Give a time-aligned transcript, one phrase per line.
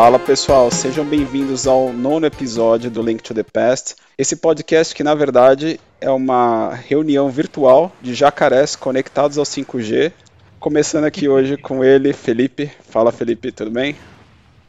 [0.00, 3.96] Fala pessoal, sejam bem-vindos ao nono episódio do Link to the Past.
[4.16, 10.12] Esse podcast que na verdade é uma reunião virtual de jacarés conectados ao 5G.
[10.60, 12.70] Começando aqui hoje com ele, Felipe.
[12.80, 13.96] Fala Felipe, tudo bem?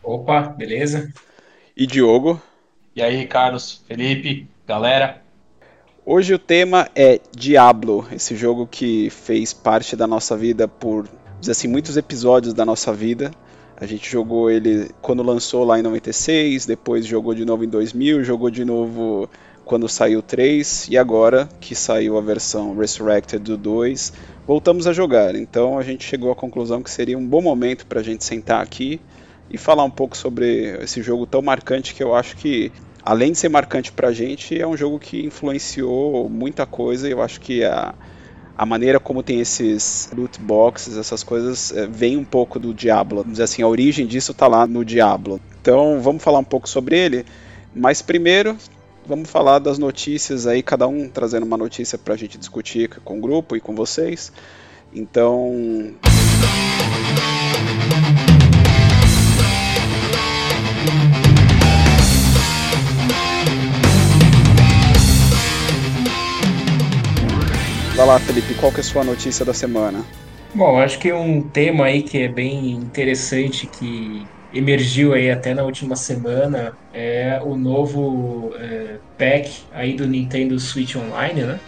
[0.01, 1.13] Opa, beleza?
[1.77, 2.41] E Diogo.
[2.95, 5.21] E aí, Carlos, Felipe, galera?
[6.03, 11.07] Hoje o tema é Diablo, esse jogo que fez parte da nossa vida por,
[11.47, 13.29] assim, muitos episódios da nossa vida.
[13.79, 18.23] A gente jogou ele quando lançou lá em 96, depois jogou de novo em 2000,
[18.23, 19.29] jogou de novo
[19.63, 24.11] quando saiu o 3 e agora que saiu a versão Resurrected do 2,
[24.45, 25.35] voltamos a jogar.
[25.35, 28.61] Então a gente chegou à conclusão que seria um bom momento para a gente sentar
[28.61, 28.99] aqui
[29.49, 32.71] e falar um pouco sobre esse jogo tão marcante que eu acho que
[33.03, 37.21] além de ser marcante pra gente, é um jogo que influenciou muita coisa e eu
[37.21, 37.93] acho que a,
[38.59, 43.19] a maneira como tem esses loot boxes, essas coisas, é, vem um pouco do Diablo.
[43.19, 45.39] Vamos dizer assim, a origem disso tá lá no Diablo.
[45.61, 47.25] Então vamos falar um pouco sobre ele,
[47.73, 48.57] mas primeiro
[49.07, 53.21] vamos falar das notícias aí, cada um trazendo uma notícia pra gente discutir com o
[53.21, 54.29] grupo e com vocês.
[54.93, 55.95] Então.
[67.99, 70.05] Vai lá, Felipe, qual que é a sua notícia da semana?
[70.55, 75.63] Bom, acho que um tema aí que é bem interessante, que emergiu aí até na
[75.63, 81.59] última semana, é o novo é, pack aí do Nintendo Switch Online, né?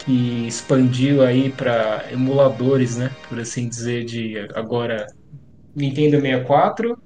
[0.00, 3.12] Que expandiu aí para emuladores, né?
[3.28, 5.06] Por assim dizer, de agora
[5.76, 6.98] Nintendo 64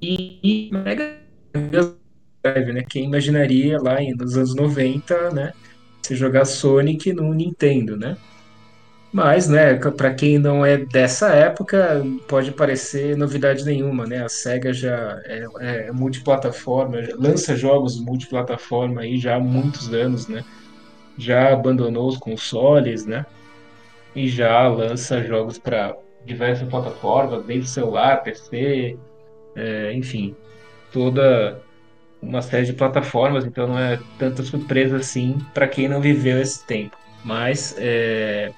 [0.00, 1.16] e Mega
[1.52, 2.84] Drive, né?
[2.88, 5.52] Quem imaginaria lá nos anos 90, né?
[6.04, 8.16] Você jogar Sonic no Nintendo, né?
[9.12, 14.24] Mas, né, para quem não é dessa época, pode parecer novidade nenhuma, né?
[14.24, 20.44] A Sega já é, é multiplataforma, lança jogos multiplataforma aí já há muitos anos, né?
[21.16, 23.24] Já abandonou os consoles, né?
[24.16, 28.98] E já lança jogos para diversas plataformas, desde celular, PC,
[29.54, 30.34] é, enfim,
[30.92, 31.60] toda
[32.28, 36.64] uma série de plataformas, então não é tanta surpresa assim para quem não viveu esse
[36.66, 36.96] tempo.
[37.24, 38.52] Mas é...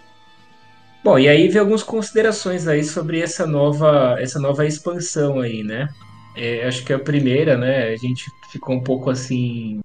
[1.05, 5.89] bom, e aí vem algumas considerações aí sobre essa nova essa nova expansão aí, né?
[6.37, 7.89] É, acho que a primeira, né?
[7.89, 9.81] A gente ficou um pouco assim,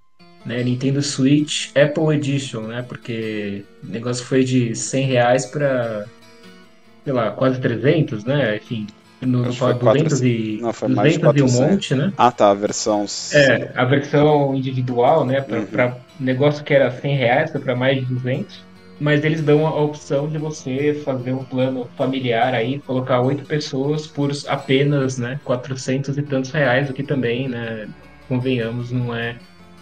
[0.46, 0.64] né?
[0.64, 2.82] Nintendo Switch Apple Edition, né?
[2.82, 6.06] Porque o negócio foi de 100 reais para
[7.04, 8.58] sei lá, quase 300, né?
[8.58, 8.88] Enfim,
[9.26, 12.14] no, no 200 e, não, foi 200 mais e um monte, né?
[12.18, 13.06] Ah, tá, a versão...
[13.34, 15.42] É, a versão individual, né?
[15.42, 15.94] Para uhum.
[16.20, 18.72] negócio que era 100 reais, foi para mais de 200.
[19.00, 24.06] Mas eles dão a opção de você fazer um plano familiar aí, colocar oito pessoas
[24.06, 27.88] por apenas, né, 400 e tantos reais, o que também, né,
[28.28, 29.38] convenhamos, não é,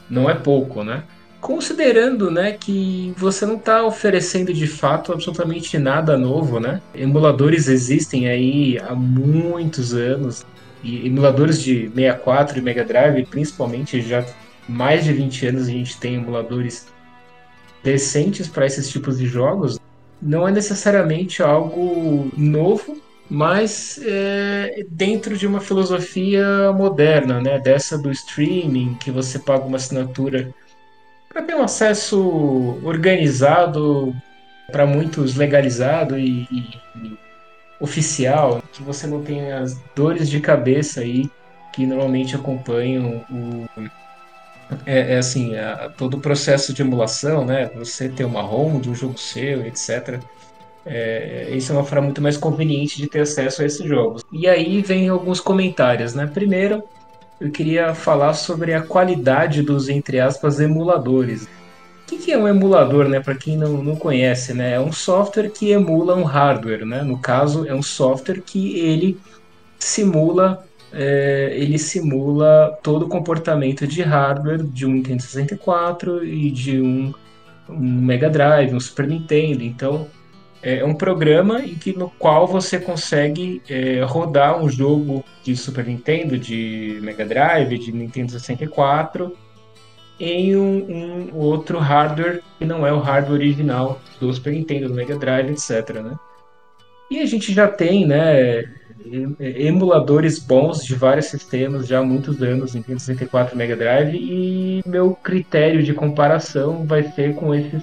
[0.09, 1.03] não é pouco, né?
[1.41, 6.81] Considerando né, que você não está oferecendo de fato absolutamente nada novo, né?
[6.93, 10.45] Emuladores existem aí há muitos anos,
[10.83, 14.25] e emuladores de 64 e Mega Drive, principalmente, já
[14.67, 16.87] mais de 20 anos a gente tem emuladores
[17.83, 19.79] decentes para esses tipos de jogos.
[20.21, 27.59] Não é necessariamente algo novo, mas é, dentro de uma filosofia moderna, né?
[27.59, 30.53] Dessa do streaming, que você paga uma assinatura
[31.29, 34.15] para ter um acesso organizado,
[34.71, 37.17] para muitos legalizado e, e,
[37.79, 41.29] oficial, que você não tenha as dores de cabeça aí
[41.71, 43.65] que normalmente acompanham o
[44.85, 47.71] é, é assim a, todo o processo de emulação, né?
[47.75, 50.19] Você ter uma ROM de um jogo seu, etc.
[50.85, 54.23] É, isso é uma forma muito mais conveniente de ter acesso a esses jogos.
[54.31, 56.27] E aí vem alguns comentários, né?
[56.27, 56.83] Primeiro,
[57.39, 61.43] eu queria falar sobre a qualidade dos, entre aspas, emuladores.
[61.43, 63.19] O que, é um emulador, né?
[63.19, 64.73] Para quem não, não conhece, né?
[64.73, 67.03] É um software que emula um hardware, né?
[67.03, 69.19] No caso, é um software que ele
[69.77, 76.81] simula é, ele simula todo o comportamento de hardware de um Nintendo 64 e de
[76.81, 77.13] um,
[77.69, 79.63] um Mega Drive, um Super Nintendo.
[79.63, 80.07] Então,
[80.61, 85.85] é um programa em que, no qual você consegue é, rodar um jogo de Super
[85.85, 89.35] Nintendo, de Mega Drive, de Nintendo 64
[90.19, 94.93] em um, um, outro hardware que não é o hardware original do Super Nintendo, do
[94.93, 96.01] Mega Drive, etc.
[96.01, 96.13] Né?
[97.09, 98.65] E a gente já tem né,
[99.39, 105.15] emuladores bons de vários sistemas já há muitos anos, Nintendo 64 Mega Drive, e meu
[105.15, 107.81] critério de comparação vai ser com esses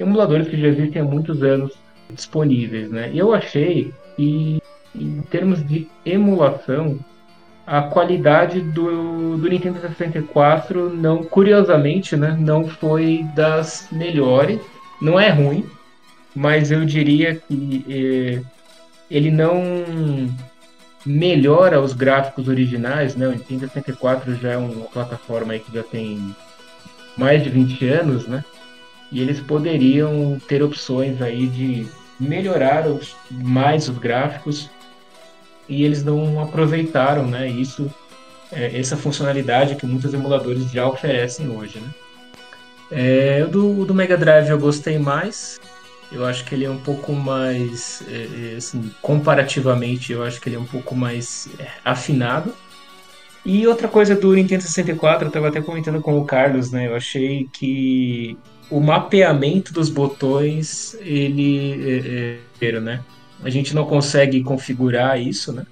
[0.00, 1.72] emuladores que já existem há muitos anos
[2.12, 3.10] disponíveis, né?
[3.14, 4.60] Eu achei que
[4.94, 6.98] em termos de emulação,
[7.66, 14.60] a qualidade do, do Nintendo 64 não, curiosamente, né, não foi das melhores.
[15.00, 15.64] Não é ruim,
[16.34, 18.42] mas eu diria que eh,
[19.10, 19.62] ele não
[21.04, 23.28] melhora os gráficos originais, né?
[23.28, 26.34] O Nintendo 64 já é uma plataforma aí que já tem
[27.16, 28.44] mais de 20 anos, né?
[29.12, 31.86] E eles poderiam ter opções aí de
[32.18, 34.68] melhorar os, mais os gráficos
[35.68, 37.48] e eles não aproveitaram, né?
[37.48, 37.92] Isso,
[38.50, 41.90] é, essa funcionalidade que muitos emuladores já oferecem hoje, né?
[42.90, 45.60] É, do, do Mega Drive eu gostei mais.
[46.10, 50.48] Eu acho que ele é um pouco mais, é, é assim, comparativamente, eu acho que
[50.48, 52.54] ele é um pouco mais é, afinado.
[53.44, 56.86] E outra coisa do Nintendo 64, eu estava até comentando com o Carlos, né?
[56.86, 58.38] Eu achei que
[58.70, 63.00] o mapeamento dos botões, ele é, é, né?
[63.42, 65.64] A gente não consegue configurar isso, né?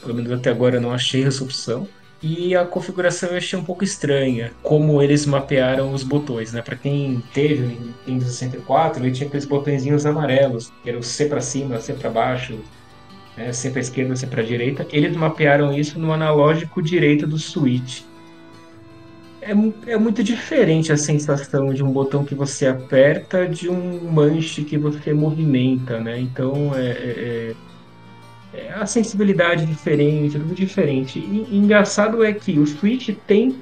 [0.00, 1.86] Pelo menos até agora eu não achei essa opção.
[2.22, 6.62] E a configuração eu achei um pouco estranha, como eles mapearam os botões, né?
[6.62, 11.26] Para quem teve o Nintendo 64, ele tinha aqueles botõezinhos amarelos, que era o C
[11.26, 12.58] para cima, C para baixo,
[13.36, 13.52] né?
[13.52, 14.86] C para esquerda, C para direita.
[14.90, 18.02] Eles mapearam isso no analógico direito do Switch.
[19.44, 24.64] É, é muito diferente a sensação de um botão que você aperta de um manche
[24.64, 26.18] que você movimenta, né?
[26.18, 27.54] Então é, é, é
[28.54, 31.18] é, a sensibilidade diferente, tudo diferente.
[31.18, 33.56] E, engraçado é que o Switch tem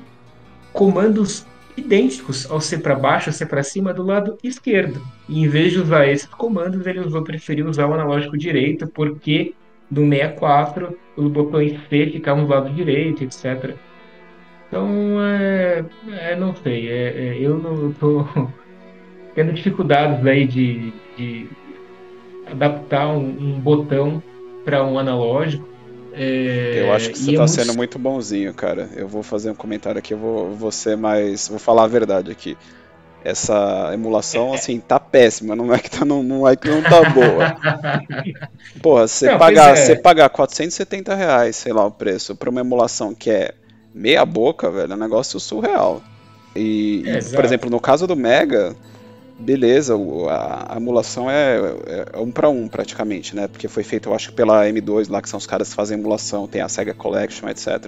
[0.72, 5.02] comandos idênticos ao C para baixo, ao C para cima do lado esquerdo.
[5.26, 9.54] E em vez de usar esses comandos, ele usou preferiu usar o analógico direito, porque
[9.90, 13.74] no 64 os botões C ficavam do lado direito, etc.
[14.72, 15.84] Então, é,
[16.18, 18.26] é não sei, é, é, eu não tô
[19.36, 21.46] tendo dificuldades aí de, de
[22.50, 24.22] adaptar um, um botão
[24.64, 25.68] para um analógico.
[26.14, 27.50] É, eu acho que você está é muito...
[27.50, 28.88] sendo muito bonzinho, cara.
[28.96, 31.48] Eu vou fazer um comentário aqui, eu vou, vou ser mais.
[31.48, 32.56] Vou falar a verdade aqui.
[33.22, 37.10] Essa emulação, assim, tá péssima, não é que, tá, não, não, é que não tá
[37.10, 37.56] boa.
[38.82, 39.76] Porra, você não, pagar, é.
[39.76, 43.54] você pagar 470 reais, sei lá, o preço, pra uma emulação que é
[43.94, 46.02] meia boca, velho, é um negócio surreal.
[46.54, 48.76] E, é, e por exemplo, no caso do Mega,
[49.38, 49.94] beleza,
[50.28, 53.48] a, a emulação é, é, é um para um praticamente, né?
[53.48, 56.46] Porque foi feito, eu acho, pela M2 lá, que são os caras que fazem emulação,
[56.46, 57.86] tem a Sega Collection, etc.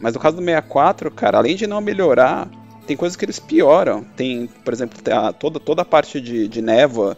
[0.00, 2.48] Mas no caso do 64, cara, além de não melhorar,
[2.86, 4.04] tem coisas que eles pioram.
[4.16, 7.16] Tem, por exemplo, a, toda, toda a parte de, de névoa,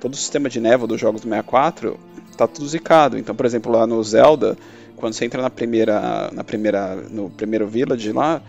[0.00, 1.98] todo o sistema de névoa dos jogos do 64
[2.36, 3.18] tá tudo zicado.
[3.18, 4.56] Então, por exemplo, lá no Zelda,
[4.96, 8.42] quando você entra na primeira, na primeira, no primeiro village lá,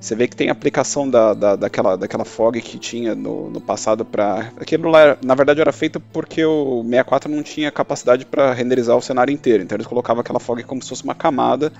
[0.00, 4.02] você vê que tem aplicação da, da, daquela, daquela fog que tinha no, no passado
[4.02, 4.50] para.
[4.56, 9.02] Aquilo lá, na verdade, era feito porque o 64 não tinha capacidade para renderizar o
[9.02, 9.62] cenário inteiro.
[9.62, 11.70] Então eles colocavam aquela fog como se fosse uma camada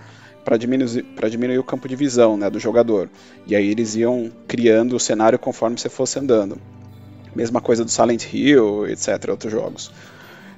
[0.45, 3.09] para diminuir, diminuir o campo de visão né, do jogador.
[3.47, 6.59] E aí eles iam criando o cenário conforme você fosse andando.
[7.35, 9.91] Mesma coisa do Silent Hill, etc., outros jogos.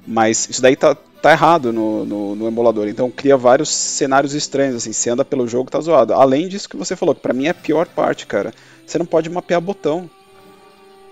[0.05, 2.87] Mas isso daí tá, tá errado no, no, no, emulador.
[2.87, 6.13] Então cria vários cenários estranhos, assim, você anda pelo jogo tá zoado.
[6.13, 8.53] Além disso que você falou, que pra mim é a pior parte, cara.
[8.85, 10.09] Você não pode mapear botão.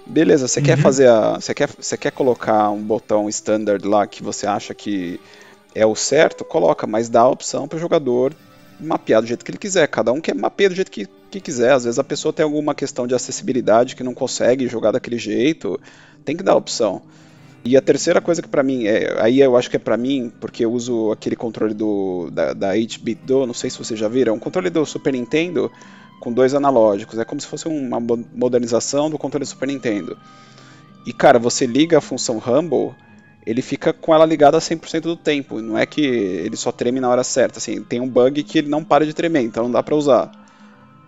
[0.05, 0.65] Beleza, você uhum.
[0.65, 1.39] quer fazer a.
[1.39, 5.19] Você quer, você quer colocar um botão standard lá que você acha que
[5.73, 8.33] é o certo, coloca, mas dá a opção para o jogador
[8.81, 9.87] mapear do jeito que ele quiser.
[9.87, 11.71] Cada um quer mapear do jeito que, que quiser.
[11.71, 15.79] Às vezes a pessoa tem alguma questão de acessibilidade que não consegue jogar daquele jeito.
[16.25, 17.01] Tem que dar a opção.
[17.63, 20.31] E a terceira coisa que para mim, é, aí eu acho que é para mim,
[20.39, 24.07] porque eu uso aquele controle do, da, da 8-bit do, não sei se vocês já
[24.07, 25.71] viram, é um controle do Super Nintendo
[26.19, 27.19] com dois analógicos.
[27.19, 30.17] É como se fosse uma modernização do controle do Super Nintendo.
[31.05, 32.95] E cara, você liga a função Rumble,
[33.45, 35.61] ele fica com ela ligada 100% do tempo.
[35.61, 37.59] Não é que ele só treme na hora certa.
[37.59, 40.31] Assim, tem um bug que ele não para de tremer, então não dá para usar.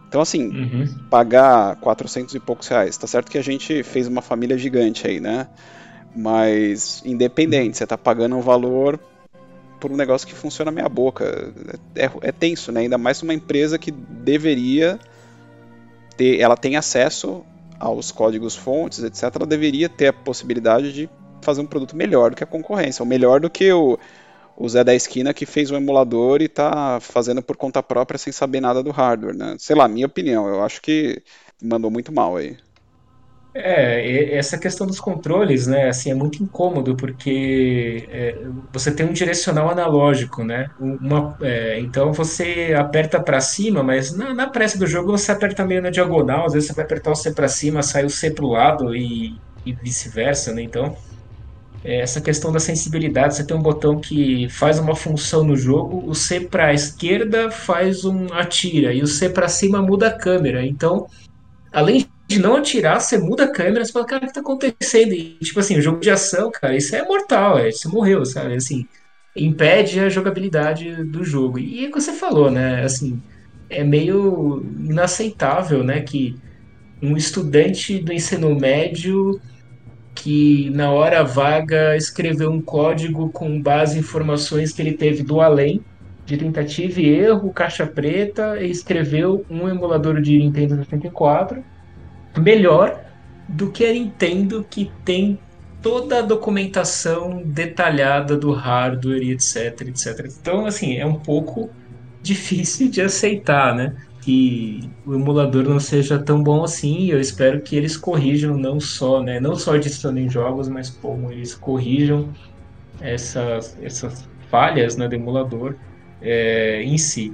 [0.07, 0.87] Então, assim, uhum.
[1.09, 2.95] pagar 400 e poucos reais.
[2.97, 5.47] Tá certo que a gente fez uma família gigante aí, né?
[6.15, 8.99] Mas, independente, você está pagando um valor
[9.79, 11.53] por um negócio que funciona meia boca.
[11.95, 12.81] É, é, tenso, né?
[12.81, 14.99] Ainda mais uma empresa que deveria
[16.15, 17.43] ter, ela tem acesso
[17.79, 19.23] aos códigos fontes, etc.
[19.35, 21.09] Ela deveria ter a possibilidade de
[21.41, 23.99] fazer um produto melhor do que a concorrência, ou melhor do que o,
[24.55, 28.31] o Zé da Esquina que fez um emulador e está fazendo por conta própria sem
[28.31, 29.55] saber nada do hardware, né?
[29.59, 31.21] Sei lá, minha opinião, eu acho que
[31.61, 32.57] mandou muito mal aí.
[33.55, 38.35] É, essa questão dos controles, né, assim, é muito incômodo porque é,
[38.71, 40.71] você tem um direcional analógico, né?
[40.79, 45.63] Uma, é, então você aperta para cima, mas na, na pressa do jogo você aperta
[45.63, 48.31] meio na diagonal, às vezes você vai apertar o C para cima, sai o C
[48.31, 50.63] para o lado e, e vice-versa, né?
[50.63, 50.97] Então
[51.83, 53.35] é, essa questão da sensibilidade.
[53.35, 57.51] Você tem um botão que faz uma função no jogo, o C para a esquerda
[57.51, 60.65] faz um atira e o C para cima muda a câmera.
[60.65, 61.07] Então,
[61.71, 65.13] além de não atirar, você muda a câmera, você fala, cara, o que tá acontecendo?
[65.13, 68.55] E, tipo assim, o jogo de ação, cara, isso é mortal, é, você morreu, sabe?
[68.55, 68.87] Assim,
[69.35, 71.59] impede a jogabilidade do jogo.
[71.59, 72.83] E é o que você falou, né?
[72.83, 73.21] Assim,
[73.69, 76.01] é meio inaceitável, né?
[76.01, 76.35] Que
[77.01, 79.39] um estudante do ensino médio
[80.15, 85.41] que na hora vaga escreveu um código com base em informações que ele teve do
[85.41, 85.81] além,
[86.25, 91.63] de tentativa e erro, caixa preta, e escreveu um emulador de Nintendo 64
[92.37, 93.03] melhor
[93.47, 95.39] do que a Nintendo que tem
[95.81, 100.31] toda a documentação detalhada do hardware e etc, etc.
[100.39, 101.69] Então, assim, é um pouco
[102.23, 103.95] difícil de aceitar, né?
[104.21, 107.07] Que o emulador não seja tão bom assim.
[107.07, 109.41] Eu espero que eles corrijam não só, né?
[109.41, 112.29] Não só adicionando em jogos, mas como eles corrijam
[113.01, 115.75] essas, essas falhas né, do emulador
[116.21, 117.33] é, em si.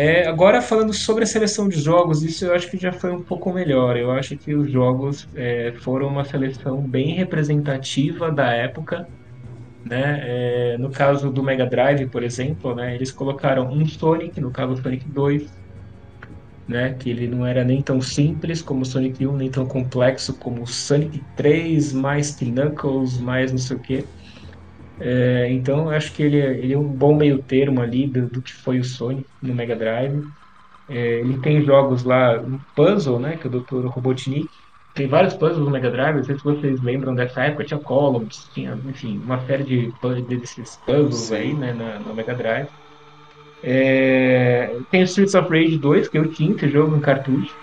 [0.00, 3.24] É, agora falando sobre a seleção de jogos, isso eu acho que já foi um
[3.24, 3.96] pouco melhor.
[3.96, 9.08] Eu acho que os jogos é, foram uma seleção bem representativa da época.
[9.84, 10.20] Né?
[10.74, 14.80] É, no caso do Mega Drive, por exemplo, né, eles colocaram um Sonic, no caso
[14.80, 15.52] Sonic 2,
[16.68, 20.38] né, que ele não era nem tão simples como o Sonic 1, nem tão complexo
[20.38, 24.08] como o Sonic 3, mais que Knuckles, mais não sei o que.
[25.00, 28.42] É, então acho que ele, é, ele é um bom meio termo ali do, do
[28.42, 30.24] que foi o Sonic no Mega Drive.
[30.88, 33.86] É, ele tem jogos lá, um puzzle, né, que é o Dr.
[33.86, 34.50] Robotnik.
[34.94, 38.48] Tem vários puzzles no Mega Drive, não sei se vocês lembram dessa época, tinha Columns,
[38.52, 39.92] tinha, enfim, uma série de,
[40.26, 42.68] desses puzzles aí, né, na, no Mega Drive.
[43.62, 47.54] É, tem o Streets of Rage 2, que eu tinha esse jogo em cartucho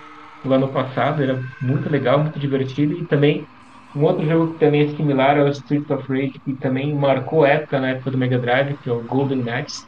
[0.45, 3.49] lá no passado, era muito legal, muito divertido, e também
[3.95, 7.79] um outro jogo que também é similar ao Streets of Rage, que também marcou época
[7.79, 9.85] na época do Mega Drive, que é o Golden Axe.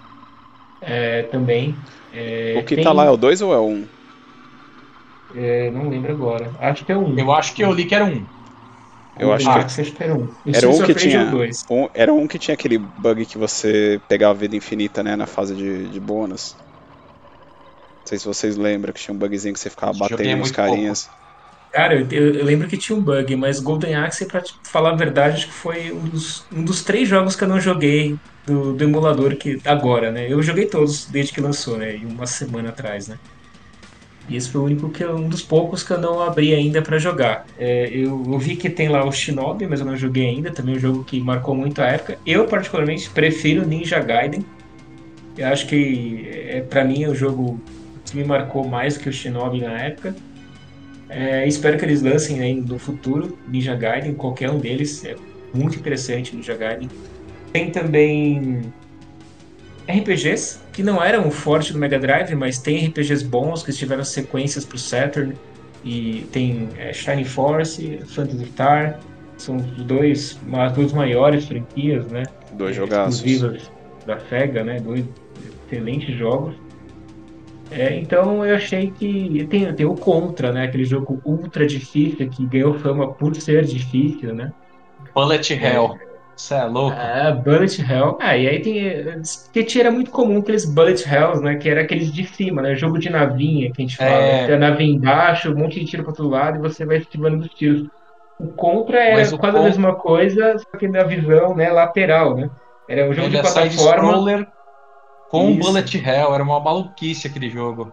[0.82, 1.76] É, também.
[2.14, 2.84] É, o que tem...
[2.84, 3.74] tá lá é o 2 ou é o 1?
[3.74, 3.88] Um?
[5.36, 6.52] É, não lembro agora.
[6.60, 7.18] Acho que é um.
[7.18, 8.24] Eu acho que eu li que era um.
[9.20, 9.92] Eu acho ah, que...
[9.92, 10.28] que era um.
[10.46, 11.32] Era um que tinha.
[11.70, 15.16] Um, era um que tinha aquele bug que você pegava a vida infinita, né?
[15.16, 16.56] Na fase de, de bônus.
[16.60, 21.06] Não sei se vocês lembram que tinha um bugzinho que você ficava batendo nos carinhas.
[21.06, 21.27] Pouco.
[21.78, 25.36] Cara, eu, eu, lembro que tinha um bug, mas Golden Axe, pra falar a verdade,
[25.36, 28.18] acho que foi um dos, um dos três jogos que eu não joguei
[28.48, 30.26] do, do emulador que agora, né?
[30.28, 32.02] Eu joguei todos desde que lançou, né?
[32.04, 33.20] Uma semana atrás, né?
[34.28, 36.98] E esse foi o único que um dos poucos que eu não abri ainda para
[36.98, 37.46] jogar.
[37.60, 40.50] É, eu, eu, vi que tem lá o Shinobi, mas eu não joguei ainda.
[40.50, 42.18] Também é um jogo que marcou muito a época.
[42.26, 44.44] Eu particularmente prefiro Ninja Gaiden.
[45.38, 47.62] Eu acho que é para mim é o jogo
[48.04, 50.16] que me marcou mais que o Shinobi na época.
[51.10, 55.04] É, espero que eles lancem aí no futuro Ninja Gaiden, qualquer um deles.
[55.06, 55.16] É
[55.54, 56.90] muito interessante Ninja Gaiden.
[57.54, 58.62] Tem também
[59.88, 64.04] RPGs, que não eram o forte do Mega Drive, mas tem RPGs bons que tiveram
[64.04, 65.34] sequências para o Saturn.
[65.84, 69.00] E tem é, Shining Force, Phantasy Star,
[69.38, 72.24] são os dois, as duas maiores franquias, né?
[72.54, 73.16] Dois é, jogaços.
[73.16, 73.72] Exclusivas
[74.06, 74.80] da SEGA, né?
[74.80, 75.06] Dois
[75.68, 76.56] excelentes jogos.
[77.72, 80.66] É, então eu achei que tem, tem o Contra, né?
[80.66, 84.52] Aquele jogo ultra difícil que ganhou fama por ser difícil, né?
[85.14, 85.74] Bullet é.
[85.74, 85.98] Hell.
[86.36, 86.96] Você é, é louco.
[86.96, 88.18] É, Bullet Hell.
[88.22, 89.04] Ah, e aí tem.
[89.52, 91.56] Porque era muito comum aqueles Bullet Hells, né?
[91.56, 92.76] Que era aqueles de cima, né?
[92.76, 94.12] Jogo de navinha que a gente fala.
[94.12, 94.46] É...
[94.46, 97.38] Tem a navinha embaixo, um monte de tiro pro outro lado e você vai esquivando
[97.38, 97.88] dos tiros.
[98.40, 99.60] O Contra era quase contra...
[99.60, 102.50] a mesma coisa, só que na visão né, lateral, né?
[102.88, 104.48] Era um jogo Ele de plataforma.
[105.30, 105.60] Com Isso.
[105.60, 107.92] Bullet Hell, era uma maluquice aquele jogo.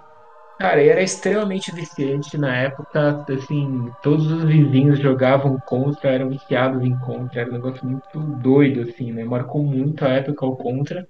[0.58, 6.96] Cara, era extremamente viciante na época, assim, todos os vizinhos jogavam Contra, eram viciados em
[6.98, 9.24] Contra, era um negócio muito doido, assim, né?
[9.24, 11.08] Marcou muito a época o Contra.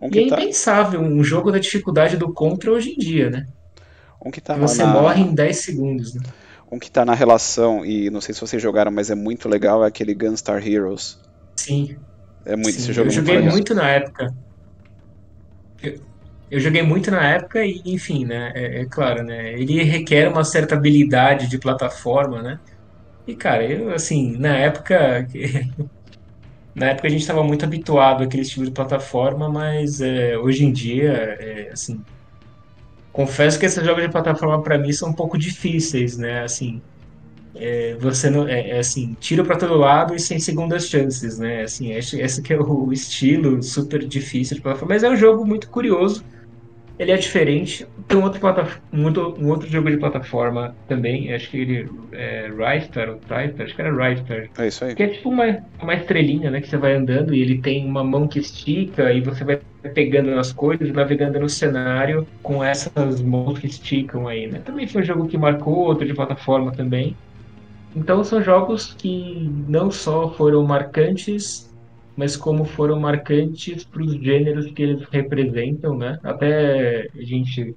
[0.00, 0.40] Um e é tá...
[0.40, 3.46] impensável um jogo da dificuldade do Contra hoje em dia, né?
[4.24, 4.92] Um que tá Você na...
[4.92, 6.22] morre em 10 segundos, né?
[6.70, 9.84] Um que tá na relação, e não sei se vocês jogaram, mas é muito legal,
[9.84, 11.16] é aquele Gunstar Heroes.
[11.54, 11.96] Sim.
[12.44, 12.78] É muito, Sim.
[12.78, 14.34] esse jogo Eu é joguei muito, muito na época.
[16.50, 18.52] Eu, joguei muito na época e, enfim, né?
[18.54, 19.52] É, é, claro, né?
[19.54, 22.58] Ele requer uma certa habilidade de plataforma, né?
[23.26, 25.26] E, cara, eu, assim, na época.
[26.74, 30.72] na época a gente estava muito habituado àquele estilo de plataforma, mas é, hoje em
[30.72, 32.04] dia, é, assim.
[33.12, 36.42] Confesso que esses jogos de plataforma para mim são um pouco difíceis, né?
[36.42, 36.82] Assim,
[37.56, 41.62] é, você não é, é, assim tiro para todo lado e sem segundas chances né
[41.62, 45.46] assim esse, esse que é o estilo super difícil de plataforma mas é um jogo
[45.46, 46.24] muito curioso
[46.98, 47.86] Ele é diferente.
[48.06, 48.40] Tem um outro,
[48.92, 53.74] um outro, um outro jogo de plataforma também, acho que ele é ou Trystar, acho
[53.74, 54.48] que era Rystar.
[54.56, 54.94] É isso aí.
[54.94, 56.60] Que é tipo uma, uma estrelinha, né?
[56.60, 59.60] Que você vai andando e ele tem uma mão que estica e você vai
[59.92, 64.60] pegando nas coisas navegando no cenário com essas mãos que esticam aí, né?
[64.64, 67.16] Também foi um jogo que marcou, outro de plataforma também.
[67.94, 71.72] Então são jogos que não só foram marcantes
[72.16, 76.18] mas como foram marcantes para os gêneros que eles representam, né?
[76.22, 77.74] Até a gente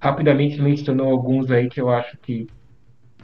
[0.00, 2.46] rapidamente mencionou alguns aí que eu acho que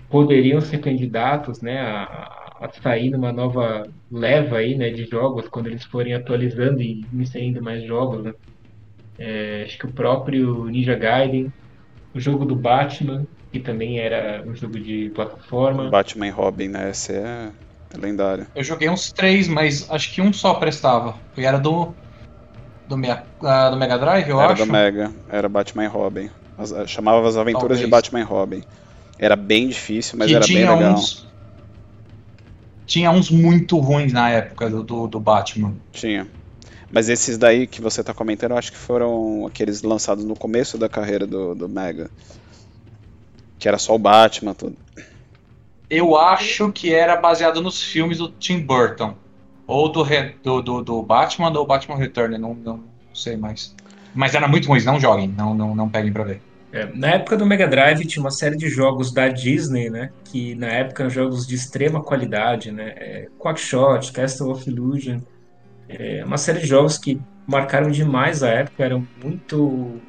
[0.09, 5.67] poderiam ser candidatos, né, a, a sair numa nova leva aí, né, de jogos quando
[5.69, 8.33] eles forem atualizando e inserindo mais jogos, né?
[9.19, 11.53] É, acho que o próprio Ninja Gaiden,
[12.15, 13.25] o jogo do Batman,
[13.55, 15.89] que também era um jogo de plataforma.
[15.89, 16.91] Batman e Robin, né?
[16.91, 17.51] Esse é
[17.97, 18.49] lendário.
[18.53, 21.15] Eu joguei uns três, mas acho que um só prestava.
[21.37, 21.95] E era do.
[22.89, 24.63] Do, Mega, uh, do Mega Drive, eu era acho.
[24.63, 26.31] Era do Mega, era Batman e Robin.
[26.59, 27.81] As, chamava as aventuras Talvez.
[27.81, 28.65] de Batman e Robin.
[29.19, 30.95] Era bem difícil, mas que era bem legal.
[30.95, 31.27] Uns,
[32.85, 35.75] tinha uns muito ruins na época do, do, do Batman.
[35.93, 36.27] Tinha.
[36.91, 40.77] Mas esses daí que você está comentando, eu acho que foram aqueles lançados no começo
[40.77, 42.11] da carreira do, do Mega.
[43.65, 44.77] Que era só o Batman, tudo.
[45.89, 49.15] Eu acho que era baseado nos filmes do Tim Burton.
[49.67, 50.05] Ou do,
[50.43, 53.75] do, do, do Batman ou Batman Return, não, não sei mais.
[54.15, 56.43] Mas era muito ruim, não joguem, não, não, não peguem pra ver.
[56.75, 60.11] É, na época do Mega Drive tinha uma série de jogos da Disney, né?
[60.27, 62.93] Que na época eram jogos de extrema qualidade, né?
[62.97, 65.21] É, Quackshot, Castle of Illusion.
[65.89, 70.03] É, uma série de jogos que marcaram demais a época, eram muito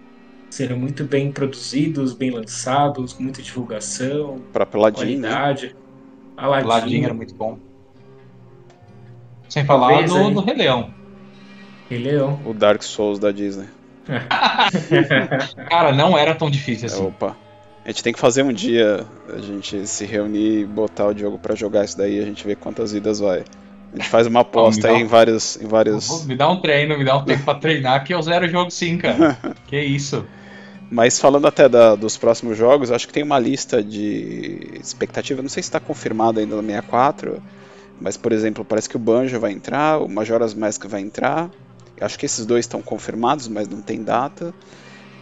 [0.56, 5.28] serão muito bem produzidos, bem lançados, com muita divulgação, para Aladdin, né?
[5.28, 5.68] qualidade.
[5.68, 5.74] Né?
[6.38, 6.66] Aladdin.
[6.66, 7.60] Aladdin era muito bom.
[9.50, 10.94] Sem falar Talvez, do, do Rei Leão.
[11.90, 12.40] Rei Leão.
[12.46, 13.68] O Dark Souls da Disney.
[15.70, 17.06] Cara, não era tão difícil assim.
[17.06, 17.36] Opa.
[17.84, 21.38] A gente tem que fazer um dia, a gente se reunir e botar o Diogo
[21.38, 23.44] para jogar isso daí, a gente vê quantas vidas vai.
[23.94, 25.00] A gente faz uma aposta aí um...
[25.02, 26.26] em vários, em vários.
[26.26, 28.98] Me dá um treino, me dá um tempo pra treinar, que eu zero jogo sim,
[28.98, 29.38] cara.
[29.68, 30.26] que isso.
[30.90, 35.50] Mas falando até da, dos próximos jogos, acho que tem uma lista de expectativa, não
[35.50, 37.42] sei se está confirmado ainda no 64,
[38.00, 41.50] mas por exemplo, parece que o Banjo vai entrar, o Majora's Mask vai entrar.
[42.00, 44.54] Acho que esses dois estão confirmados, mas não tem data.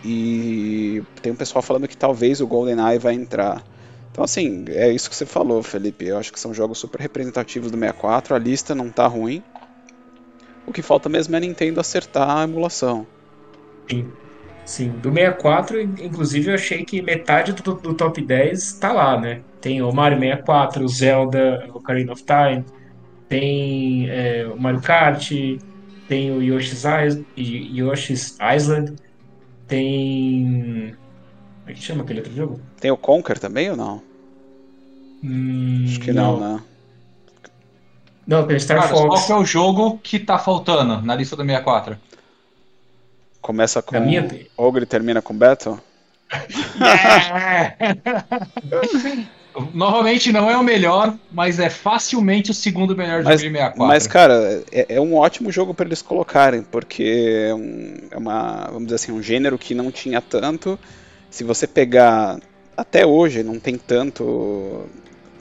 [0.04, 3.63] E tem um pessoal falando que talvez o GoldenEye vai entrar.
[4.12, 6.06] Então assim, é isso que você falou, Felipe.
[6.06, 9.41] Eu acho que são jogos super representativos do 64, a lista não está ruim.
[10.65, 13.06] O que falta mesmo é a Nintendo acertar a emulação.
[13.89, 14.12] Sim.
[14.65, 19.41] Sim, do 64, inclusive eu achei que metade do, do top 10 tá lá, né?
[19.62, 22.65] Tem o Mario 64, o Zelda, o Ocarina of Time,
[23.28, 25.32] tem é, o Mario Kart,
[26.08, 26.84] tem o Yoshi's,
[27.38, 28.95] Yoshi's Island,
[29.67, 30.95] tem.
[31.60, 32.62] Como é que chama aquele outro jogo?
[32.80, 34.02] Tem o Conker também ou não?
[35.23, 36.63] Hum, Acho que não, não, né?
[38.28, 39.26] Não, tem Star Cara, Fox.
[39.26, 41.97] Qual é o jogo que tá faltando na lista do 64?
[43.43, 44.25] Começa com minha...
[44.58, 45.77] Ogre e termina com Battle?
[49.73, 53.86] Novamente não é o melhor, mas é facilmente o segundo melhor jogo mas, de 64.
[53.86, 58.67] Mas, cara, é, é um ótimo jogo para eles colocarem, porque é, um, é, uma,
[58.67, 60.79] vamos dizer assim, um gênero que não tinha tanto.
[61.29, 62.39] Se você pegar
[62.77, 64.86] até hoje, não tem tanto,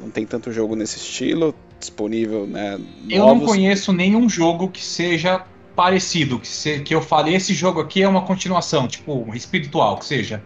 [0.00, 2.80] não tem tanto jogo nesse estilo disponível, né?
[3.08, 7.80] Eu não conheço nenhum jogo que seja parecido, que, se, que eu falei, esse jogo
[7.80, 10.42] aqui é uma continuação, tipo, espiritual, que seja.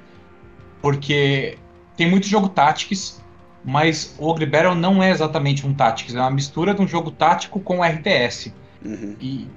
[0.80, 1.58] Porque
[1.96, 3.22] tem muito jogo Tactics,
[3.64, 7.10] mas o Ogre Battle não é exatamente um Tactics, é uma mistura de um jogo
[7.10, 8.52] tático com RTS.
[8.84, 9.16] Uhum.
[9.20, 9.48] E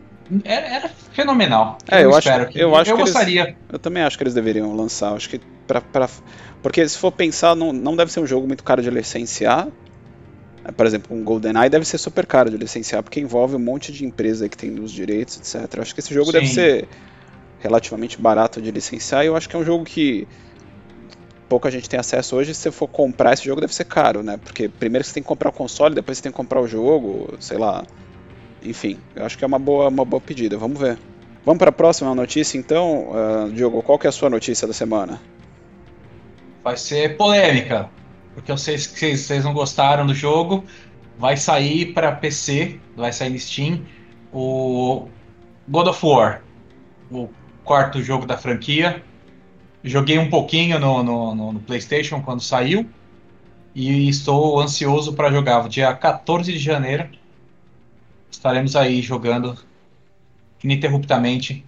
[0.43, 1.77] era, era, fenomenal.
[1.89, 3.41] É, eu, eu acho, que, eu, acho eu que gostaria.
[3.41, 5.13] Eles, eu também acho que eles deveriam lançar.
[5.13, 6.08] Acho que pra, pra,
[6.62, 9.67] porque se for pensar, não, não deve ser um jogo muito caro de licenciar.
[10.75, 14.05] Por exemplo, um GoldenEye deve ser super caro de licenciar, porque envolve um monte de
[14.05, 15.79] empresa que tem os direitos, etc.
[15.79, 16.32] Acho que esse jogo Sim.
[16.34, 16.88] deve ser
[17.60, 20.27] relativamente barato de licenciar, e eu acho que é um jogo que
[21.49, 22.53] pouca gente tem acesso hoje.
[22.53, 24.38] Se você for comprar esse jogo, deve ser caro, né?
[24.38, 27.36] Porque primeiro você tem que comprar o console, depois você tem que comprar o jogo,
[27.39, 27.84] sei lá.
[28.63, 30.58] Enfim, eu acho que é uma boa, uma boa pedida.
[30.58, 30.97] Vamos ver.
[31.45, 33.10] Vamos para a próxima notícia, então.
[33.10, 35.19] Uh, Diogo, qual que é a sua notícia da semana?
[36.63, 37.89] Vai ser polêmica
[38.34, 40.63] porque eu sei que vocês não gostaram do jogo.
[41.18, 43.82] Vai sair para PC, vai sair no Steam,
[44.32, 45.10] o
[45.68, 46.42] God of War,
[47.12, 47.30] o
[47.63, 49.04] quarto jogo da franquia.
[49.84, 52.89] Joguei um pouquinho no, no, no, PlayStation quando saiu
[53.76, 55.68] e estou ansioso para jogar.
[55.68, 57.10] Dia 14 de janeiro
[58.32, 59.58] estaremos aí jogando
[60.63, 61.65] ininterruptamente.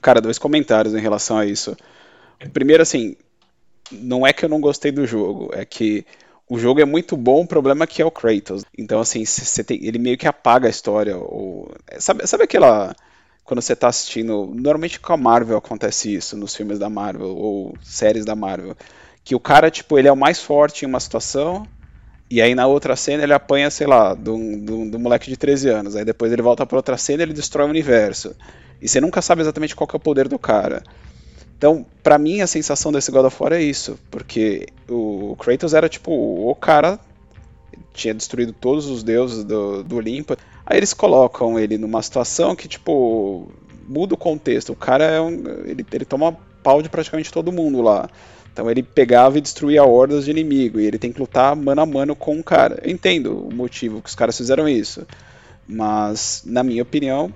[0.00, 1.76] Cara, dois comentários em relação a isso.
[2.52, 3.16] Primeiro, assim,
[3.92, 6.04] não é que eu não gostei do jogo, é que
[6.48, 8.64] o jogo é muito bom, o problema é que é o Kratos.
[8.76, 9.24] Então, assim,
[9.66, 11.16] tem, ele meio que apaga a história.
[11.16, 12.94] Ou, sabe, sabe aquela.
[13.44, 14.50] Quando você tá assistindo.
[14.54, 18.76] Normalmente com a Marvel acontece isso, nos filmes da Marvel, ou séries da Marvel.
[19.24, 21.66] Que o cara, tipo, ele é o mais forte em uma situação,
[22.30, 25.68] e aí na outra cena ele apanha, sei lá, do, do, do moleque de 13
[25.70, 25.96] anos.
[25.96, 28.36] Aí depois ele volta pra outra cena e ele destrói o universo.
[28.82, 30.82] E você nunca sabe exatamente qual é o poder do cara.
[31.64, 35.88] Então, para mim, a sensação desse God of War é isso, porque o Kratos era
[35.88, 37.00] tipo o cara
[37.94, 40.36] tinha destruído todos os deuses do, do Olimpo.
[40.66, 43.48] Aí eles colocam ele numa situação que tipo
[43.88, 44.72] muda o contexto.
[44.72, 48.10] O cara é um, ele, ele toma pau de praticamente todo mundo lá.
[48.52, 51.86] Então ele pegava e destruía hordas de inimigo e ele tem que lutar mano a
[51.86, 52.78] mano com o cara.
[52.84, 55.06] Eu entendo o motivo que os caras fizeram isso,
[55.66, 57.32] mas na minha opinião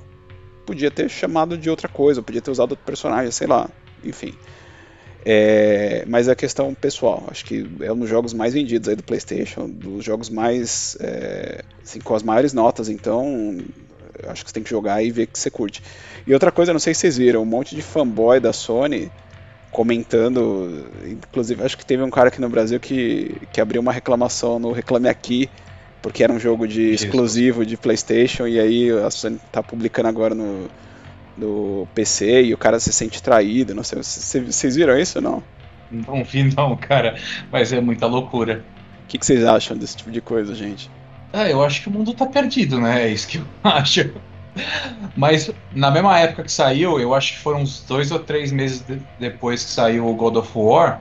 [0.67, 3.71] podia ter chamado de outra coisa, podia ter usado outro personagem, sei lá
[4.05, 4.35] enfim.
[5.25, 9.03] É, mas é questão pessoal, acho que é um dos jogos mais vendidos aí do
[9.03, 10.97] PlayStation, dos jogos mais.
[11.01, 13.59] É, assim, com as maiores notas, então
[14.27, 15.83] acho que você tem que jogar e ver que você curte.
[16.27, 19.11] E outra coisa, não sei se vocês viram, um monte de fanboy da Sony
[19.71, 24.59] comentando, inclusive acho que teve um cara aqui no Brasil que, que abriu uma reclamação
[24.59, 25.49] no Reclame Aqui,
[26.01, 30.35] porque era um jogo de exclusivo de PlayStation, e aí a Sony tá publicando agora
[30.35, 30.71] no,
[31.39, 35.43] do PC e o cara se sente traído, não sei, vocês viram isso ou não?
[35.91, 37.17] Não vi não, cara,
[37.51, 38.65] mas é muita loucura.
[39.05, 40.91] O que, que vocês acham desse tipo de coisa, gente?
[41.33, 43.05] Ah, eu acho que o mundo tá perdido, né?
[43.05, 44.13] É isso que eu acho.
[45.17, 48.81] Mas na mesma época que saiu, eu acho que foram uns dois ou três meses
[48.81, 51.01] de depois que saiu o God of War.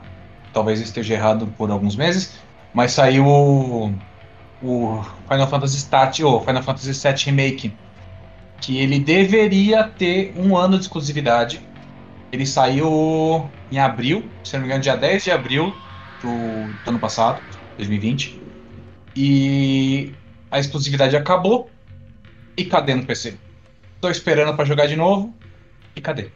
[0.54, 2.34] Talvez esteja errado por alguns meses,
[2.74, 3.94] mas saiu o,
[4.62, 7.74] o Final Fantasy Stat, ou Final Fantasy VII Remake
[8.62, 11.62] que ele deveria ter um ano de exclusividade.
[12.32, 15.74] Ele saiu em abril, se não me engano, dia 10 de abril
[16.22, 17.42] do, do ano passado,
[17.78, 18.42] 2020.
[19.16, 20.12] E
[20.52, 21.70] a exclusividade acabou.
[22.56, 23.36] E cadê no PC?
[24.02, 25.34] Tô esperando para jogar de novo.
[25.96, 26.30] E cadê?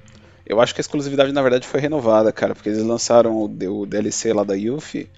[0.46, 3.86] Eu acho que a exclusividade na verdade foi renovada, cara, porque eles lançaram o, o
[3.86, 5.10] DLC lá da Yuffie.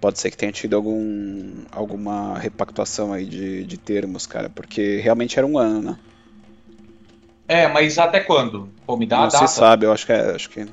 [0.00, 5.38] Pode ser que tenha tido algum, alguma repactuação aí de, de termos, cara, porque realmente
[5.38, 5.98] era um ano, né?
[7.50, 8.68] É, mas até quando?
[8.86, 9.48] Pô, me dá não a data.
[9.48, 10.64] se sabe, eu acho que é, acho que.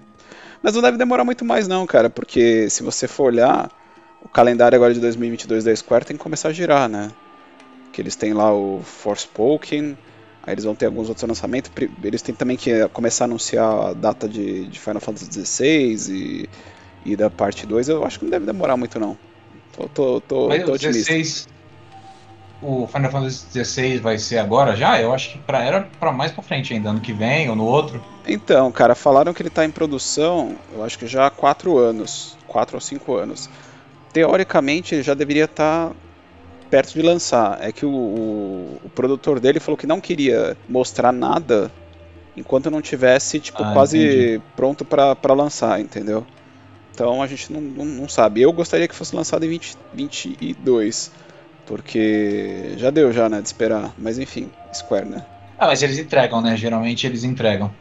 [0.61, 3.67] Mas não deve demorar muito mais não, cara, porque se você for olhar,
[4.21, 7.09] o calendário agora de 2022 da Square tem que começar a girar, né?
[7.91, 9.97] Que eles têm lá o Forspoken,
[10.43, 11.71] aí eles vão ter alguns outros lançamentos,
[12.03, 16.49] eles têm também que começar a anunciar a data de, de Final Fantasy XVI e,
[17.03, 19.17] e da parte 2, eu acho que não deve demorar muito não.
[19.75, 21.47] Tô, tô, tô, Mas tô o 16,
[22.61, 24.99] o Final Fantasy XVI vai ser agora já?
[25.01, 27.65] Eu acho que pra, era para mais para frente ainda, ano que vem ou no
[27.65, 28.03] outro.
[28.27, 32.37] Então, cara, falaram que ele tá em produção, eu acho que já há 4 anos,
[32.47, 33.49] 4 ou 5 anos.
[34.11, 35.95] Teoricamente, ele já deveria estar tá
[36.69, 37.59] perto de lançar.
[37.61, 41.71] É que o, o, o, produtor dele falou que não queria mostrar nada
[42.35, 44.41] enquanto não tivesse, tipo, ah, quase entendi.
[44.55, 46.25] pronto para lançar, entendeu?
[46.93, 48.41] Então a gente não, não, não, sabe.
[48.41, 51.11] Eu gostaria que fosse lançado em 2022.
[51.67, 53.93] Porque já deu já, né, de esperar.
[53.97, 55.25] Mas enfim, Square, né?
[55.59, 56.55] Ah, mas eles entregam, né?
[56.55, 57.71] Geralmente eles entregam.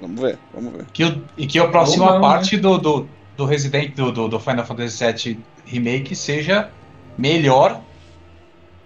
[0.00, 0.86] Vamos ver, vamos ver.
[0.92, 2.62] Que o, e que a próxima não, parte né?
[2.62, 6.70] do, do, do Resident do, do, do Final Fantasy VII Remake seja
[7.16, 7.80] melhor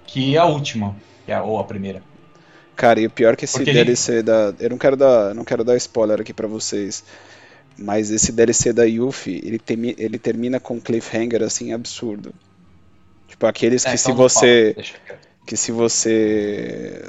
[0.06, 2.02] que a última, que é, ou a primeira.
[2.76, 4.22] Cara, e o pior que esse Porque DLC ele...
[4.24, 4.54] da.
[4.58, 7.04] Eu não quero dar, não quero dar spoiler aqui para vocês.
[7.76, 12.32] Mas esse DLC da Yuffie, ele, tem, ele termina com um cliffhanger assim absurdo.
[13.34, 14.76] Tipo, aqueles é, que então se você.
[15.44, 17.02] Que se você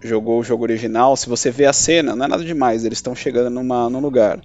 [0.00, 3.14] jogou o jogo original, se você vê a cena, não é nada demais, eles estão
[3.16, 4.40] chegando numa, num lugar.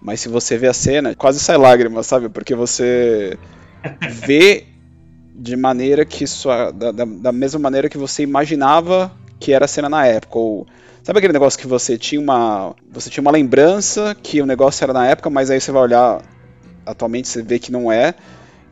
[0.00, 2.28] Mas se você vê a cena, quase sai lágrimas, sabe?
[2.28, 3.38] Porque você
[4.10, 4.66] vê
[5.34, 6.70] de maneira que sua.
[6.70, 10.38] Da, da, da, mesma maneira que você imaginava que era a cena na época.
[10.38, 10.66] Ou.
[11.02, 12.76] Sabe aquele negócio que você tinha uma.
[12.92, 16.20] Você tinha uma lembrança que o negócio era na época, mas aí você vai olhar
[16.84, 18.14] atualmente você vê que não é.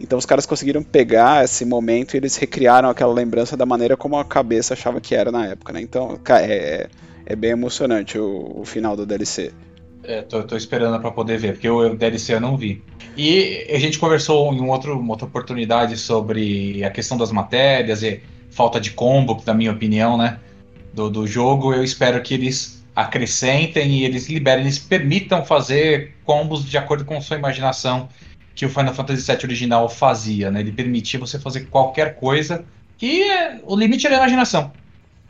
[0.03, 4.19] Então os caras conseguiram pegar esse momento e eles recriaram aquela lembrança da maneira como
[4.19, 5.81] a cabeça achava que era na época, né?
[5.81, 6.88] Então é, é,
[7.25, 9.53] é bem emocionante o, o, final do DLC.
[10.03, 12.83] É, tô, tô esperando para poder ver, porque o DLC eu não vi.
[13.17, 18.03] E a gente conversou em um outro, uma outra oportunidade sobre a questão das matérias
[18.03, 20.41] e falta de combo, na minha opinião, né?
[20.93, 21.73] Do, do jogo.
[21.73, 27.21] Eu espero que eles acrescentem e eles liberem, eles permitam fazer combos de acordo com
[27.21, 28.09] sua imaginação
[28.55, 30.61] que o Final Fantasy VII original fazia, né?
[30.61, 32.65] Ele permitia você fazer qualquer coisa
[33.01, 34.73] e é, o limite era a imaginação.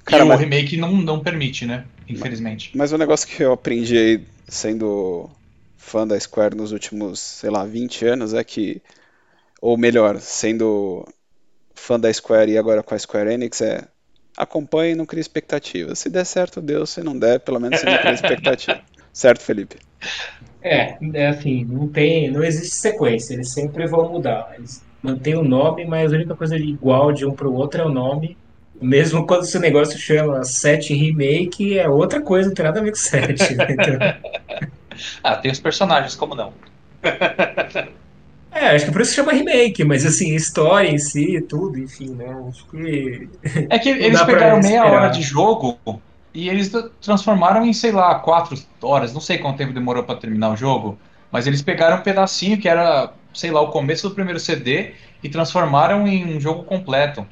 [0.04, 0.38] Cara, e mas...
[0.38, 1.84] o remake não, não permite, né?
[2.08, 2.70] Infelizmente.
[2.74, 5.30] Mas, mas um negócio que eu aprendi aí, sendo
[5.78, 8.82] fã da Square nos últimos, sei lá, 20 anos, é que.
[9.60, 11.06] Ou melhor, sendo
[11.74, 13.86] fã da Square e agora com a Square Enix, é.
[14.36, 15.94] Acompanhe e não crie expectativa.
[15.94, 16.86] Se der certo, deu.
[16.86, 18.80] Se não der, pelo menos você não cria expectativa.
[19.12, 19.76] certo, Felipe?
[20.62, 24.54] É, é assim, não tem, não existe sequência, eles sempre vão mudar.
[24.56, 27.84] Eles mantêm o nome, mas a única coisa igual de um para o outro é
[27.84, 28.36] o nome.
[28.80, 32.90] Mesmo quando esse negócio chama 7 Remake, é outra coisa, não tem nada a ver
[32.90, 33.54] com 7.
[33.54, 33.66] Né?
[33.70, 34.68] Então...
[35.22, 36.52] ah, tem os personagens, como não?
[38.54, 42.36] É, acho que por isso chama remake, mas assim, história em si, tudo, enfim, né?
[42.48, 43.28] Acho que.
[43.70, 45.78] É que eles pegaram meia hora de jogo
[46.34, 49.12] e eles transformaram em, sei lá, quatro horas.
[49.12, 50.98] Não sei quanto tempo demorou para terminar o jogo,
[51.30, 55.28] mas eles pegaram um pedacinho que era, sei lá, o começo do primeiro CD e
[55.28, 57.26] transformaram em um jogo completo.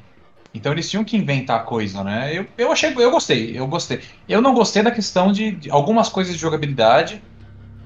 [0.53, 2.37] Então eles tinham que inventar coisa, né?
[2.37, 4.01] Eu, eu achei, eu gostei, eu gostei.
[4.27, 7.21] Eu não gostei da questão de, de algumas coisas de jogabilidade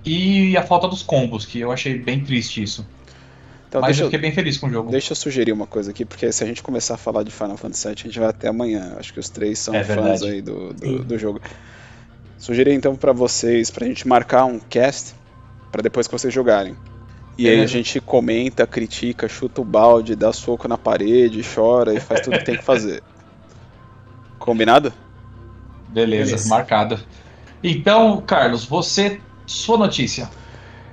[0.03, 2.87] e a falta dos combos, que eu achei bem triste isso.
[3.67, 4.91] Então, Mas eu fiquei bem feliz com o jogo.
[4.91, 7.57] Deixa eu sugerir uma coisa aqui, porque se a gente começar a falar de Final
[7.57, 8.95] Fantasy VII, a gente vai até amanhã.
[8.97, 11.41] Acho que os três são é fãs aí do, do, do, jogo.
[12.37, 15.15] Sugerir então para vocês, pra gente marcar um cast
[15.71, 16.75] para depois que vocês jogarem.
[17.37, 17.51] E é.
[17.51, 22.21] aí a gente comenta, critica, chuta o balde, dá soco na parede, chora e faz
[22.21, 23.03] tudo que tem que fazer.
[24.39, 24.93] Combinado?
[25.89, 26.99] Beleza, Beleza, marcado.
[27.63, 30.29] Então, Carlos, você, sua notícia.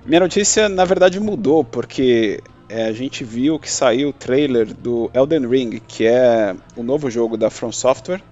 [0.04, 5.10] Minha notícia, na verdade, mudou, porque é, a gente viu que saiu o trailer do
[5.12, 8.22] Elden Ring, que é o novo jogo da From Software,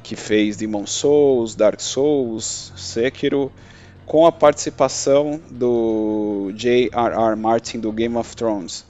[0.00, 3.50] que fez Demon Souls, Dark Souls, Sekiro,
[4.06, 7.34] com a participação do J.R.R.
[7.34, 8.84] Martin do Game of Thrones.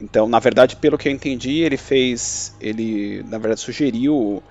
[0.00, 4.42] Então, na verdade, pelo que eu entendi, ele fez, ele na verdade sugeriu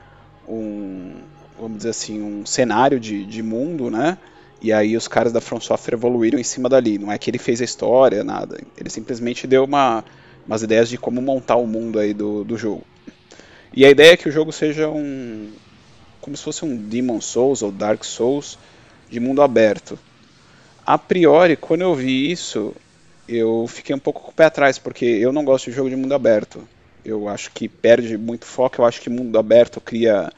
[0.48, 1.16] um,
[1.60, 4.16] vamos dizer assim, um cenário de, de mundo, né?
[4.64, 6.98] E aí os caras da From Software evoluíram em cima dali.
[6.98, 8.58] Não é que ele fez a história, nada.
[8.78, 10.06] Ele simplesmente deu uma,
[10.48, 12.82] umas ideias de como montar o mundo aí do, do jogo.
[13.74, 15.52] E a ideia é que o jogo seja um.
[16.22, 18.58] como se fosse um Demon Souls ou Dark Souls
[19.10, 20.00] de mundo aberto.
[20.86, 22.74] A priori, quando eu vi isso,
[23.28, 25.96] eu fiquei um pouco com o pé atrás, porque eu não gosto de jogo de
[25.98, 26.66] mundo aberto.
[27.04, 30.32] Eu acho que perde muito foco, eu acho que mundo aberto cria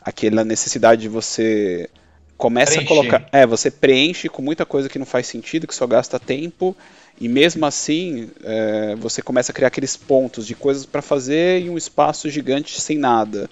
[0.00, 1.90] aquela necessidade de você
[2.36, 2.92] começa Preencher.
[2.92, 3.28] a colocar.
[3.32, 6.76] É, você preenche com muita coisa que não faz sentido, que só gasta tempo,
[7.20, 11.70] e mesmo assim é, você começa a criar aqueles pontos de coisas para fazer em
[11.70, 13.48] um espaço gigante sem nada.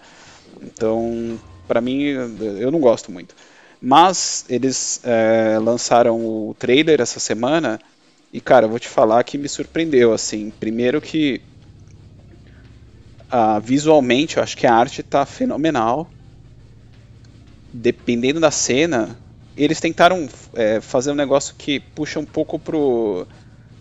[0.62, 2.02] Então, para mim,
[2.58, 3.34] eu não gosto muito.
[3.80, 7.78] Mas eles é, lançaram o trailer essa semana
[8.32, 10.12] e, cara, eu vou te falar que me surpreendeu.
[10.12, 11.40] Assim, primeiro que
[13.30, 16.08] ah, visualmente eu acho que a arte está fenomenal
[17.74, 19.18] dependendo da cena,
[19.56, 23.26] eles tentaram é, fazer um negócio que puxa um pouco pro.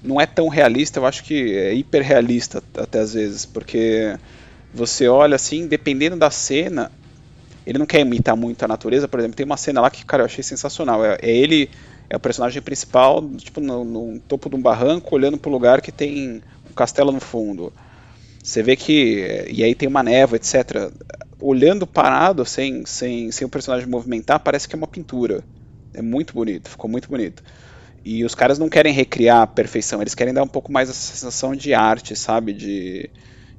[0.03, 4.17] Não é tão realista, eu acho que é hiperrealista até às vezes, porque
[4.73, 6.91] você olha assim, dependendo da cena,
[7.65, 10.23] ele não quer imitar muito a natureza, por exemplo, tem uma cena lá que, cara,
[10.23, 11.05] eu achei sensacional.
[11.05, 11.69] É, é ele,
[12.09, 15.81] é o personagem principal, tipo, no, no topo de um barranco, olhando para o lugar
[15.81, 17.71] que tem um castelo no fundo.
[18.43, 19.47] Você vê que.
[19.49, 20.91] E aí tem uma névoa, etc
[21.43, 25.43] olhando parado, sem, sem, sem o personagem movimentar, parece que é uma pintura.
[25.93, 27.43] É muito bonito, ficou muito bonito.
[28.05, 30.93] E os caras não querem recriar a perfeição, eles querem dar um pouco mais a
[30.93, 32.53] sensação de arte, sabe?
[32.53, 33.09] De,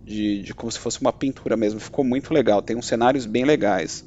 [0.03, 1.79] de, de como se fosse uma pintura mesmo.
[1.79, 4.03] Ficou muito legal, tem uns cenários bem legais.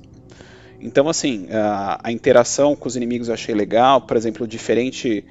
[0.80, 4.02] Então, assim, a, a interação com os inimigos eu achei legal.
[4.02, 5.24] Por exemplo, diferente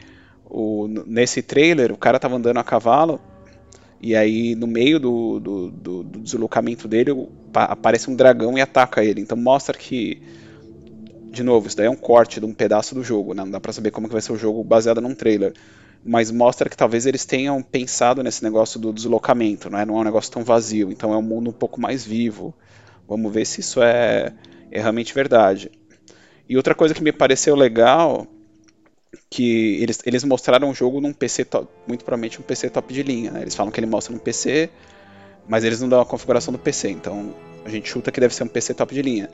[0.44, 3.20] o, nesse trailer, o cara tava andando a cavalo
[4.00, 7.10] e aí, no meio do, do, do, do deslocamento dele,
[7.64, 9.20] aparece um dragão e ataca ele.
[9.20, 10.22] Então mostra que,
[11.30, 13.42] de novo, isso daí é um corte de um pedaço do jogo, né?
[13.42, 15.52] não dá pra saber como que vai ser o jogo baseado num trailer.
[16.04, 20.00] Mas mostra que talvez eles tenham pensado nesse negócio do deslocamento, não é, não é
[20.00, 20.90] um negócio tão vazio.
[20.92, 22.54] Então é um mundo um pouco mais vivo.
[23.08, 24.32] Vamos ver se isso é,
[24.70, 25.70] é realmente verdade.
[26.48, 28.26] E outra coisa que me pareceu legal
[29.30, 33.02] que eles, eles mostraram o jogo num PC top, muito provavelmente um PC top de
[33.02, 33.30] linha.
[33.30, 33.42] Né?
[33.42, 34.70] Eles falam que ele mostra no PC,
[35.48, 38.44] mas eles não dão a configuração do PC, então a gente chuta que deve ser
[38.44, 39.30] um PC top de linha.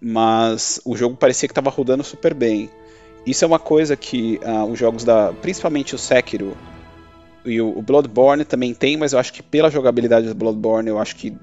[0.00, 2.70] Mas o jogo parecia que estava rodando super bem.
[3.26, 6.56] Isso é uma coisa que uh, os jogos da, principalmente o Sekiro
[7.44, 10.98] e o, o Bloodborne também tem, mas eu acho que pela jogabilidade do Bloodborne eu
[10.98, 11.36] acho que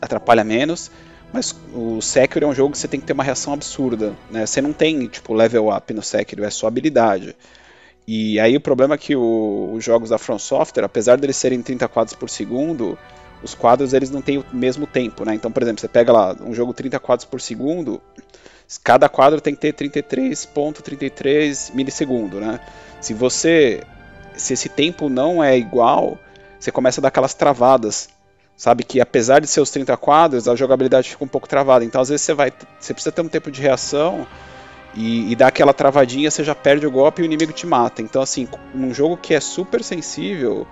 [0.00, 0.90] atrapalha menos.
[1.32, 4.46] Mas o Sekiro é um jogo que você tem que ter uma reação absurda, né?
[4.46, 7.34] Você não tem, tipo, level up no Sekiro, é só habilidade.
[8.06, 11.60] E aí o problema é que o, os jogos da From Software, apesar deles serem
[11.60, 12.96] 30 quadros por segundo,
[13.42, 15.34] os quadros eles não têm o mesmo tempo, né?
[15.34, 18.00] Então, por exemplo, você pega lá um jogo 30 quadros por segundo,
[18.82, 22.60] cada quadro tem que ter 33.33 milissegundos, né?
[23.00, 23.82] Se você
[24.36, 26.18] se esse tempo não é igual,
[26.58, 28.08] você começa a dar aquelas travadas,
[28.56, 31.84] sabe que apesar de seus 30 quadros, a jogabilidade fica um pouco travada.
[31.84, 34.26] Então, às vezes você vai, você precisa ter um tempo de reação
[34.94, 38.02] e, e dar aquela travadinha, você já perde o golpe e o inimigo te mata.
[38.02, 40.66] Então, assim, um jogo que é super sensível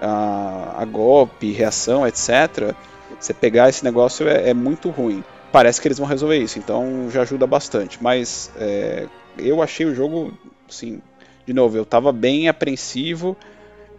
[0.00, 2.74] a, a golpe, reação, etc.,
[3.18, 5.22] você pegar esse negócio é, é, muito ruim.
[5.52, 8.02] Parece que eles vão resolver isso, então já ajuda bastante.
[8.02, 9.06] Mas é,
[9.38, 10.36] eu achei o jogo,
[10.68, 11.00] assim,
[11.46, 13.36] de novo, eu estava bem apreensivo.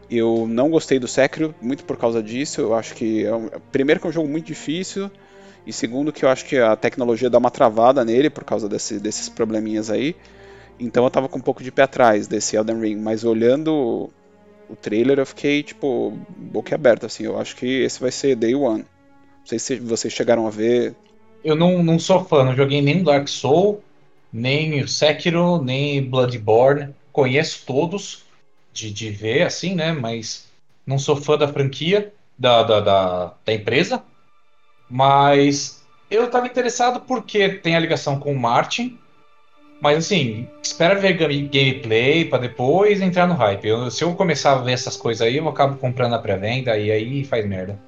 [0.09, 2.61] Eu não gostei do Sekiro, muito por causa disso.
[2.61, 5.09] Eu acho que, é um, primeiro, que é um jogo muito difícil.
[5.65, 8.99] E segundo, que eu acho que a tecnologia dá uma travada nele por causa desse,
[8.99, 10.15] desses probleminhas aí.
[10.79, 12.97] Então eu tava com um pouco de pé atrás desse Elden Ring.
[12.97, 14.09] Mas olhando
[14.69, 17.23] o trailer eu fiquei, tipo, boca aberta, assim.
[17.23, 18.79] Eu acho que esse vai ser Day One.
[18.79, 20.95] Não sei se vocês chegaram a ver.
[21.43, 23.83] Eu não, não sou fã, não joguei nem Dark Soul,
[24.33, 26.93] nem Sekiro, nem Bloodborne.
[27.11, 28.23] Conheço todos
[28.73, 29.91] de, de ver, assim, né?
[29.91, 30.47] Mas
[30.85, 34.03] não sou fã da franquia, da, da, da, da empresa.
[34.89, 38.99] Mas eu estava interessado porque tem a ligação com o Martin,
[39.81, 43.67] mas assim, espera ver gameplay para depois entrar no hype.
[43.67, 46.91] Eu, se eu começar a ver essas coisas aí, eu acabo comprando a pré-venda e
[46.91, 47.79] aí faz merda.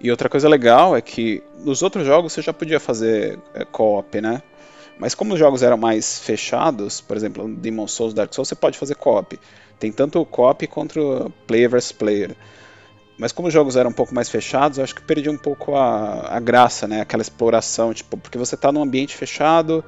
[0.00, 4.20] E outra coisa legal é que nos outros jogos você já podia fazer é, co-op,
[4.20, 4.42] né?
[4.98, 8.78] Mas como os jogos eram mais fechados, por exemplo, Demon Souls, Dark Souls, você pode
[8.78, 9.38] fazer co-op.
[9.78, 12.36] Tem tanto co-op quanto player versus player.
[13.18, 15.74] Mas como os jogos eram um pouco mais fechados, eu acho que perdi um pouco
[15.74, 17.00] a, a graça, né?
[17.00, 19.84] Aquela exploração, tipo, porque você está num ambiente fechado,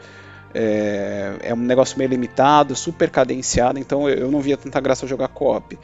[0.55, 5.29] é, é, um negócio meio limitado, super cadenciado, então eu não via tanta graça jogar
[5.29, 5.79] co-op.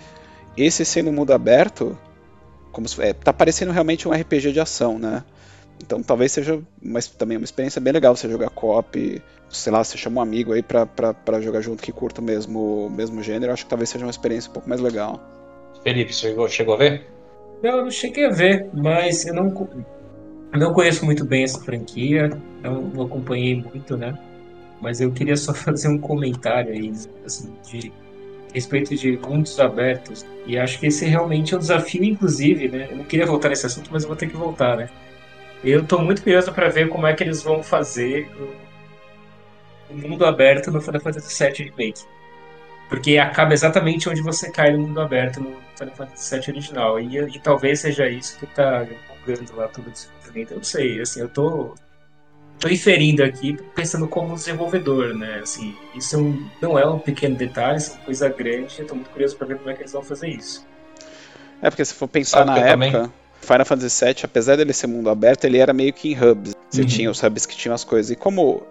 [0.56, 1.96] Esse sendo mundo aberto,
[2.70, 5.24] como se, é, tá parecendo realmente um RPG de ação, né?
[5.82, 9.98] Então talvez seja mas também uma experiência bem legal você jogar co-op, sei lá, você
[9.98, 13.52] chama um amigo aí pra, pra, pra jogar junto que curta o mesmo, mesmo gênero,
[13.52, 15.20] acho que talvez seja uma experiência um pouco mais legal.
[15.82, 17.06] Felipe, você chegou, chegou a ver?
[17.62, 19.68] Não, eu não cheguei a ver, mas eu não,
[20.54, 22.30] não conheço muito bem essa franquia,
[22.62, 24.16] não acompanhei muito, né?
[24.82, 26.92] Mas eu queria só fazer um comentário aí,
[27.24, 27.92] assim, de
[28.52, 30.26] respeito de mundos abertos.
[30.44, 32.88] E acho que esse realmente é um desafio, inclusive, né?
[32.90, 34.90] Eu não queria voltar nesse assunto, mas eu vou ter que voltar, né?
[35.64, 38.28] Eu estou muito curioso para ver como é que eles vão fazer
[39.88, 42.02] o mundo aberto no Final Fantasy VII Remake.
[42.88, 47.00] Porque acaba exatamente onde você cai no mundo aberto no Final Fantasy VII original.
[47.00, 50.50] E, e talvez seja isso que está empolgando lá todo o desenvolvimento.
[50.50, 51.74] Eu não sei, assim, eu tô
[52.62, 55.40] Estou inferindo aqui pensando como desenvolvedor, né?
[55.42, 58.80] Assim, isso é não é um pequeno detalhe, isso é uma coisa grande.
[58.80, 60.64] Estou muito curioso para ver como é que eles vão fazer isso.
[61.60, 63.12] É porque se for pensar Sabe na época, também...
[63.40, 66.54] Final Fantasy VII, apesar dele ser mundo aberto, ele era meio que em hubs.
[66.70, 66.86] Você uhum.
[66.86, 68.12] tinha os hubs que tinham as coisas.
[68.12, 68.62] E como,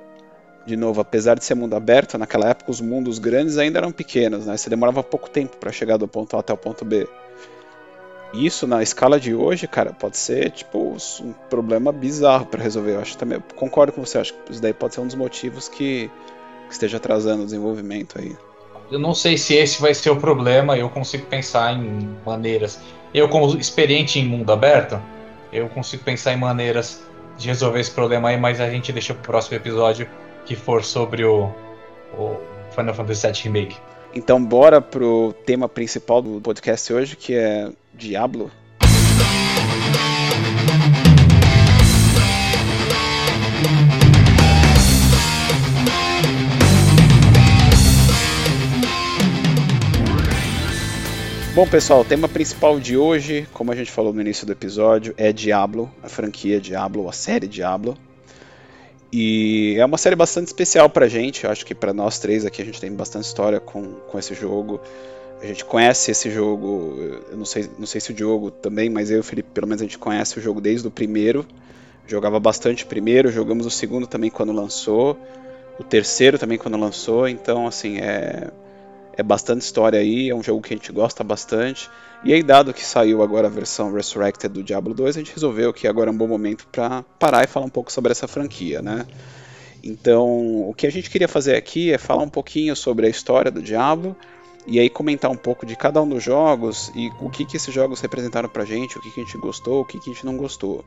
[0.66, 4.46] de novo, apesar de ser mundo aberto, naquela época os mundos grandes ainda eram pequenos,
[4.46, 4.56] né?
[4.56, 7.10] Você demorava pouco tempo para chegar do ponto A até o ponto B.
[8.34, 12.94] Isso na escala de hoje, cara, pode ser tipo um problema bizarro para resolver.
[12.94, 15.16] Eu acho também, eu concordo com você, acho que isso daí pode ser um dos
[15.16, 16.10] motivos que,
[16.68, 18.36] que esteja atrasando o desenvolvimento aí.
[18.90, 22.80] Eu não sei se esse vai ser o problema, eu consigo pensar em maneiras.
[23.14, 25.02] Eu, como experiente em mundo aberto,
[25.52, 27.02] eu consigo pensar em maneiras
[27.38, 30.08] de resolver esse problema aí, mas a gente deixa pro próximo episódio
[30.46, 31.52] que for sobre o,
[32.18, 32.38] o
[32.76, 33.78] Final Fantasy VII Remake.
[34.14, 38.52] Então bora pro tema principal do podcast hoje, que é Diablo.
[51.54, 55.14] Bom, pessoal, o tema principal de hoje, como a gente falou no início do episódio,
[55.18, 57.98] é Diablo, a franquia Diablo, a série Diablo.
[59.12, 62.62] E é uma série bastante especial pra gente, eu acho que para nós três aqui
[62.62, 64.80] a gente tem bastante história com, com esse jogo.
[65.42, 66.96] A gente conhece esse jogo,
[67.30, 69.68] eu não sei, não sei se o Diogo também, mas eu e o Felipe, pelo
[69.68, 71.46] menos a gente conhece o jogo desde o primeiro.
[72.08, 75.18] Jogava bastante primeiro, jogamos o segundo também quando lançou,
[75.80, 78.50] o terceiro também quando lançou, então assim, é,
[79.18, 81.90] é bastante história aí, é um jogo que a gente gosta bastante.
[82.24, 85.74] E aí, dado que saiu agora a versão Resurrected do Diablo 2, a gente resolveu
[85.74, 88.80] que agora é um bom momento para parar e falar um pouco sobre essa franquia,
[88.80, 89.08] né?
[89.84, 93.50] Então, o que a gente queria fazer aqui é falar um pouquinho sobre a história
[93.50, 94.16] do Diablo
[94.68, 97.74] e aí comentar um pouco de cada um dos jogos e o que, que esses
[97.74, 100.26] jogos representaram pra gente, o que, que a gente gostou, o que, que a gente
[100.26, 100.86] não gostou.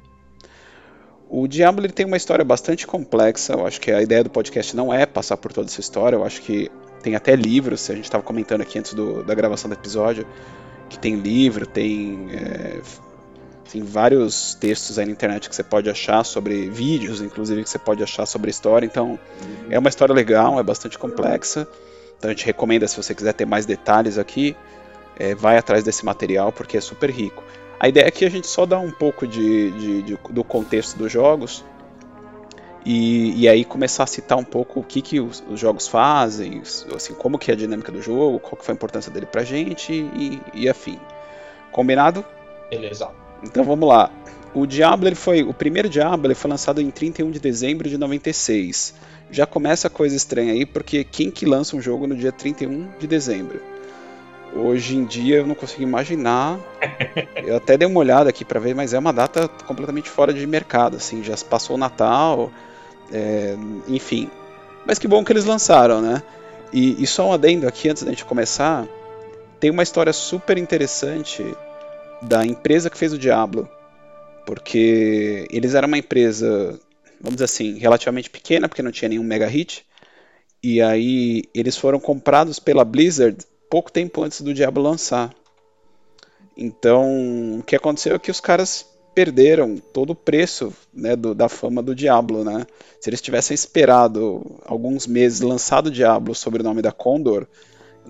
[1.29, 4.77] O Diablo ele tem uma história bastante complexa, eu acho que a ideia do podcast
[4.77, 6.71] não é passar por toda essa história, eu acho que
[7.03, 10.25] tem até livros, a gente estava comentando aqui antes do, da gravação do episódio,
[10.95, 12.81] que tem livro, tem é,
[13.71, 17.79] Tem vários textos aí na internet que você pode achar sobre vídeos, inclusive que você
[17.79, 18.87] pode achar sobre a história.
[18.87, 19.19] Então,
[19.69, 21.67] é uma história legal, é bastante complexa.
[22.17, 24.57] Então, a gente recomenda, se você quiser ter mais detalhes aqui,
[25.19, 27.43] é, vai atrás desse material porque é super rico.
[27.81, 30.97] A ideia é que a gente só dá um pouco de, de, de do contexto
[30.97, 31.65] dos jogos
[32.85, 36.63] e, e, aí começar a citar um pouco o que, que os, os, jogos fazem,
[36.95, 39.43] assim, como que é a dinâmica do jogo, qual que foi a importância dele pra
[39.43, 40.99] gente e, e afim.
[41.73, 42.25] Combinado?
[42.69, 43.11] Beleza.
[43.43, 44.11] Então vamos lá.
[44.55, 47.99] O Diablo, ele foi, o primeiro Diablo ele foi lançado em 31 de dezembro de
[47.99, 48.95] 96.
[49.31, 52.91] Já começa a coisa estranha aí, porque quem que lança um jogo no dia 31
[52.99, 53.61] de dezembro?
[54.55, 56.61] Hoje em dia eu não consigo imaginar.
[57.45, 60.47] Eu até dei uma olhada aqui para ver, mas é uma data completamente fora de
[60.47, 62.53] mercado, assim, já passou o Natal,
[63.13, 63.57] é,
[63.89, 64.31] enfim.
[64.87, 66.23] Mas que bom que eles lançaram, né?
[66.73, 68.87] E, e só um adendo aqui antes da gente começar,
[69.61, 71.45] tem uma história super interessante
[72.21, 73.69] da empresa que fez o Diablo,
[74.47, 76.79] porque eles eram uma empresa,
[77.21, 79.87] vamos dizer assim, relativamente pequena, porque não tinha nenhum mega hit,
[80.63, 83.37] e aí eles foram comprados pela Blizzard
[83.71, 85.35] pouco tempo antes do Diablo lançar.
[86.57, 91.49] Então, o que aconteceu é que os caras perderam todo o preço né, do, da
[91.49, 92.67] fama do Diablo, né?
[93.01, 97.47] Se eles tivessem esperado alguns meses lançado o Diablo sob o nome da Condor,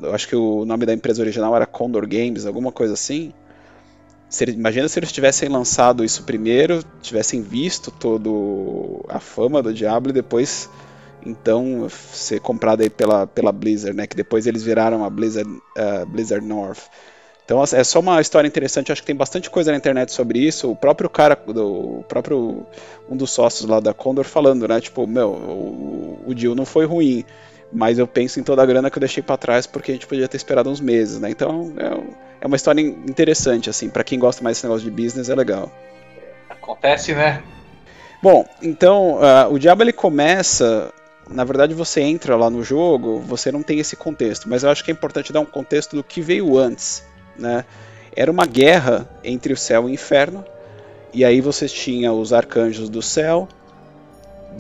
[0.01, 3.33] eu acho que o nome da empresa original era Condor Games, alguma coisa assim.
[4.29, 10.11] Se, imagina se eles tivessem lançado isso primeiro, tivessem visto todo a fama do Diablo
[10.11, 10.69] e depois
[11.25, 14.07] então ser comprado aí pela, pela Blizzard, né?
[14.07, 16.83] Que depois eles viraram a Blizzard, uh, Blizzard North.
[17.45, 20.39] Então assim, é só uma história interessante, acho que tem bastante coisa na internet sobre
[20.39, 20.71] isso.
[20.71, 22.67] O próprio cara, do, o próprio
[23.09, 24.81] um dos sócios lá da Condor falando, né?
[24.81, 27.23] Tipo, meu, o, o deal não foi ruim,
[27.71, 30.07] mas eu penso em toda a grana que eu deixei para trás porque a gente
[30.07, 31.29] podia ter esperado uns meses, né?
[31.31, 35.29] Então é, é uma história interessante, assim, para quem gosta mais desse negócio de business
[35.29, 35.71] é legal.
[36.49, 37.43] Acontece, né?
[38.23, 40.91] Bom, então uh, o Diabo ele começa
[41.29, 44.85] na verdade você entra lá no jogo, você não tem esse contexto, mas eu acho
[44.85, 47.05] que é importante dar um contexto do que veio antes,
[47.39, 47.65] né?
[48.17, 50.45] Era uma guerra entre o céu e o inferno,
[51.13, 53.49] e aí você tinha os arcanjos do céu,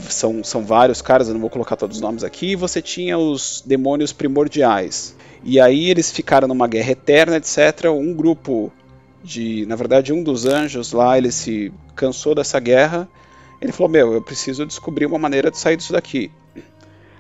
[0.08, 3.18] são, são vários caras, eu não vou colocar todos os nomes aqui, e você tinha
[3.18, 5.14] os demônios primordiais.
[5.42, 7.90] E aí eles ficaram numa guerra eterna, etc.
[7.90, 8.72] Um grupo
[9.22, 13.08] de, na verdade, um dos anjos lá, ele se cansou dessa guerra.
[13.60, 16.30] Ele falou: "Meu, eu preciso descobrir uma maneira de sair disso daqui".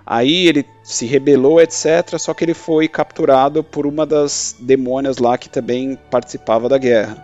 [0.06, 2.18] Aí ele se rebelou, etc.
[2.18, 7.16] Só que ele foi capturado por uma das demônias lá que também participava da guerra,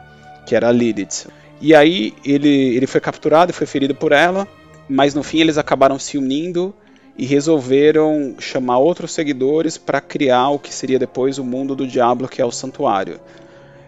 [0.47, 1.28] que era a Lilith.
[1.61, 4.49] E aí ele, ele foi capturado e foi ferido por ela,
[4.89, 6.74] mas no fim eles acabaram se unindo
[7.18, 12.26] e resolveram chamar outros seguidores para criar o que seria depois o mundo do diabo,
[12.26, 13.20] que é o santuário.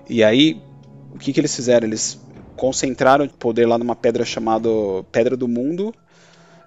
[0.06, 0.60] E aí,
[1.14, 1.86] o que, que eles fizeram?
[1.86, 2.20] Eles
[2.56, 4.68] concentraram o poder lá numa pedra chamada
[5.10, 5.94] Pedra do Mundo,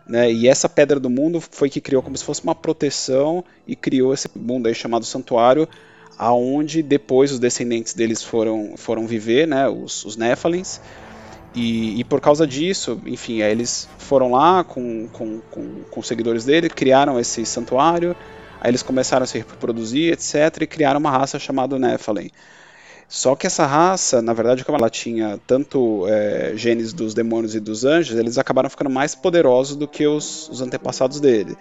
[0.08, 0.32] né?
[0.32, 4.14] E essa pedra do mundo foi que criou como se fosse uma proteção e criou
[4.14, 5.68] esse mundo aí chamado santuário,
[6.18, 9.68] aonde depois os descendentes deles foram, foram viver, né?
[9.68, 10.80] Os, os Nephilims.
[11.56, 16.70] E, e, por causa disso, enfim, eles foram lá com, com, com, com seguidores dele,
[16.70, 18.14] criaram esse santuário,
[18.60, 22.30] aí eles começaram a se reproduzir, etc., e criaram uma raça chamada Nephilim.
[23.16, 27.62] Só que essa raça, na verdade, como ela tinha tanto é, genes dos demônios e
[27.62, 31.56] dos anjos, eles acabaram ficando mais poderosos do que os, os antepassados dele.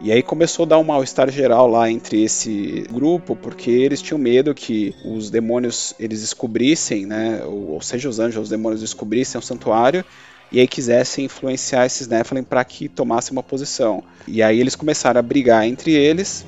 [0.00, 4.18] E aí começou a dar um mal-estar geral lá entre esse grupo, porque eles tinham
[4.18, 9.42] medo que os demônios eles descobrissem, né, ou, seja, os anjos, os demônios descobrissem o
[9.42, 10.04] santuário
[10.52, 14.00] e aí quisessem influenciar esses Nephilim para que tomassem uma posição.
[14.28, 16.46] E aí eles começaram a brigar entre eles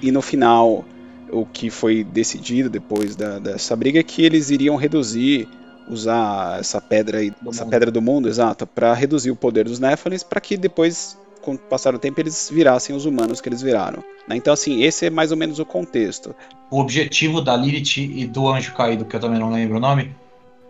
[0.00, 0.84] e no final
[1.32, 5.48] o que foi decidido depois da, dessa briga é que eles iriam reduzir,
[5.88, 7.70] usar essa pedra aí, essa mundo.
[7.70, 11.58] pedra do mundo, exato, para reduzir o poder dos Nephilims, para que depois, com o
[11.58, 14.02] passar do tempo, eles virassem os humanos que eles viraram.
[14.28, 14.36] Né?
[14.36, 16.34] Então, assim, esse é mais ou menos o contexto.
[16.70, 20.14] O objetivo da Lilith e do Anjo Caído, que eu também não lembro o nome,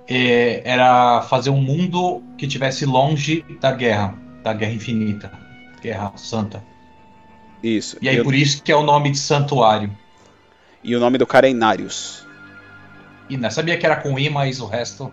[0.09, 5.31] é, era fazer um mundo que tivesse longe da guerra, da guerra infinita,
[5.81, 6.63] guerra santa.
[7.63, 7.97] Isso.
[8.01, 8.25] E aí eu...
[8.25, 9.91] por isso que é o nome de santuário.
[10.83, 12.27] E o nome do cara é Inarius.
[13.29, 15.13] E não sabia que era com I, mas o resto.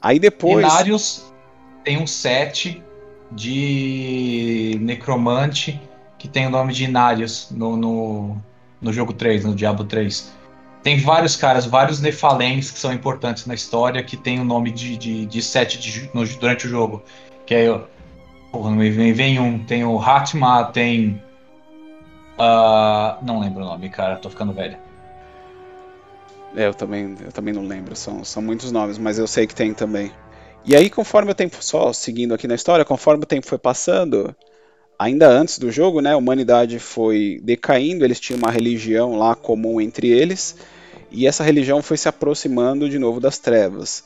[0.00, 0.64] Aí depois.
[0.64, 1.32] Inarius
[1.84, 2.82] tem um set
[3.32, 5.80] de Necromante
[6.18, 8.36] que tem o nome de Inarius no, no,
[8.80, 10.32] no jogo 3, no Diablo 3.
[10.82, 14.96] Tem vários caras, vários Nefalens que são importantes na história que tem o nome de,
[14.96, 17.02] de, de set de, no, durante o jogo.
[17.46, 17.80] Que é.
[18.50, 19.58] Porra, me vem, vem um.
[19.58, 21.22] Tem o Hatma, tem
[22.38, 24.78] Uh, não lembro o nome, cara, tô ficando velho.
[26.56, 29.54] É, eu também, eu também não lembro, são, são muitos nomes, mas eu sei que
[29.54, 30.12] tem também.
[30.64, 34.34] E aí, conforme o tempo, só seguindo aqui na história, conforme o tempo foi passando,
[34.98, 39.80] ainda antes do jogo, né, a humanidade foi decaindo, eles tinham uma religião lá comum
[39.80, 40.56] entre eles,
[41.10, 44.04] e essa religião foi se aproximando de novo das trevas.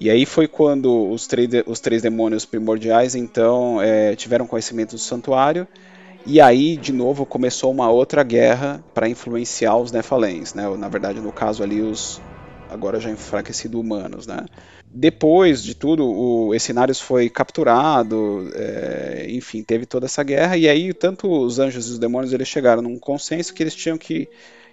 [0.00, 4.98] E aí foi quando os três, os três demônios primordiais então é, tiveram conhecimento do
[4.98, 5.68] santuário
[6.26, 10.68] e aí de novo começou uma outra guerra para influenciar os Nefalens, né?
[10.76, 12.20] Na verdade no caso ali os
[12.68, 14.46] agora já enfraquecidos humanos, né?
[14.92, 20.92] Depois de tudo, o Escenarios foi capturado, é, enfim, teve toda essa guerra e aí
[20.92, 24.28] tanto os anjos e os demônios eles chegaram num consenso que eles tinham que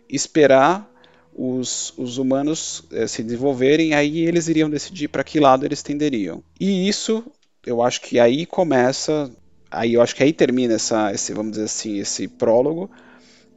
[0.09, 0.89] esperar
[1.35, 6.43] os, os humanos é, se desenvolverem, aí eles iriam decidir para que lado eles tenderiam.
[6.59, 7.23] E isso,
[7.63, 9.29] eu acho que aí começa,
[9.71, 12.89] aí eu acho que aí termina essa, esse, vamos dizer assim, esse prólogo,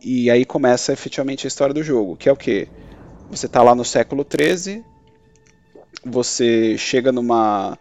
[0.03, 2.69] e aí começa efetivamente a história do jogo, que é o que?
[3.31, 4.85] Você está lá no século 13,
[6.05, 7.79] você chega numa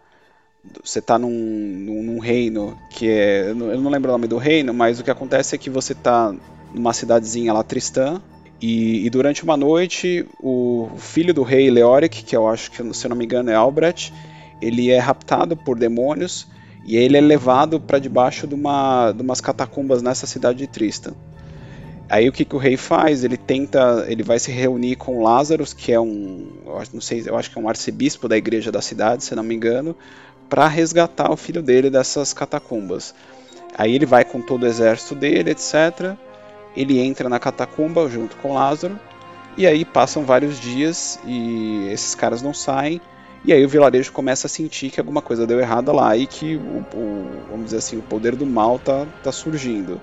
[0.84, 3.48] você está num, num, num, reino que é.
[3.48, 6.34] Eu não lembro o nome do reino, mas o que acontece é que você está
[6.74, 8.20] numa cidadezinha lá, Tristã,
[8.60, 13.06] e, e, durante uma noite, o filho do rei Leoric, que eu acho que, se
[13.06, 14.12] eu não me engano, é Albrecht,
[14.60, 16.46] ele é raptado por demônios
[16.84, 21.12] e ele é levado para debaixo de, uma, de umas catacumbas nessa cidade de Tristan.
[22.08, 23.22] Aí o que, que o rei faz?
[23.22, 26.48] Ele tenta, ele vai se reunir com Lázaro, que é um,
[26.92, 29.54] não sei, eu acho que é um arcebispo da igreja da cidade, se não me
[29.54, 29.96] engano,
[30.48, 33.14] para resgatar o filho dele dessas catacumbas.
[33.78, 36.16] Aí ele vai com todo o exército dele, etc
[36.76, 38.98] ele entra na catacumba junto com Lázaro,
[39.56, 43.00] e aí passam vários dias e esses caras não saem,
[43.44, 46.56] e aí o vilarejo começa a sentir que alguma coisa deu errada lá e que
[46.56, 50.00] o, o vamos dizer assim, o poder do mal tá, tá surgindo.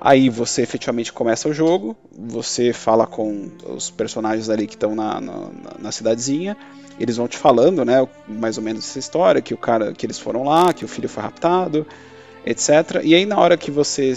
[0.00, 5.20] Aí você efetivamente começa o jogo, você fala com os personagens ali que estão na,
[5.20, 6.56] na, na, cidadezinha,
[6.98, 10.18] eles vão te falando, né, mais ou menos essa história, que o cara, que eles
[10.18, 11.86] foram lá, que o filho foi raptado,
[12.46, 13.02] etc.
[13.04, 14.14] E aí na hora que você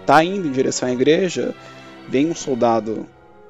[0.00, 1.52] está indo em direção à igreja,
[2.08, 3.04] vem um soldado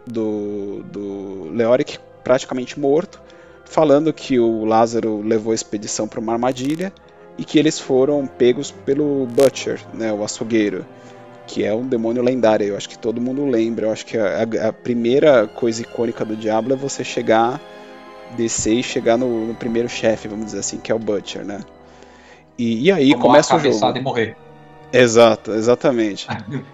[0.07, 3.21] do, do Leoric praticamente morto,
[3.67, 6.93] falando que o Lázaro levou a expedição para uma armadilha
[7.37, 10.87] e que eles foram pegos pelo Butcher, né, o açougueiro,
[11.47, 12.67] que é um demônio lendário.
[12.67, 13.87] Eu acho que todo mundo lembra.
[13.87, 17.61] Eu acho que a, a primeira coisa icônica do Diablo é você chegar,
[18.37, 21.61] descer e chegar no, no primeiro chefe, vamos dizer assim, que é o Butcher, né?
[22.59, 23.99] E, e aí começa o jogo.
[23.99, 24.37] E morrer.
[24.93, 26.27] Exato, exatamente.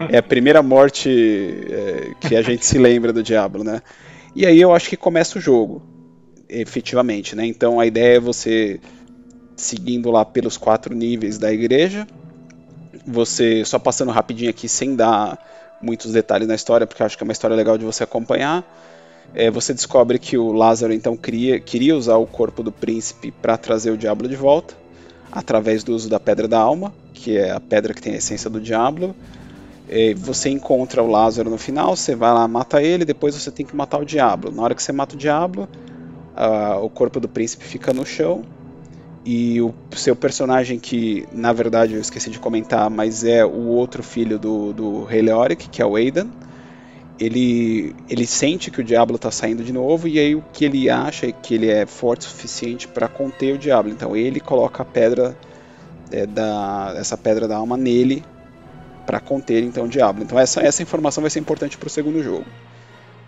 [0.09, 3.83] É a primeira morte é, que a gente se lembra do Diablo, né?
[4.35, 5.83] E aí eu acho que começa o jogo,
[6.61, 7.47] efetivamente, né?
[7.47, 8.81] Então a ideia é você
[9.57, 12.07] seguindo lá pelos quatro níveis da igreja,
[13.07, 15.39] você só passando rapidinho aqui sem dar
[15.81, 18.65] muitos detalhes na história, porque acho que é uma história legal de você acompanhar.
[19.35, 23.57] É, você descobre que o Lázaro então queria, queria usar o corpo do príncipe para
[23.57, 24.75] trazer o diabo de volta
[25.31, 28.51] através do uso da Pedra da Alma, que é a pedra que tem a essência
[28.51, 29.15] do Diablo.
[29.89, 33.65] E você encontra o Lázaro no final, você vai lá, mata ele, depois você tem
[33.65, 34.53] que matar o Diablo.
[34.53, 35.69] Na hora que você mata o Diablo,
[36.37, 38.45] uh, o corpo do príncipe fica no chão
[39.25, 44.03] e o seu personagem que, na verdade, eu esqueci de comentar, mas é o outro
[44.03, 46.29] filho do, do Rei Leoric, que é o Aidan,
[47.21, 50.91] ele, ele sente que o diabo está saindo de novo e aí o que ele
[50.91, 53.89] acha é que ele é forte o suficiente para conter o diabo.
[53.89, 55.37] Então ele coloca a pedra
[56.11, 58.25] é, da essa pedra da alma nele
[59.07, 60.23] para conter então o diabo.
[60.23, 62.47] Então essa essa informação vai ser importante para o segundo jogo.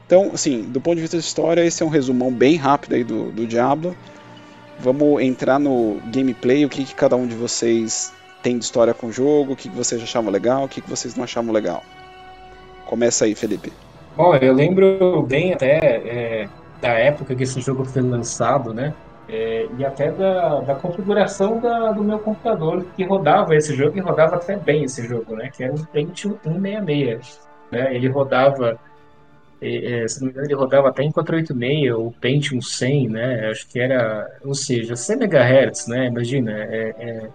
[0.07, 3.05] Então, assim, do ponto de vista de história, esse é um resumão bem rápido aí
[3.05, 3.96] do, do Diablo.
[4.78, 9.07] Vamos entrar no gameplay, o que, que cada um de vocês tem de história com
[9.07, 11.82] o jogo, o que, que vocês achavam legal, o que, que vocês não achavam legal.
[12.84, 13.72] Começa aí, Felipe.
[14.16, 16.48] Bom, eu lembro bem até é,
[16.80, 18.92] da época que esse jogo foi lançado, né?
[19.26, 24.00] É, e até da, da configuração da, do meu computador que rodava esse jogo e
[24.00, 25.50] rodava até bem esse jogo, né?
[25.50, 27.40] Que era um Pentium 166.
[27.72, 27.96] Né?
[27.96, 28.78] Ele rodava,
[29.65, 33.49] é, se não me engano, ele rodava até em 486 ou Pentium 100, né?
[33.51, 36.07] Acho que era, ou seja, 100 MHz, né?
[36.07, 37.29] Imagina, é, é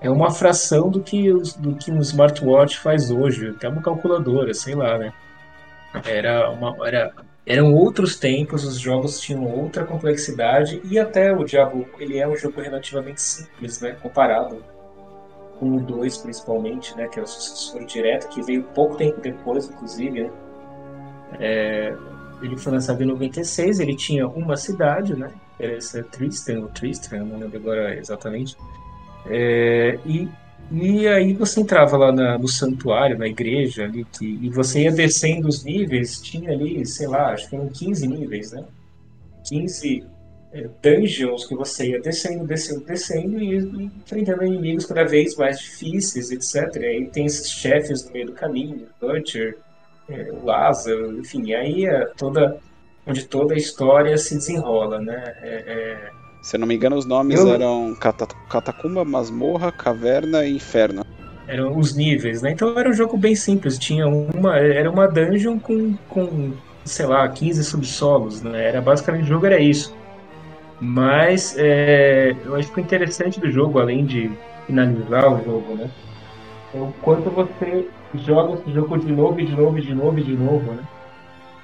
[0.00, 4.74] é uma fração do que, do que um smartwatch faz hoje, até uma calculadora, sei
[4.74, 5.12] lá, né?
[6.04, 7.12] Era uma, era,
[7.46, 12.36] eram outros tempos, os jogos tinham outra complexidade e até o Diablo, ele é um
[12.36, 14.62] jogo relativamente simples, né, comparado
[15.58, 19.70] com o 2 principalmente, né, que é o sucessor direto, que veio pouco tempo depois,
[19.70, 20.30] inclusive, né?
[21.40, 21.94] É,
[22.42, 25.30] ele foi lançado em 96, ele tinha uma cidade, né?
[25.58, 28.56] Essa é Tristan, ou Tristan, não lembro agora exatamente.
[29.26, 30.28] É, e
[30.70, 34.92] E aí você entrava lá na, no santuário, na igreja, ali, que, e você ia
[34.92, 38.64] descendo os níveis, tinha ali, sei lá, acho que eram 15 níveis, né?
[39.48, 40.04] 15
[40.52, 45.58] é, dungeons que você ia descendo, descendo, descendo e, e enfrentando inimigos cada vez mais
[45.60, 46.82] difíceis, etc.
[46.82, 49.58] E aí tem esses chefes no meio do caminho, Butcher,
[50.44, 52.58] Lázaro, enfim, aí é toda,
[53.06, 55.34] onde toda a história se desenrola, né?
[55.42, 56.10] É, é
[56.46, 57.52] se eu não me engano, os nomes eu...
[57.52, 57.96] eram
[58.48, 61.04] Catacumba, Masmorra, Caverna e Inferno.
[61.48, 62.52] Eram os níveis, né?
[62.52, 63.76] Então era um jogo bem simples.
[63.76, 64.56] Tinha uma.
[64.56, 66.52] Era uma dungeon com, com
[66.84, 68.64] sei lá, 15 subsolos, né?
[68.64, 69.92] Era basicamente o jogo era isso.
[70.80, 74.30] Mas é, eu acho que o interessante do jogo, além de
[74.68, 75.90] finalizar o jogo, né?
[76.72, 80.72] É o quanto você joga esse jogo de novo, de novo, de novo, de novo,
[80.72, 80.82] né?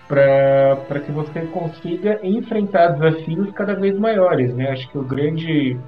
[0.08, 4.54] para que você consiga enfrentar desafios cada vez maiores.
[4.54, 4.70] Né?
[4.70, 5.78] Acho que o grande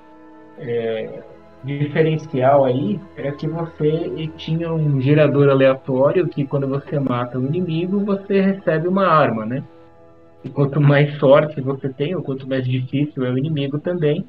[0.58, 1.22] é,
[1.62, 8.00] diferencial aí é que você tinha um gerador aleatório que quando você mata um inimigo,
[8.00, 9.62] você recebe uma arma, né?
[10.42, 14.24] E quanto mais sorte você tem, ou quanto mais difícil é o inimigo também,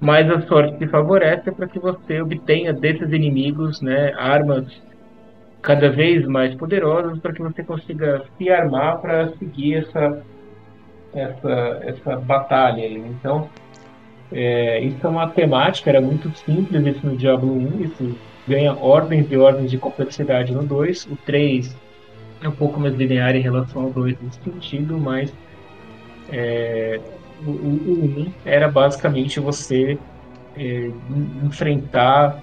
[0.00, 4.66] mais a sorte te favorece para que você obtenha desses inimigos né, armas
[5.62, 10.22] cada vez mais poderosos para que você consiga se armar para seguir essa,
[11.14, 12.84] essa, essa batalha.
[12.86, 13.48] Então,
[14.32, 19.30] é, isso é uma temática, era muito simples isso no Diablo 1, isso ganha ordens
[19.30, 21.06] e ordens de complexidade no 2.
[21.06, 21.76] O 3
[22.42, 25.32] é um pouco mais linear em relação ao 2 nesse sentido, mas
[26.28, 26.98] é,
[27.46, 29.96] o, o 1 era basicamente você
[30.56, 30.90] é,
[31.44, 32.42] enfrentar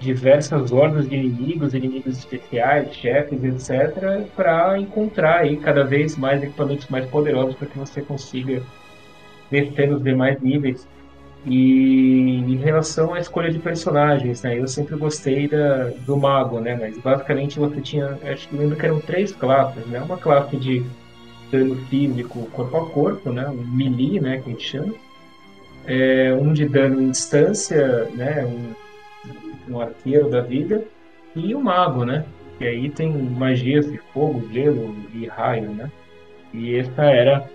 [0.00, 6.88] diversas hordas de inimigos, inimigos especiais, chefes, etc., para encontrar aí cada vez mais equipamentos
[6.88, 8.62] mais poderosos para que você consiga
[9.50, 10.88] descer nos demais níveis.
[11.44, 16.76] E em relação à escolha de personagens, né, eu sempre gostei da, do mago, né,
[16.78, 20.84] mas basicamente você tinha, acho que lembro que eram três classes, né, uma classe de
[21.50, 24.94] dano físico corpo a corpo, né, um melee, né, que a gente chama,
[25.86, 28.89] é, um de dano em distância, né, um
[29.70, 30.84] um arqueiro da vida,
[31.34, 32.24] e o mago, né?
[32.58, 35.90] Que aí tem magias de fogo, gelo e raio, né?
[36.52, 37.48] E essa era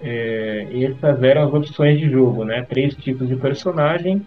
[0.00, 2.62] é, essas eram as opções de jogo, né?
[2.62, 4.24] Três tipos de personagem,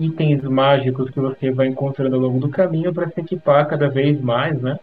[0.00, 4.20] itens mágicos que você vai encontrando ao longo do caminho para se equipar cada vez
[4.20, 4.78] mais, né?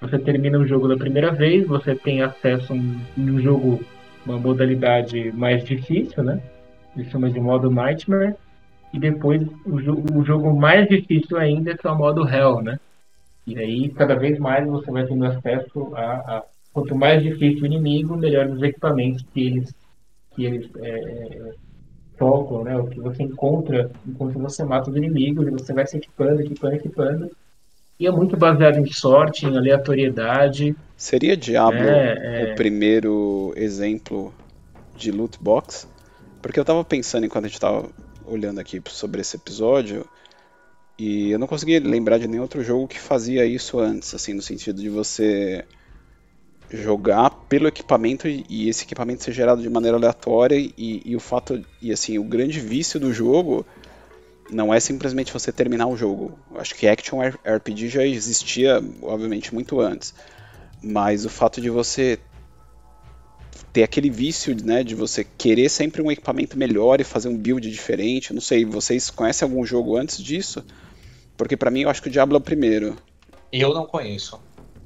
[0.00, 3.80] Você termina o jogo da primeira vez, você tem acesso a um, um jogo,
[4.24, 6.40] uma modalidade mais difícil, né?
[6.96, 8.34] Eles chamam de modo Nightmare,
[8.92, 12.78] e depois o, jo o jogo mais difícil ainda, é o modo Hell, né?
[13.46, 17.66] E aí, cada vez mais você vai tendo acesso a, a quanto mais difícil o
[17.66, 19.74] inimigo, melhor os equipamentos que eles,
[20.34, 21.52] que eles é, é,
[22.18, 22.76] tocam, né?
[22.76, 26.74] O que você encontra enquanto você mata os inimigos, e você vai se equipando, equipando,
[26.74, 27.30] equipando.
[27.98, 30.74] E é muito baseado em sorte, em aleatoriedade.
[30.96, 32.52] Seria Diablo é, é...
[32.52, 34.32] o primeiro exemplo
[34.96, 35.86] de loot box?
[36.40, 37.90] Porque eu tava pensando enquanto a gente tava
[38.30, 40.08] olhando aqui sobre esse episódio
[40.98, 44.42] e eu não consegui lembrar de nenhum outro jogo que fazia isso antes, assim, no
[44.42, 45.64] sentido de você
[46.70, 51.64] jogar pelo equipamento e esse equipamento ser gerado de maneira aleatória e, e o fato
[51.82, 53.66] e assim o grande vício do jogo
[54.50, 56.38] não é simplesmente você terminar o jogo.
[56.56, 60.12] acho que Action RPG já existia, obviamente, muito antes.
[60.82, 62.18] Mas o fato de você
[63.72, 67.70] ter aquele vício né, de você querer sempre um equipamento melhor e fazer um build
[67.70, 68.32] diferente.
[68.32, 70.64] Não sei, vocês conhecem algum jogo antes disso?
[71.36, 72.96] Porque para mim eu acho que o Diablo é o primeiro.
[73.52, 74.40] Eu não conheço.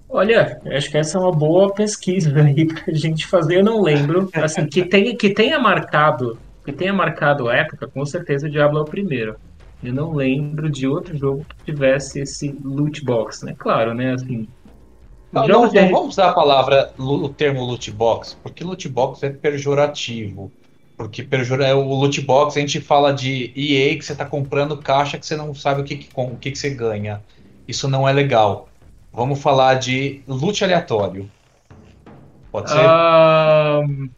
[0.09, 3.59] Olha, acho que essa é uma boa pesquisa aí pra gente fazer.
[3.59, 8.05] Eu não lembro, assim, que tenha, que tenha marcado, que tenha marcado a época, com
[8.05, 9.37] certeza o Diablo é o primeiro.
[9.83, 13.55] Eu não lembro de outro jogo que tivesse esse loot box, né?
[13.59, 14.15] Claro, né?
[14.15, 14.49] Assim,
[15.35, 19.31] não, não, não, vamos usar a palavra, o termo loot box, porque loot box é
[19.31, 20.51] pejorativo.
[20.97, 21.27] Porque
[21.61, 25.27] é o loot box a gente fala de EA que você está comprando caixa que
[25.27, 27.21] você não sabe o que, que, o que, que você ganha.
[27.67, 28.69] Isso não é legal.
[29.13, 31.29] Vamos falar de loot aleatório.
[32.53, 32.79] Pode ser?
[32.79, 34.09] Um,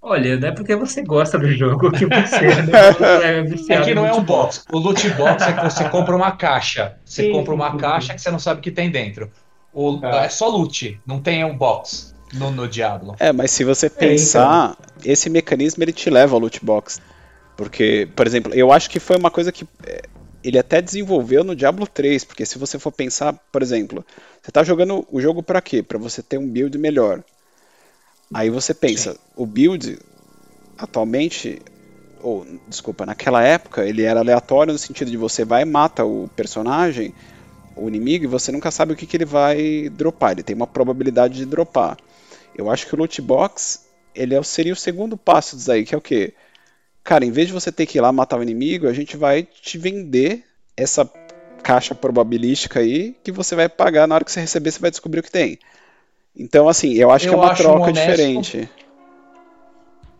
[0.00, 4.14] olha, não é porque você gosta do jogo que você é, é que não é
[4.14, 4.64] um box.
[4.72, 6.96] O loot box é que você compra uma caixa.
[7.04, 9.30] Você sim, compra uma caixa que você não sabe o que tem dentro.
[9.72, 10.24] O, ah.
[10.24, 13.14] É só loot, não tem um box no, no Diablo.
[13.18, 15.12] É, mas se você pensar, é, então.
[15.12, 17.00] esse mecanismo ele te leva ao loot box.
[17.56, 20.02] Porque, por exemplo, eu acho que foi uma coisa que é,
[20.42, 24.04] ele até desenvolveu no Diablo 3, porque se você for pensar, por exemplo,
[24.40, 25.82] você está jogando o jogo para quê?
[25.82, 27.22] Para você ter um build melhor.
[28.32, 29.18] Aí você pensa, Sim.
[29.36, 29.98] o build
[30.76, 31.60] atualmente
[32.20, 36.28] ou desculpa, naquela época ele era aleatório no sentido de você vai e mata o
[36.34, 37.14] personagem,
[37.78, 40.32] o inimigo, e você nunca sabe o que, que ele vai dropar.
[40.32, 41.96] Ele tem uma probabilidade de dropar.
[42.56, 45.94] Eu acho que o loot box ele é seria o segundo passo disso aí, que
[45.94, 46.34] é o quê?
[47.04, 49.42] Cara, em vez de você ter que ir lá matar o inimigo, a gente vai
[49.44, 50.44] te vender
[50.76, 51.08] essa
[51.62, 55.20] caixa probabilística aí que você vai pagar na hora que você receber, você vai descobrir
[55.20, 55.58] o que tem.
[56.36, 58.70] Então, assim, eu acho eu que é uma troca honesto, diferente.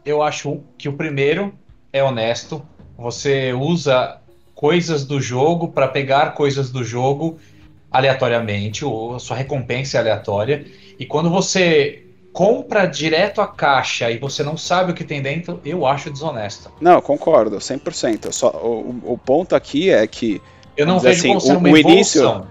[0.04, 1.52] Eu acho que o primeiro
[1.92, 2.66] é honesto.
[2.96, 4.20] Você usa
[4.58, 7.38] coisas do jogo para pegar coisas do jogo
[7.92, 10.66] aleatoriamente, ou a sua recompensa é aleatória.
[10.98, 12.02] E quando você
[12.32, 16.72] compra direto a caixa e você não sabe o que tem dentro, eu acho desonesto.
[16.80, 18.32] Não, concordo, 100%.
[18.32, 20.42] Só, o, o ponto aqui é que.
[20.76, 22.34] Eu não vejo assim, como sendo uma o evolução.
[22.34, 22.46] Início,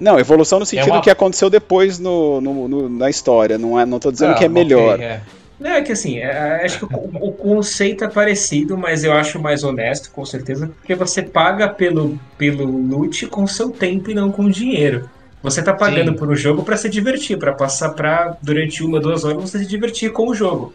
[0.00, 1.02] não, evolução no sentido é uma...
[1.02, 3.58] que aconteceu depois no, no, no, na história.
[3.58, 4.94] Não, é, não tô dizendo ah, que é melhor.
[4.94, 5.20] Okay, é.
[5.58, 9.12] Não, é que assim, é, é, acho que o, o, conceito é parecido, mas eu
[9.12, 14.14] acho mais honesto, com certeza, porque você paga pelo, pelo loot com seu tempo e
[14.14, 15.08] não com dinheiro.
[15.42, 16.16] Você tá pagando Sim.
[16.16, 19.66] por um jogo para se divertir, para passar pra, durante uma, duas horas, você se
[19.66, 20.72] divertir com o jogo.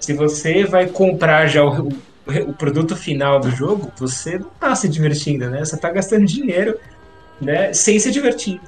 [0.00, 1.92] Se você vai comprar já o, o,
[2.48, 5.64] o produto final do jogo, você não tá se divertindo, né?
[5.64, 6.76] Você tá gastando dinheiro
[7.40, 8.60] né, sem se divertir.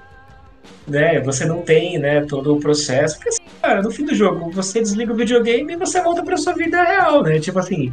[0.86, 1.20] Né?
[1.20, 3.18] Você não tem né, todo o processo.
[3.18, 3.30] Porque,
[3.60, 6.82] cara, no fim do jogo, você desliga o videogame e você volta pra sua vida
[6.82, 7.38] real, né?
[7.38, 7.92] Tipo assim,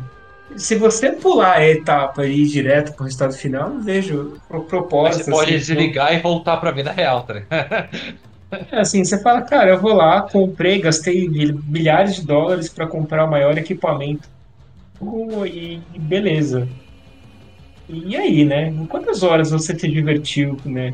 [0.55, 4.37] se você pular a etapa e ir direto pro resultado final, não vejo
[4.67, 5.23] proposta.
[5.23, 7.35] Você pode assim, desligar e voltar pra vida real, tá
[8.71, 13.25] É assim, você fala, cara, eu vou lá, comprei, gastei milhares de dólares para comprar
[13.25, 14.29] o maior equipamento.
[15.45, 16.65] E, e beleza.
[17.89, 18.73] E aí, né?
[18.87, 20.93] Quantas horas você se divertiu, né?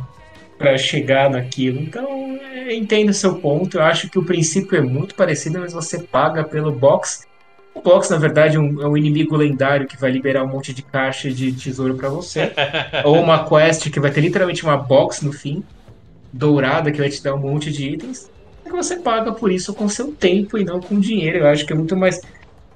[0.64, 1.82] Para chegar naquilo.
[1.82, 3.78] Então, é, entendo o seu ponto.
[3.78, 7.26] Eu acho que o princípio é muito parecido, mas você paga pelo box.
[7.76, 10.74] O box, na verdade, é um, é um inimigo lendário que vai liberar um monte
[10.74, 12.52] de caixa de tesouro para você.
[13.04, 15.64] Ou uma quest que vai ter literalmente uma box no fim,
[16.32, 18.30] dourada, que vai te dar um monte de itens.
[18.66, 21.40] E você paga por isso com seu tempo e não com dinheiro.
[21.40, 22.22] Eu acho que é muito mais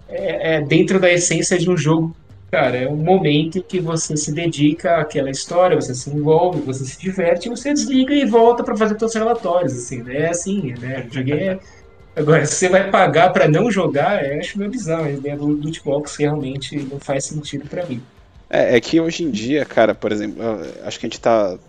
[0.10, 2.16] é, é dentro da essência de um jogo
[2.52, 6.86] Cara, é um momento em que você se dedica àquela história, você se envolve, você
[6.86, 10.18] se diverte, você desliga e volta para fazer seus relatórios, assim, né?
[10.20, 11.08] É assim, né?
[11.12, 11.50] Joguei.
[11.50, 11.60] É-
[12.16, 15.04] Agora, se você vai pagar para não jogar, eu acho meio bizarro.
[15.06, 18.02] A ideia do loot box realmente não faz sentido para mim.
[18.50, 20.42] É, é, que hoje em dia, cara, por exemplo,
[20.84, 21.60] acho que a gente tá,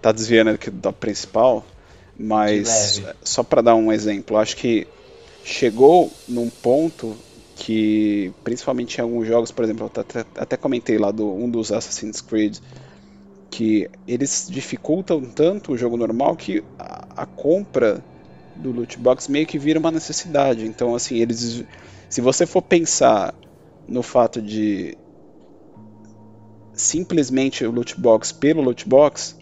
[0.00, 1.64] tá desviando aqui da principal,
[2.18, 4.86] mas só para dar um exemplo, acho que
[5.42, 7.16] chegou num ponto
[7.60, 11.70] que principalmente em alguns jogos, por exemplo, eu até, até comentei lá do um dos
[11.70, 12.56] Assassin's Creed,
[13.50, 18.02] que eles dificultam tanto o jogo normal que a, a compra
[18.56, 20.66] do loot box meio que vira uma necessidade.
[20.66, 21.62] Então, assim, eles
[22.08, 23.34] se você for pensar
[23.86, 24.96] no fato de
[26.72, 29.36] simplesmente o loot box pelo loot box,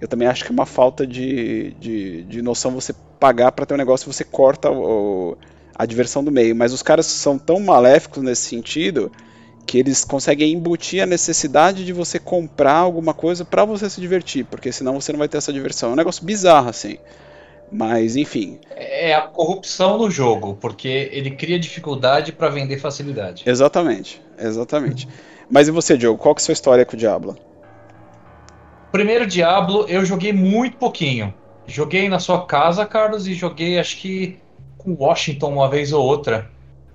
[0.00, 3.74] eu também acho que é uma falta de, de, de noção você pagar para ter
[3.74, 5.38] um negócio você corta o,
[5.82, 6.54] a diversão do meio.
[6.54, 9.10] Mas os caras são tão maléficos nesse sentido
[9.66, 14.44] que eles conseguem embutir a necessidade de você comprar alguma coisa para você se divertir,
[14.44, 15.90] porque senão você não vai ter essa diversão.
[15.90, 16.98] É um negócio bizarro assim.
[17.70, 18.58] Mas enfim.
[18.76, 23.44] É a corrupção no jogo, porque ele cria dificuldade para vender facilidade.
[23.46, 25.08] Exatamente, exatamente.
[25.50, 26.18] Mas e você, Diogo?
[26.18, 27.36] Qual que é a sua história com o Diablo?
[28.90, 31.32] Primeiro Diablo eu joguei muito pouquinho.
[31.66, 34.38] Joguei na sua casa, Carlos, e joguei acho que
[34.82, 36.50] com Washington uma vez ou outra.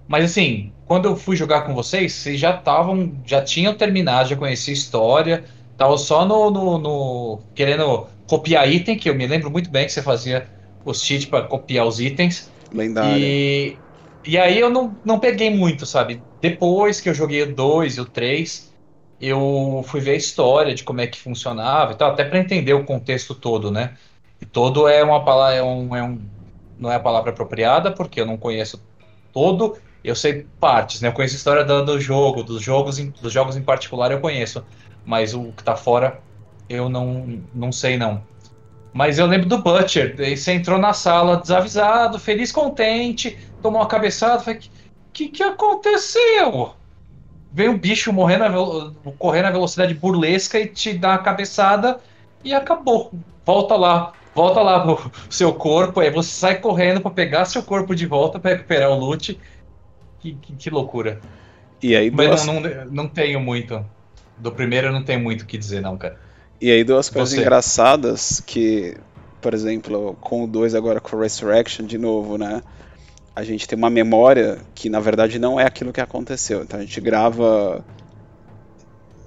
[0.07, 4.35] Mas assim, quando eu fui jogar com vocês, vocês já estavam, já tinham terminado, já
[4.35, 5.43] conhecia a história,
[5.77, 9.91] tava só no, no, no, querendo copiar item, que eu me lembro muito bem que
[9.91, 10.47] você fazia
[10.85, 12.49] os cheats para copiar os itens.
[12.73, 13.17] Lendário.
[13.17, 13.77] E,
[14.25, 16.21] e aí eu não, não peguei muito, sabe?
[16.41, 18.73] Depois que eu joguei o 2 e o 3,
[19.19, 22.73] eu fui ver a história de como é que funcionava e tal, até para entender
[22.73, 23.95] o contexto todo, né?
[24.39, 26.19] E todo é uma palavra, é um, é um
[26.79, 28.83] não é a palavra apropriada, porque eu não conheço
[29.33, 31.09] todo, eu sei partes, né?
[31.09, 34.63] Eu conheço a história do, jogo, dos jogos, em, dos jogos em particular eu conheço,
[35.05, 36.19] mas o que tá fora
[36.69, 38.23] eu não, não sei não.
[38.93, 44.39] Mas eu lembro do Butcher, você entrou na sala desavisado, feliz, contente, tomou uma cabeçada,
[44.39, 44.59] falei,
[45.17, 46.75] que, que aconteceu?
[47.51, 51.99] Veio um bicho morrendo correndo na velocidade burlesca e te dá uma cabeçada
[52.43, 53.11] e acabou.
[53.43, 57.95] Volta lá volta lá pro seu corpo, aí você sai correndo para pegar seu corpo
[57.95, 59.39] de volta para recuperar o loot.
[60.19, 61.19] Que, que, que, loucura.
[61.81, 62.45] E aí Mas duas...
[62.45, 63.83] não, não, não tenho muito.
[64.37, 66.19] Do primeiro eu não tenho muito o que dizer, não, cara.
[66.61, 67.41] E aí duas coisas você.
[67.41, 68.95] engraçadas que,
[69.41, 72.61] por exemplo, com o 2 agora com o Resurrection de novo, né?
[73.35, 76.63] a gente tem uma memória que na verdade não é aquilo que aconteceu.
[76.63, 77.85] Então a gente grava,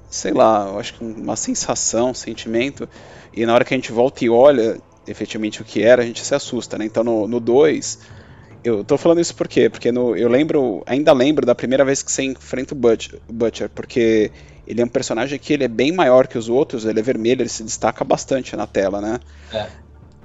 [0.08, 2.88] sei lá, eu acho que uma sensação, um sentimento,
[3.32, 6.24] e na hora que a gente volta e olha efetivamente o que era, a gente
[6.24, 6.84] se assusta, né?
[6.84, 7.98] Então no 2,
[8.62, 9.68] eu tô falando isso por quê?
[9.68, 13.70] Porque no, eu lembro, ainda lembro da primeira vez que você enfrenta o Butcher, Butcher,
[13.70, 14.30] porque
[14.66, 17.42] ele é um personagem que ele é bem maior que os outros, ele é vermelho,
[17.42, 19.18] ele se destaca bastante na tela, né?
[19.52, 19.66] É.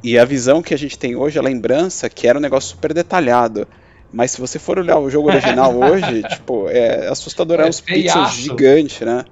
[0.03, 2.93] E a visão que a gente tem hoje, a lembrança, que era um negócio super
[2.93, 3.67] detalhado.
[4.13, 7.81] Mas se você for olhar o jogo original hoje, tipo, é assustador, é, é uns
[7.81, 9.25] pixels gigantes, né?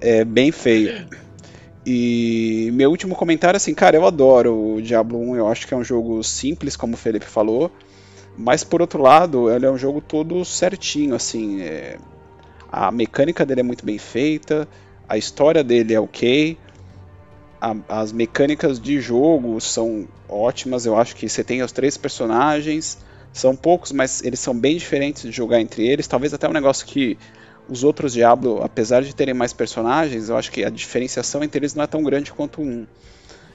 [0.00, 1.08] É bem feio.
[1.84, 5.76] E meu último comentário, assim, cara, eu adoro o Diablo 1, eu acho que é
[5.76, 7.70] um jogo simples, como o Felipe falou,
[8.36, 11.98] mas por outro lado, ele é um jogo todo certinho, assim, é...
[12.70, 14.68] a mecânica dele é muito bem feita,
[15.08, 16.58] a história dele é ok,
[17.60, 20.86] a, as mecânicas de jogo são ótimas.
[20.86, 22.98] Eu acho que você tem os três personagens,
[23.32, 26.08] são poucos, mas eles são bem diferentes de jogar entre eles.
[26.08, 27.18] Talvez até um negócio que
[27.70, 31.74] os outros Diablo, apesar de terem mais personagens, eu acho que a diferenciação entre eles
[31.74, 32.86] não é tão grande quanto um.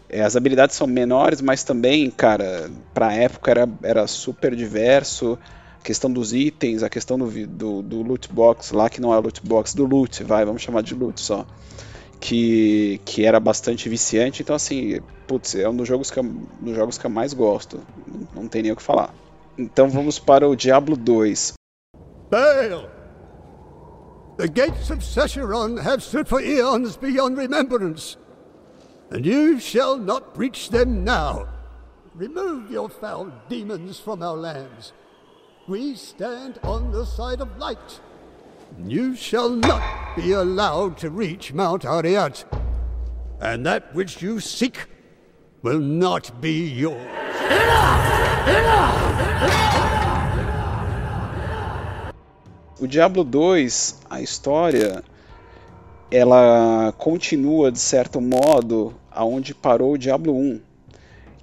[0.07, 5.37] É, as habilidades são menores, mas também, cara, pra época era, era super diverso.
[5.79, 9.17] A questão dos itens, a questão do, do, do loot box lá, que não é
[9.17, 11.45] loot box, do loot, vai, vamos chamar de loot só
[12.19, 14.41] que, que era bastante viciante.
[14.41, 17.79] Então, assim, putz, é um dos jogos que eu, dos jogos que eu mais gosto.
[18.33, 19.13] Não, tem nem o que falar.
[19.57, 21.53] Então vamos para o Diablo 2.
[22.29, 22.94] Bail!
[24.37, 28.17] The gates of Secheron have stood for eons beyond remembrance,
[29.09, 31.47] and you shall not breach them now.
[32.13, 34.91] Remove your foul demons from our lands.
[35.69, 38.01] We stand on the side of light.
[38.85, 42.43] You shall not be allowed to reach Mount Ariat,
[43.39, 44.87] and that which you seek
[45.61, 47.09] will not be yours.
[52.77, 55.01] O Diablo 2, a história,
[56.11, 60.59] ela continua de certo modo aonde parou o Diablo 1,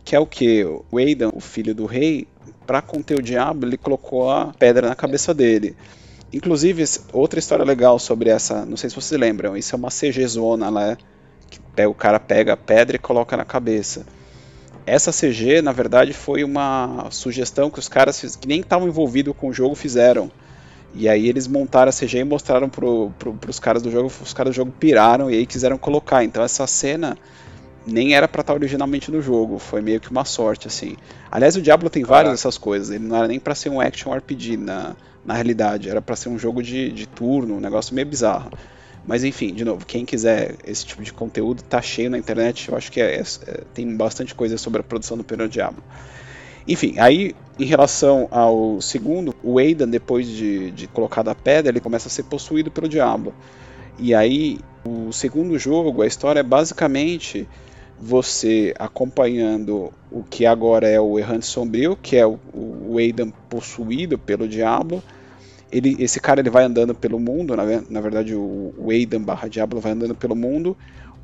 [0.05, 2.29] que é o que o Aidan, o filho do rei,
[2.67, 5.75] para conter o diabo, ele colocou a pedra na cabeça dele.
[6.31, 10.27] Inclusive, outra história legal sobre essa, não sei se vocês lembram, isso é uma CG
[10.27, 10.99] zona lá,
[11.49, 14.05] que o cara pega a pedra e coloca na cabeça.
[14.85, 19.49] Essa CG, na verdade, foi uma sugestão que os caras que nem estavam envolvidos com
[19.49, 20.31] o jogo fizeram.
[20.95, 24.35] E aí eles montaram a CG e mostraram pro, pro, pros caras do jogo, os
[24.35, 26.23] caras do jogo piraram e aí quiseram colocar.
[26.23, 27.17] Então essa cena
[27.87, 30.97] nem era para estar originalmente no jogo, foi meio que uma sorte assim.
[31.31, 34.15] Aliás, o Diablo tem várias dessas coisas, ele não era nem para ser um action
[34.15, 35.89] RPG na na realidade.
[35.89, 38.51] Era para ser um jogo de, de turno, um negócio meio bizarro.
[39.07, 42.69] Mas enfim, de novo, quem quiser esse tipo de conteúdo, tá cheio na internet.
[42.69, 43.25] Eu acho que é, é,
[43.75, 45.83] tem bastante coisa sobre a produção do Peru Diablo.
[46.67, 51.81] Enfim, aí em relação ao segundo, o Aidan, depois de, de colocar a pedra, ele
[51.81, 53.35] começa a ser possuído pelo diabo.
[53.99, 57.47] E aí, o segundo jogo, a história é basicamente
[58.01, 64.19] você acompanhando o que agora é o Errante Sombrio, que é o, o Aidan possuído
[64.19, 65.03] pelo Diablo.
[65.71, 69.49] Ele, esse cara ele vai andando pelo mundo, na, na verdade o, o Aidan barra
[69.49, 70.77] Diablo vai andando pelo mundo.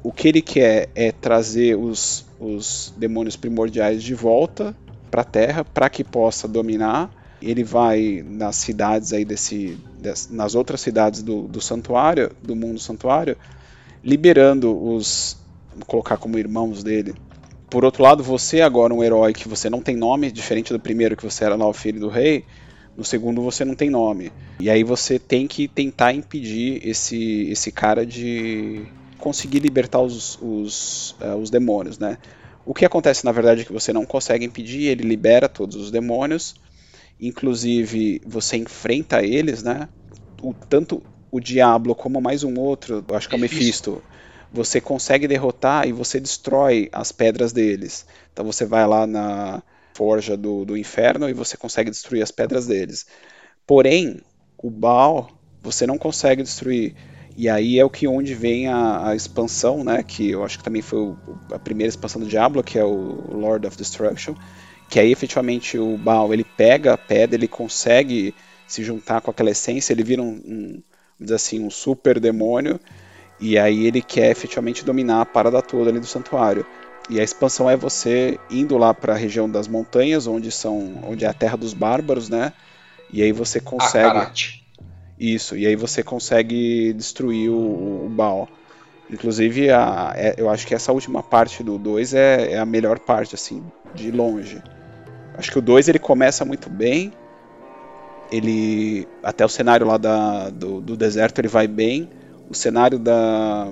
[0.03, 4.77] O que ele quer é trazer os, os demônios primordiais de volta
[5.09, 7.11] para a Terra para que possa dominar.
[7.41, 12.81] Ele vai nas cidades aí desse, des, nas outras cidades do, do santuário, do mundo
[12.81, 13.37] santuário,
[14.03, 15.37] liberando os
[15.87, 17.15] colocar como irmãos dele.
[17.71, 21.17] Por outro lado, você agora um herói que você não tem nome, diferente do primeiro
[21.17, 22.45] que você era lá o filho do rei,
[22.97, 24.33] no segundo você não tem nome.
[24.59, 28.87] E aí você tem que tentar impedir esse, esse cara de
[29.19, 32.19] conseguir libertar os, os, uh, os demônios, né?
[32.69, 35.91] O que acontece na verdade é que você não consegue impedir, ele libera todos os
[35.91, 36.55] demônios,
[37.19, 39.89] inclusive você enfrenta eles, né?
[40.43, 44.03] O, tanto o Diablo como mais um outro, acho que é o Mephisto
[44.53, 48.07] você consegue derrotar e você destrói as pedras deles.
[48.33, 49.63] Então você vai lá na
[49.95, 53.07] forja do, do inferno e você consegue destruir as pedras deles.
[53.67, 54.21] Porém,
[54.57, 56.95] o Baal você não consegue destruir.
[57.39, 60.03] E aí é o que onde vem a, a expansão, né?
[60.03, 61.17] Que eu acho que também foi o,
[61.53, 64.35] a primeira expansão do Diablo, que é o Lord of Destruction.
[64.91, 68.35] Que aí efetivamente o Baal ele pega a pedra, ele consegue
[68.67, 70.83] se juntar com aquela essência, ele vira um,
[71.21, 72.81] um assim, um super demônio
[73.39, 76.67] e aí ele quer efetivamente dominar a parada toda ali do santuário.
[77.09, 81.25] E a expansão é você indo lá para a região das montanhas, onde são, onde
[81.25, 82.53] é a terra dos bárbaros, né?
[83.13, 84.58] E aí você consegue
[85.19, 85.57] isso.
[85.57, 88.49] E aí você consegue destruir o, o Baal.
[89.11, 92.99] Inclusive, a, é, eu acho que essa última parte do 2 é, é, a melhor
[92.99, 93.63] parte, assim,
[93.95, 94.63] de longe.
[95.35, 97.13] Acho que o 2 ele começa muito bem,
[98.31, 102.09] ele até o cenário lá da, do, do deserto ele vai bem.
[102.51, 103.71] O cenário da,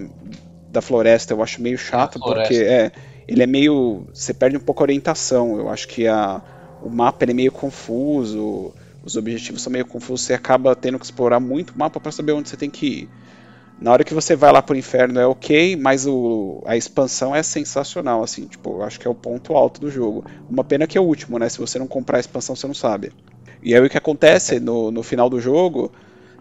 [0.70, 2.92] da floresta eu acho meio chato porque é
[3.28, 5.58] ele é meio você perde um pouco a orientação.
[5.58, 6.40] Eu acho que a,
[6.82, 8.72] o mapa ele é meio confuso,
[9.06, 10.26] os objetivos são meio confusos.
[10.26, 13.08] Você acaba tendo que explorar muito o mapa para saber onde você tem que ir.
[13.80, 17.42] Na hora que você vai lá pro inferno é ok, mas o, a expansão é
[17.42, 20.24] sensacional, assim, tipo, acho que é o ponto alto do jogo.
[20.50, 21.48] Uma pena que é o último, né?
[21.48, 23.12] Se você não comprar a expansão, você não sabe.
[23.62, 25.92] E aí o que acontece no, no final do jogo,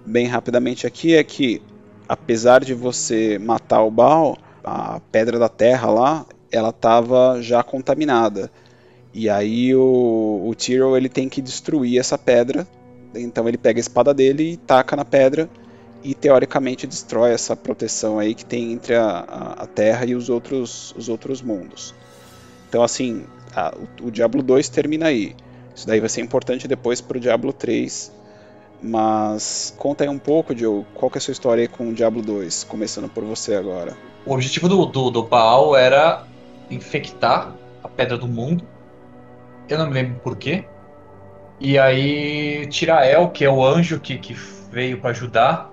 [0.06, 1.62] bem rapidamente aqui, é que
[2.08, 8.50] apesar de você matar o Baal, a pedra da terra lá, ela estava já contaminada.
[9.18, 12.68] E aí o, o ele tem que destruir essa pedra.
[13.16, 15.50] Então ele pega a espada dele e taca na pedra
[16.04, 20.30] e teoricamente destrói essa proteção aí que tem entre a, a, a Terra e os
[20.30, 21.96] outros, os outros mundos.
[22.68, 23.24] Então, assim,
[23.56, 25.34] a, o, o, Diablo 2 termina aí.
[25.74, 28.12] Isso daí vai ser importante depois para o Diablo 3.
[28.84, 31.94] Mas conta aí um pouco, Joe, qual que é a sua história aí com o
[31.94, 33.96] Diablo 2, começando por você agora.
[34.26, 36.26] O objetivo do, do, do Baal era
[36.70, 38.75] infectar a Pedra do Mundo.
[39.70, 40.66] Eu não me lembro porquê.
[41.60, 44.34] E aí Tirael, que é o anjo que, que
[44.72, 45.72] veio para ajudar,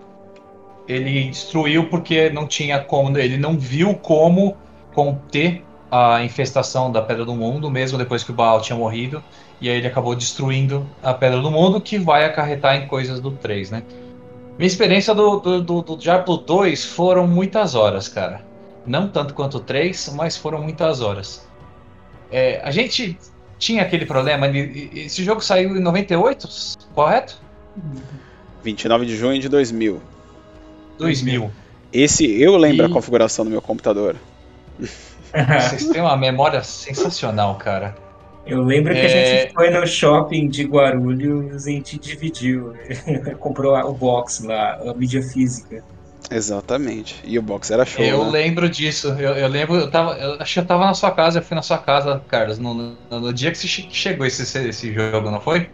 [0.86, 4.56] ele destruiu porque não tinha como, ele não viu como
[4.94, 9.22] conter a infestação da Pedra do Mundo, mesmo depois que o Baal tinha morrido,
[9.60, 13.32] e aí ele acabou destruindo a Pedra do Mundo, que vai acarretar em coisas do
[13.32, 13.82] 3, né?
[14.56, 18.44] Minha experiência do, do, do, do Diablo 2 foram muitas horas, cara.
[18.86, 21.46] Não tanto quanto o 3, mas foram muitas horas.
[22.30, 23.18] É, a gente
[23.62, 26.48] tinha aquele problema, esse jogo saiu em 98,
[26.92, 27.40] correto?
[28.64, 30.02] 29 de junho de 2000.
[30.98, 31.50] 2000.
[31.92, 32.90] Esse eu lembro e...
[32.90, 34.16] a configuração do meu computador.
[34.80, 37.94] Vocês têm uma memória sensacional, cara.
[38.44, 39.04] Eu lembro que é...
[39.04, 42.74] a gente foi no shopping de Guarulhos e a gente dividiu.
[43.38, 45.84] Comprou o box lá, a mídia física.
[46.30, 47.20] Exatamente.
[47.24, 48.04] E o box era show.
[48.04, 48.30] Eu né?
[48.30, 49.08] lembro disso.
[49.08, 50.14] Eu, eu, lembro, eu tava.
[50.14, 52.74] Eu acho que eu tava na sua casa, eu fui na sua casa, Carlos, no,
[52.74, 55.68] no, no dia que chegou esse, esse jogo, não foi?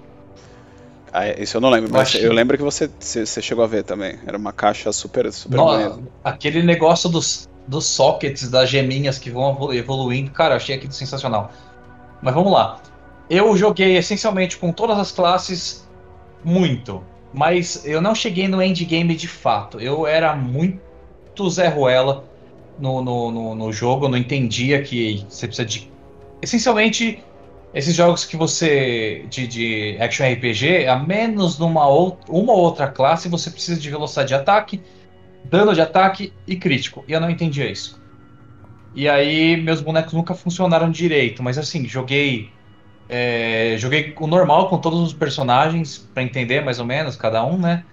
[1.13, 3.83] Ah, é, isso eu não lembro, mas eu lembro que você, você, chegou a ver
[3.83, 4.19] também.
[4.27, 9.73] Era uma caixa super, super Nossa, Aquele negócio dos, dos sockets, das geminhas que vão
[9.73, 11.51] evoluindo, cara, eu achei aquilo sensacional.
[12.21, 12.79] Mas vamos lá.
[13.31, 15.89] Eu joguei essencialmente com todas as classes
[16.45, 17.03] muito,
[17.33, 19.81] mas eu não cheguei no endgame de fato.
[19.81, 22.25] Eu era muito Zé Ruela
[22.79, 25.91] no, no, no, no jogo, não entendia que você precisa de.
[26.41, 27.23] Essencialmente,
[27.75, 29.25] esses jogos que você.
[29.29, 33.91] de, de action RPG, a menos numa ou, uma ou outra classe, você precisa de
[33.91, 34.81] velocidade de ataque,
[35.45, 37.05] dano de ataque e crítico.
[37.07, 38.01] E eu não entendia isso.
[38.95, 42.51] E aí meus bonecos nunca funcionaram direito, mas assim, joguei.
[43.09, 47.57] É, joguei o normal com todos os personagens, para entender mais ou menos cada um,
[47.57, 47.85] né?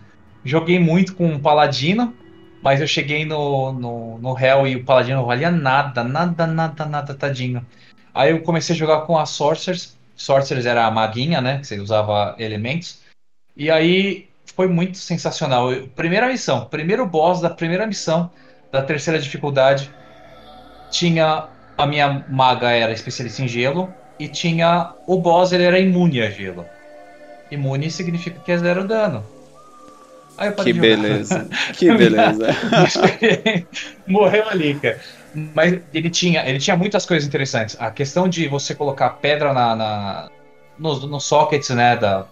[0.43, 2.13] Joguei muito com o Paladino,
[2.61, 6.85] mas eu cheguei no, no, no Hell e o Paladino não valia nada, nada, nada,
[6.85, 7.65] nada, tadinho.
[8.13, 9.97] Aí eu comecei a jogar com a Sorcerers.
[10.15, 11.59] Sorcerers era a maguinha, né?
[11.59, 13.01] Que você usava elementos.
[13.55, 15.69] E aí foi muito sensacional.
[15.95, 18.31] Primeira missão, primeiro boss da primeira missão
[18.71, 19.91] da terceira dificuldade.
[20.91, 21.47] Tinha
[21.77, 26.29] a minha maga era especialista em gelo e tinha o boss ele era imune a
[26.29, 26.65] gelo.
[27.51, 29.23] Imune significa que é zero dano.
[30.63, 32.47] que beleza, que beleza.
[34.07, 34.99] Morreu ali, cara.
[35.53, 37.75] Mas ele tinha, ele tinha muitas coisas interessantes.
[37.79, 40.29] A questão de você colocar pedra na, na
[40.79, 41.97] nos, nos sockets, né?
[41.97, 42.25] Da,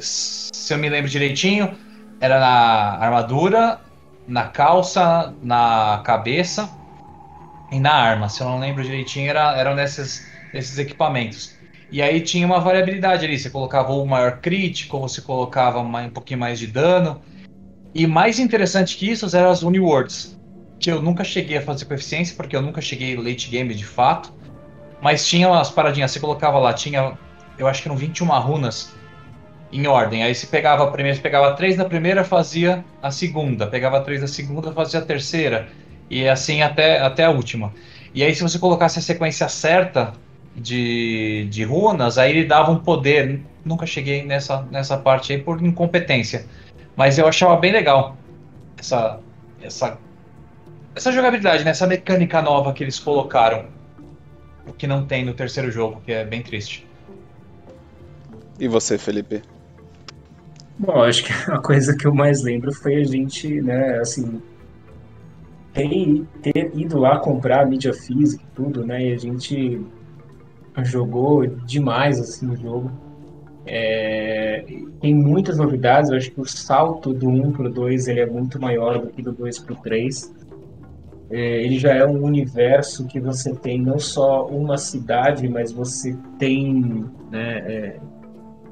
[0.00, 1.74] se eu me lembro direitinho,
[2.20, 3.80] era na armadura,
[4.28, 6.68] na calça, na cabeça
[7.72, 8.28] e na arma.
[8.28, 11.58] Se eu não lembro direitinho, era, eram nesses, nesses equipamentos.
[11.90, 13.38] E aí tinha uma variabilidade ali.
[13.38, 17.20] Você colocava o maior crítico, você colocava um pouquinho mais de dano.
[17.94, 20.38] E mais interessante que isso eram as Uniwords
[20.80, 24.32] que eu nunca cheguei a fazer coeficiência, porque eu nunca cheguei late game de fato.
[25.00, 27.18] Mas tinha umas paradinhas, você colocava lá, tinha,
[27.58, 28.94] eu acho que eram 21 runas
[29.70, 30.22] em ordem.
[30.22, 34.22] Aí você pegava a primeira, você pegava três da primeira, fazia a segunda, pegava três
[34.22, 35.68] da segunda, fazia a terceira,
[36.08, 37.72] e assim até, até a última.
[38.14, 40.12] E aí, se você colocasse a sequência certa
[40.60, 43.40] de, de runas, aí ele dava um poder.
[43.64, 46.46] Nunca cheguei nessa, nessa parte aí por incompetência.
[46.96, 48.16] Mas eu achava bem legal
[48.78, 49.20] essa,
[49.62, 49.98] essa
[50.94, 51.70] essa jogabilidade, né?
[51.70, 53.66] essa mecânica nova que eles colocaram.
[54.66, 56.86] O que não tem no terceiro jogo, que é bem triste.
[58.58, 59.42] E você, Felipe?
[60.78, 64.42] Bom, acho que a coisa que eu mais lembro foi a gente, né, assim,
[65.72, 69.80] ter, ter ido lá comprar a mídia física e tudo, né, e a gente
[70.82, 72.90] jogou demais, assim, o jogo.
[73.66, 74.64] É,
[75.00, 78.26] tem muitas novidades, eu acho que o salto do 1 para o 2 ele é
[78.26, 80.34] muito maior do que do 2 para o 3.
[81.30, 86.16] É, ele já é um universo que você tem não só uma cidade, mas você
[86.38, 88.00] tem né, é,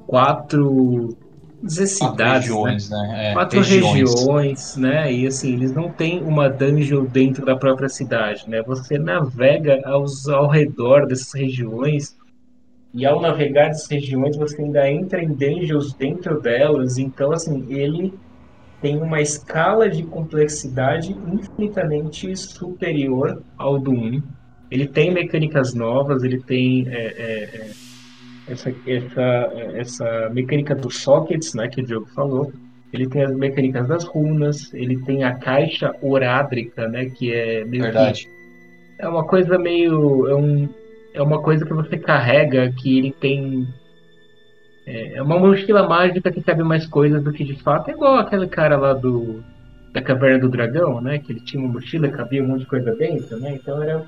[0.06, 1.16] quatro
[1.62, 2.98] dizer cidades, quatro regiões, né?
[2.98, 3.30] né?
[3.30, 4.14] É, quatro regiões.
[4.14, 4.76] regiões.
[4.76, 5.12] né?
[5.12, 8.62] E assim, eles não têm uma dungeon dentro da própria cidade, né?
[8.62, 12.16] Você navega aos, ao redor dessas regiões
[12.94, 16.98] e ao navegar dessas regiões você ainda entra em dungeons dentro delas.
[16.98, 18.14] Então, assim, ele
[18.80, 24.22] tem uma escala de complexidade infinitamente superior ao do 1.
[24.70, 27.87] Ele tem mecânicas novas, ele tem é, é, é
[28.48, 32.52] essa, essa, essa mecânica dos sockets, né, que o Diogo falou.
[32.92, 37.84] Ele tem as mecânicas das runas, ele tem a caixa orádrica, né, que é meio
[37.84, 38.24] Verdade.
[38.24, 38.38] Que,
[38.98, 40.68] é uma coisa meio é, um,
[41.14, 43.68] é uma coisa que você carrega que ele tem
[44.86, 48.16] é, é uma mochila mágica que cabe mais coisas do que de fato é igual
[48.16, 49.42] aquele cara lá do
[49.92, 52.94] da caverna do dragão, né, que ele tinha uma mochila, cabia um monte de coisa
[52.94, 53.54] dentro, né?
[53.54, 54.04] Então era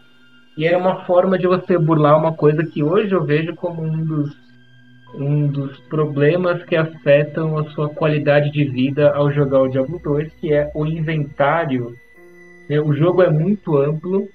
[0.56, 4.04] e era uma forma de você burlar uma coisa que hoje eu vejo como um
[4.04, 4.36] dos,
[5.14, 10.32] um dos problemas que afetam a sua qualidade de vida ao jogar o Diablo 2,
[10.34, 11.94] que é o inventário.
[12.68, 14.28] É, o jogo é muito amplo,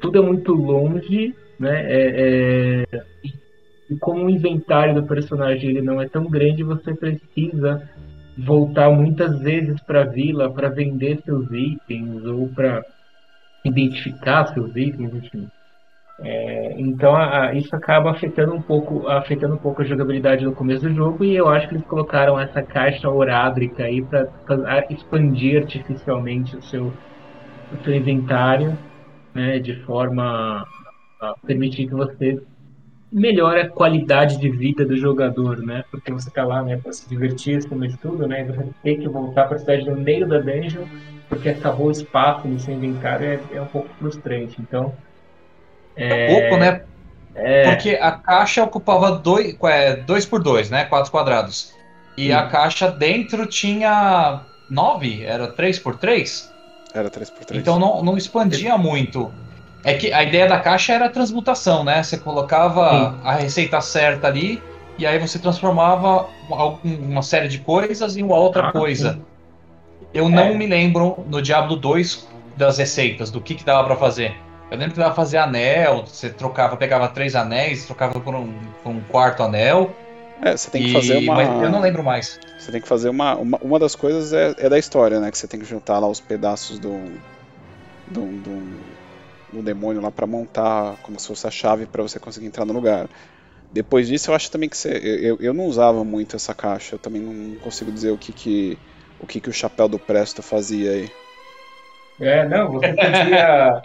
[0.00, 1.84] tudo é muito longe, né?
[1.86, 3.02] É, é,
[3.90, 7.88] e como o inventário do personagem ele não é tão grande, você precisa
[8.38, 12.84] voltar muitas vezes para a vila para vender seus itens ou para
[13.64, 15.48] identificar seus itens, enfim.
[16.22, 20.52] É, então a, a, isso acaba afetando um pouco afetando um pouco a jogabilidade no
[20.52, 24.28] começo do jogo e eu acho que eles colocaram essa caixa orádrica aí para
[24.90, 26.92] expandir artificialmente o seu,
[27.72, 28.76] o seu inventário
[29.34, 30.66] né, de forma
[31.20, 32.42] a permitir que você
[33.10, 35.84] melhore a qualidade de vida do jogador, né?
[35.90, 38.42] Porque você está lá, né, para se divertir, acima de tudo, né?
[38.42, 40.84] E você tem que voltar para a cidade no meio da dungeon
[41.28, 44.60] porque acabou o espaço no seu inventário é, é um pouco frustrante.
[44.60, 44.92] Então
[46.02, 46.82] é pouco, né?
[47.34, 47.70] É...
[47.70, 50.84] Porque a caixa ocupava dois, é, dois por dois, né?
[50.84, 51.72] Quatro quadrados.
[52.16, 52.32] E Sim.
[52.32, 56.52] a caixa dentro tinha nove, era três por três.
[56.94, 57.60] Era três por três.
[57.60, 59.32] Então não, não expandia muito.
[59.82, 62.02] É que a ideia da caixa era a transmutação, né?
[62.02, 63.20] Você colocava Sim.
[63.24, 64.62] a receita certa ali
[64.98, 66.28] e aí você transformava
[66.84, 69.14] uma série de coisas em uma outra ah, coisa.
[69.14, 69.22] Sim.
[70.12, 70.54] Eu não é.
[70.54, 74.36] me lembro no Diablo 2 das receitas, do que, que dava para fazer.
[74.70, 78.52] Eu lembro que dava fazer anel, você trocava, pegava três anéis, trocava por um,
[78.82, 79.94] por um quarto anel.
[80.40, 80.92] É, você tem que e...
[80.92, 81.34] fazer uma.
[81.34, 82.38] Mas eu não lembro mais.
[82.58, 83.34] Você tem que fazer uma.
[83.36, 85.30] Uma, uma das coisas é, é, da história, né?
[85.30, 86.98] Que você tem que juntar lá os pedaços do.
[88.06, 88.80] do, do,
[89.52, 92.72] do demônio lá para montar como se fosse a chave para você conseguir entrar no
[92.72, 93.08] lugar.
[93.72, 94.90] Depois disso, eu acho também que você.
[94.90, 98.78] Eu, eu não usava muito essa caixa, eu também não consigo dizer o que, que,
[99.20, 101.10] o, que, que o chapéu do Presto fazia aí.
[102.20, 103.82] É, não, você podia.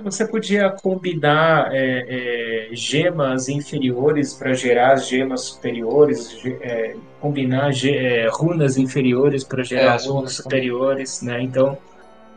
[0.00, 8.78] Você podia combinar é, é, gemas inferiores para gerar gemas superiores, é, combinar é, runas
[8.78, 11.42] inferiores para gerar é, runas superiores, né?
[11.42, 11.76] Então,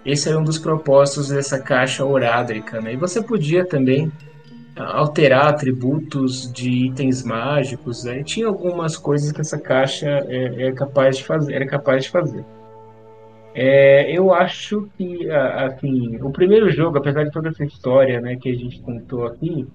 [0.05, 2.93] esse era um dos propósitos dessa caixa orádrica, né?
[2.93, 4.11] E você podia também
[4.75, 8.19] alterar atributos de itens mágicos, né?
[8.19, 12.09] E tinha algumas coisas que essa caixa é, é capaz de fazer, era capaz de
[12.09, 12.45] fazer.
[13.57, 18.49] É, eu acho que, assim, o primeiro jogo, apesar de toda essa história né, que
[18.49, 19.65] a gente contou aqui,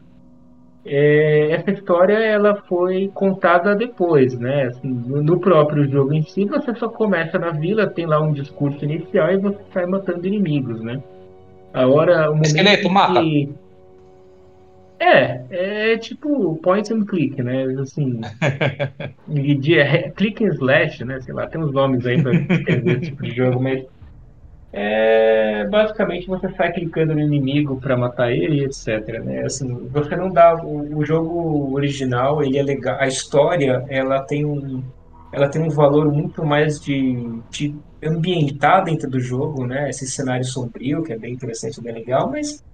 [0.85, 4.65] é, essa história ela foi contada depois, né?
[4.65, 8.85] Assim, no próprio jogo em si, você só começa na vila, tem lá um discurso
[8.85, 11.03] inicial e você sai matando inimigos, né?
[11.73, 12.89] Agora, o momento Esqueleto, que...
[12.89, 13.21] mata!
[15.01, 15.41] É,
[15.93, 17.65] é tipo point and click, né?
[17.81, 18.21] Assim,
[19.75, 21.19] é, click and slash, né?
[21.23, 23.83] Sei lá, tem uns nomes aí para escrever esse tipo de jogo, mas
[24.75, 29.25] é, basicamente você sai clicando no inimigo para matar ele, etc.
[29.25, 29.41] Né?
[29.41, 34.45] Assim, você não dá o, o, jogo original, ele é legal, a história ela tem
[34.45, 34.83] um
[35.33, 39.89] ela tem um valor muito mais de, de ambientar dentro do jogo, né?
[39.89, 42.65] Esse cenário sombrio que é bem interessante, bem legal, mas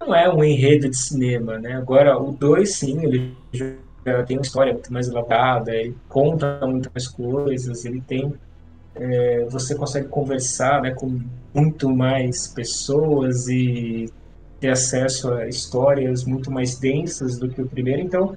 [0.00, 1.74] não é um enredo de cinema, né?
[1.74, 6.90] Agora, o 2, sim, ele já tem uma história muito mais elaborada, ele conta muito
[6.94, 8.32] mais coisas, ele tem...
[8.94, 11.20] É, você consegue conversar né, com
[11.54, 14.10] muito mais pessoas e
[14.58, 18.34] ter acesso a histórias muito mais densas do que o primeiro, então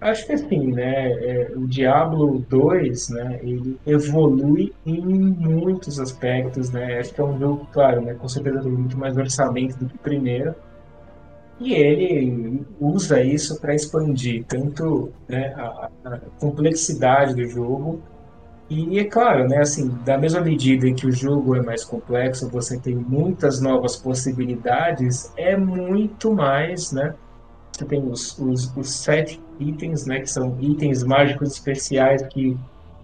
[0.00, 6.98] acho que assim, né, é, o Diablo 2, né, ele evolui em muitos aspectos, né,
[6.98, 9.94] acho que é um jogo, claro, né, com certeza tem muito mais orçamento do que
[9.94, 10.54] o primeiro,
[11.60, 18.02] E ele usa isso para expandir tanto né, a, a, complexidade do jogo
[18.68, 22.78] e é claro, né, assim, da mesma medida que o jogo é mais complexo, você
[22.78, 27.14] tem muitas novas possibilidades, é muito mais, né?
[27.70, 32.56] Você tem os, os, os sete itens, né, que são itens mágicos especiais que,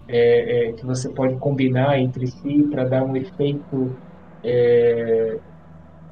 [0.07, 3.95] é, é, que você pode combinar entre si para dar um efeito
[4.43, 5.37] é,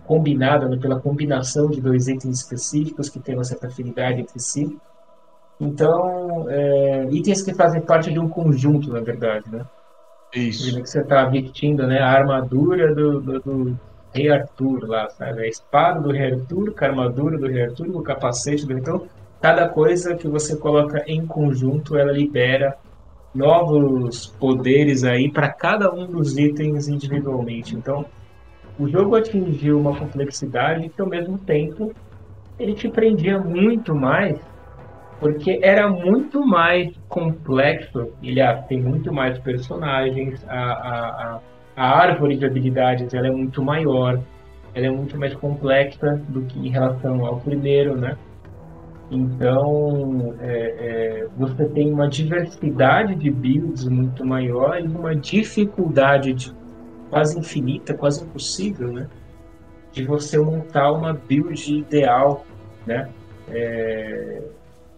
[0.10, 4.76] combinada né, pela combinação de dois itens específicos que têm uma certa afinidade entre si.
[5.62, 9.64] Então, é, itens que fazem parte de um conjunto, na verdade, né?
[10.34, 10.76] Isso.
[10.76, 12.00] Que você está vestindo, né?
[12.00, 13.80] A armadura do, do, do,
[14.12, 15.44] Rei Arthur lá, sabe?
[15.44, 19.04] A espada do Rei Arthur, a armadura do Rei Arthur, o capacete do Rei Então,
[19.40, 22.76] cada coisa que você coloca em conjunto, ela libera
[23.36, 27.76] novos poderes aí para cada um dos itens individualmente.
[27.76, 28.06] Então,
[28.80, 31.94] o jogo atingiu uma complexidade que, ao mesmo tempo,
[32.58, 34.40] ele te prendia muito mais,
[35.20, 38.10] porque era muito mais complexo.
[38.24, 41.40] Ele ah, tem muito mais personagens, a, a,
[41.76, 44.18] a, árvore de habilidades ela é muito maior,
[44.74, 48.18] ela é muito mais complexa do que em relação ao primeiro, né?
[49.12, 56.59] Então, é, é, você tem uma diversidade de builds muito maior e uma dificuldade de
[57.10, 59.08] quase infinita, quase impossível, né?
[59.92, 62.46] De você montar uma build ideal,
[62.86, 63.10] né?
[63.50, 64.42] É,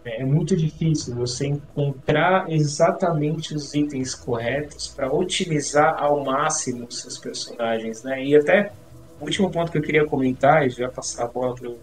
[0.04, 7.18] é muito difícil você encontrar exatamente os itens corretos para otimizar ao máximo os seus
[7.18, 8.22] personagens, né?
[8.24, 8.72] E até
[9.20, 11.78] o último ponto que eu queria comentar, e já passar a bola para o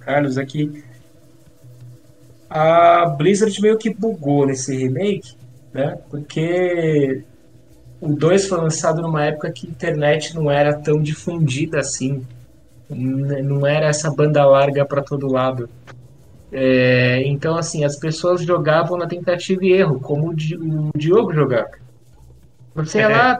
[0.00, 0.44] Carlos, é
[2.48, 5.36] a Blizzard meio que bugou nesse remake,
[5.72, 5.98] né?
[6.08, 7.22] Porque
[8.00, 12.24] o 2 foi lançado numa época que a internet não era tão difundida assim.
[12.88, 15.68] Não era essa banda larga para todo lado.
[16.50, 21.70] É, então, assim, as pessoas jogavam na tentativa e erro, como o Diogo jogava.
[22.74, 23.08] Você ia é.
[23.08, 23.38] lá,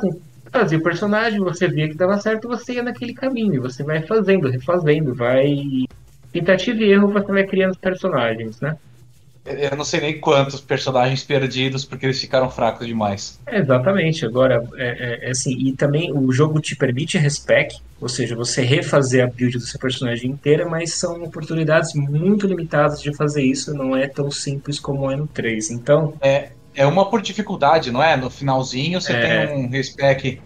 [0.51, 3.62] fazia o personagem, você via que dava certo, você ia naquele caminho.
[3.62, 5.85] Você vai fazendo, refazendo, vai.
[6.32, 8.76] Tentativa e erro, você vai criando os personagens, né?
[9.48, 13.38] Eu não sei nem quantos personagens perdidos porque eles ficaram fracos demais.
[13.46, 14.24] É, exatamente.
[14.26, 18.62] Agora, é, é, é, assim, e também o jogo te permite respec, ou seja, você
[18.62, 23.74] refazer a build do seu personagem inteira, mas são oportunidades muito limitadas de fazer isso,
[23.74, 25.70] não é tão simples como é no 3.
[25.70, 26.14] Então.
[26.20, 28.16] É, é uma por dificuldade, não é?
[28.16, 29.46] No finalzinho você é...
[29.46, 30.40] tem um respec.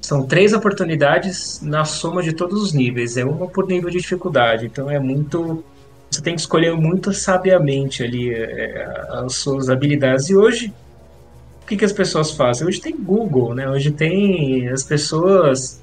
[0.00, 4.66] São três oportunidades na soma de todos os níveis, é uma por nível de dificuldade,
[4.66, 5.64] então é muito
[6.16, 10.30] você tem que escolher muito sabiamente ali é, as suas habilidades.
[10.30, 10.72] E hoje,
[11.62, 12.66] o que, que as pessoas fazem?
[12.66, 13.68] Hoje tem Google, né?
[13.68, 15.82] Hoje tem as pessoas,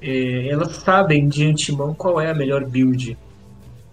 [0.00, 3.16] é, elas sabem de antemão qual é a melhor build.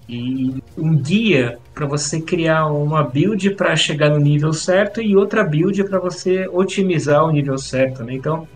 [0.07, 5.43] E um guia para você criar uma build para chegar no nível certo e outra
[5.43, 8.13] build para você otimizar o nível certo, né?
[8.13, 8.47] Então,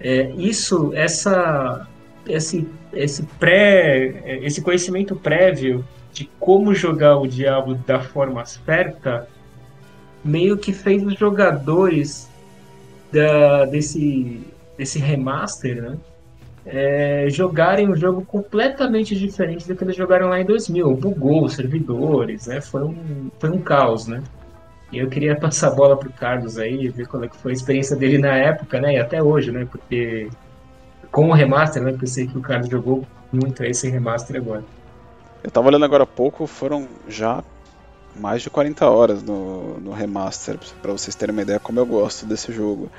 [0.00, 1.86] é, isso, essa,
[2.26, 5.84] esse, esse pré, esse conhecimento prévio
[6.14, 9.28] de como jogar o Diablo da forma certa,
[10.24, 12.30] meio que fez os jogadores
[13.12, 14.40] da, desse,
[14.78, 15.98] desse remaster, né?
[16.66, 20.96] É, jogarem um jogo completamente diferente do que eles jogaram lá em 2000.
[20.96, 22.60] Bugou os servidores, né?
[22.60, 24.22] Foi um, foi um caos, né?
[24.92, 27.54] E eu queria passar a bola pro Carlos aí, ver qual é que foi a
[27.54, 28.94] experiência dele na época, né?
[28.94, 29.66] E até hoje, né?
[29.70, 30.30] Porque
[31.10, 31.90] com o remaster, né?
[31.90, 34.62] Porque eu sei que o Carlos jogou muito esse remaster agora.
[35.44, 37.44] Eu tava olhando agora há pouco, foram já
[38.16, 42.24] mais de 40 horas no, no remaster, para vocês terem uma ideia como eu gosto
[42.24, 42.90] desse jogo.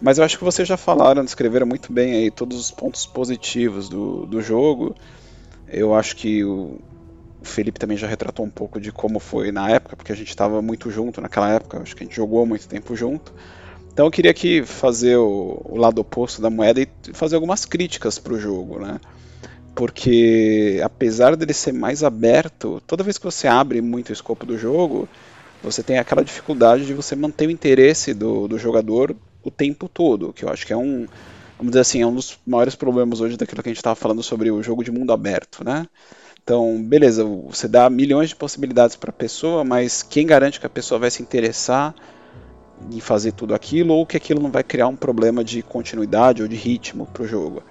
[0.00, 3.88] Mas eu acho que vocês já falaram, descreveram muito bem aí todos os pontos positivos
[3.88, 4.94] do, do jogo.
[5.68, 6.78] Eu acho que o,
[7.42, 10.62] Felipe também já retratou um pouco de como foi na época, porque a gente estava
[10.62, 13.32] muito junto naquela época, acho que a gente jogou muito tempo junto.
[13.92, 18.18] Então eu queria aqui fazer o, o lado oposto da moeda e fazer algumas críticas
[18.18, 19.00] para o jogo, né?
[19.74, 24.58] Porque apesar dele ser mais aberto, toda vez que você abre muito o escopo do
[24.58, 25.08] jogo,
[25.62, 30.32] você tem aquela dificuldade de você manter o interesse do, do jogador o tempo todo,
[30.32, 31.06] que eu acho que é um,
[31.56, 34.22] vamos dizer assim, é um dos maiores problemas hoje daquilo que a gente estava falando
[34.22, 35.86] sobre o jogo de mundo aberto, né?
[36.42, 40.70] Então, beleza, você dá milhões de possibilidades para a pessoa, mas quem garante que a
[40.70, 41.94] pessoa vai se interessar
[42.90, 46.48] em fazer tudo aquilo ou que aquilo não vai criar um problema de continuidade ou
[46.48, 47.62] de ritmo para o jogo?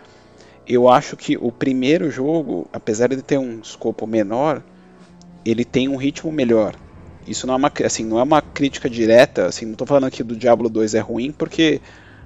[0.69, 4.61] Eu acho que o primeiro jogo, apesar de ter um escopo menor,
[5.43, 6.75] ele tem um ritmo melhor.
[7.27, 10.23] Isso não é uma, assim, não é uma crítica direta, assim, não estou falando que
[10.23, 11.81] do Diablo 2 é ruim, porque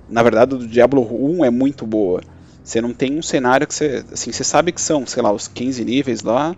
[0.10, 2.22] na verdade do Diablo 1 é muito boa.
[2.64, 4.03] Você não tem um cenário que você.
[4.11, 6.56] Assim, você sabe que são, sei lá, os 15 níveis lá,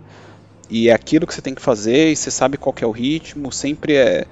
[0.70, 3.52] e é aquilo que você tem que fazer, e você sabe qual é o ritmo,
[3.52, 4.26] sempre é,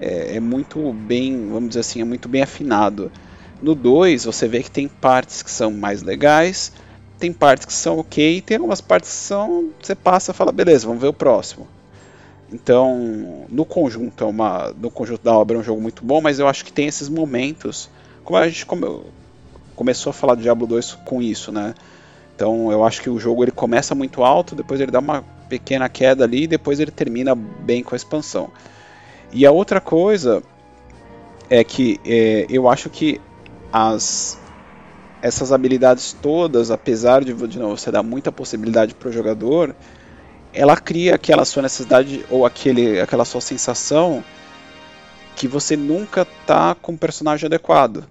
[0.00, 3.10] é, é, muito bem, vamos dizer assim, é muito bem afinado.
[3.62, 6.72] No 2, você vê que tem partes que são mais legais,
[7.18, 9.70] tem partes que são ok, tem algumas partes que são.
[9.80, 11.66] Você passa e fala, beleza, vamos ver o próximo.
[12.52, 16.38] Então, no conjunto, é uma, no conjunto da obra é um jogo muito bom, mas
[16.38, 17.88] eu acho que tem esses momentos.
[18.22, 19.02] Como a gente come,
[19.74, 21.74] começou a falar do Diablo 2 com isso, né?
[22.34, 25.88] Então, eu acho que o jogo ele começa muito alto, depois ele dá uma pequena
[25.88, 28.50] queda ali, e depois ele termina bem com a expansão.
[29.32, 30.42] E a outra coisa
[31.50, 33.20] é que é, eu acho que
[33.72, 34.38] as
[35.24, 39.74] essas habilidades todas, apesar de, de novo, você dar muita possibilidade para o jogador,
[40.52, 44.22] ela cria aquela sua necessidade ou aquele, aquela sua sensação
[45.34, 48.06] que você nunca tá com o personagem adequado.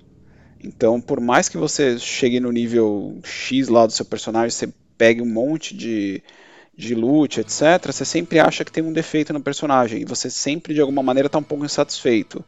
[0.60, 5.22] Então, por mais que você chegue no nível X lá do seu personagem, você pegue
[5.22, 6.20] um monte de,
[6.76, 10.74] de loot, etc., você sempre acha que tem um defeito no personagem e você sempre
[10.74, 12.44] de alguma maneira está um pouco insatisfeito.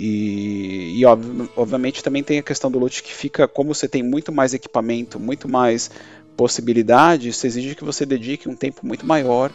[0.00, 4.30] E, e obviamente também tem a questão do loot que fica, como você tem muito
[4.30, 5.90] mais equipamento, muito mais
[6.36, 9.50] possibilidade, isso exige que você dedique um tempo muito maior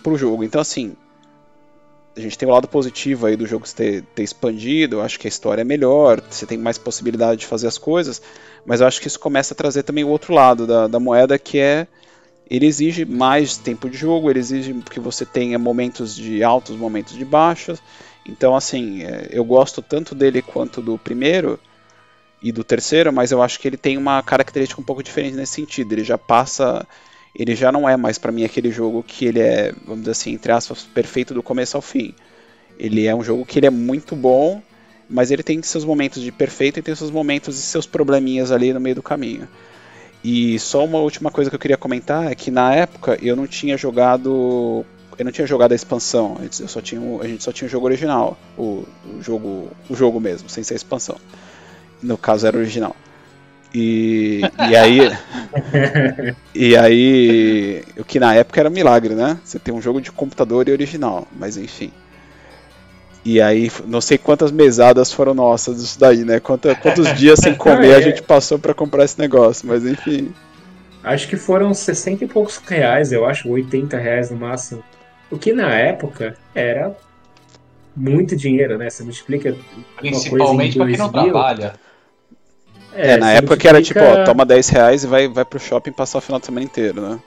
[0.00, 0.44] para o jogo.
[0.44, 0.94] Então, assim,
[2.16, 5.26] a gente tem o lado positivo aí do jogo ter, ter expandido, eu acho que
[5.26, 8.22] a história é melhor, você tem mais possibilidade de fazer as coisas,
[8.64, 11.36] mas eu acho que isso começa a trazer também o outro lado da, da moeda,
[11.36, 11.88] que é
[12.48, 17.16] ele exige mais tempo de jogo, ele exige que você tenha momentos de altos, momentos
[17.16, 17.80] de baixos.
[18.26, 21.58] Então, assim, é, eu gosto tanto dele quanto do primeiro,
[22.42, 25.54] e do terceiro, mas eu acho que ele tem uma característica um pouco diferente nesse
[25.54, 25.92] sentido.
[25.92, 26.86] Ele já passa.
[27.34, 30.32] Ele já não é mais para mim aquele jogo que ele é, vamos dizer assim,
[30.32, 32.14] entre aspas, perfeito do começo ao fim.
[32.78, 34.60] Ele é um jogo que ele é muito bom,
[35.08, 38.72] mas ele tem seus momentos de perfeito e tem seus momentos e seus probleminhas ali
[38.72, 39.46] no meio do caminho.
[40.24, 43.46] E só uma última coisa que eu queria comentar é que na época eu não
[43.46, 44.84] tinha jogado
[45.20, 47.84] eu não tinha jogado a expansão, eu só tinha, a gente só tinha o jogo
[47.84, 51.16] original, o, o jogo o jogo mesmo, sem ser a expansão.
[52.02, 52.96] No caso era original.
[53.74, 54.40] E,
[54.70, 55.00] e aí.
[56.54, 57.84] e aí.
[57.98, 59.38] O que na época era um milagre, né?
[59.44, 61.92] Você tem um jogo de computador e original, mas enfim.
[63.22, 66.40] E aí, não sei quantas mesadas foram nossas disso daí, né?
[66.40, 70.32] Quantos, quantos dias sem comer a gente passou para comprar esse negócio, mas enfim.
[71.04, 74.82] Acho que foram 60 e poucos reais, eu acho, 80 reais no máximo.
[75.30, 76.96] O que na época era
[77.94, 78.90] muito dinheiro, né?
[78.90, 79.56] Você multiplica.
[79.96, 81.74] Principalmente para quem não trabalha.
[82.92, 85.60] É, é na época que era tipo, ó, toma 10 reais e vai, vai pro
[85.60, 87.20] shopping passar o final de semana inteiro, né?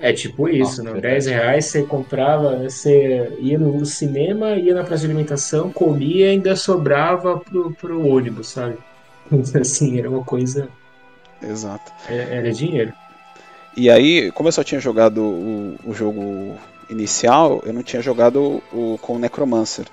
[0.00, 1.00] É tipo isso, Nossa, não?
[1.00, 6.30] 10 reais você comprava, você ia no cinema, ia na praça de alimentação, comia e
[6.30, 8.76] ainda sobrava pro, pro ônibus, sabe?
[9.58, 10.68] Assim, era uma coisa.
[11.42, 11.92] Exato.
[12.08, 12.92] Era, é, era dinheiro.
[13.76, 16.56] E aí, como eu só tinha jogado o, o jogo
[16.88, 19.86] inicial, eu não tinha jogado o, com o Necromancer.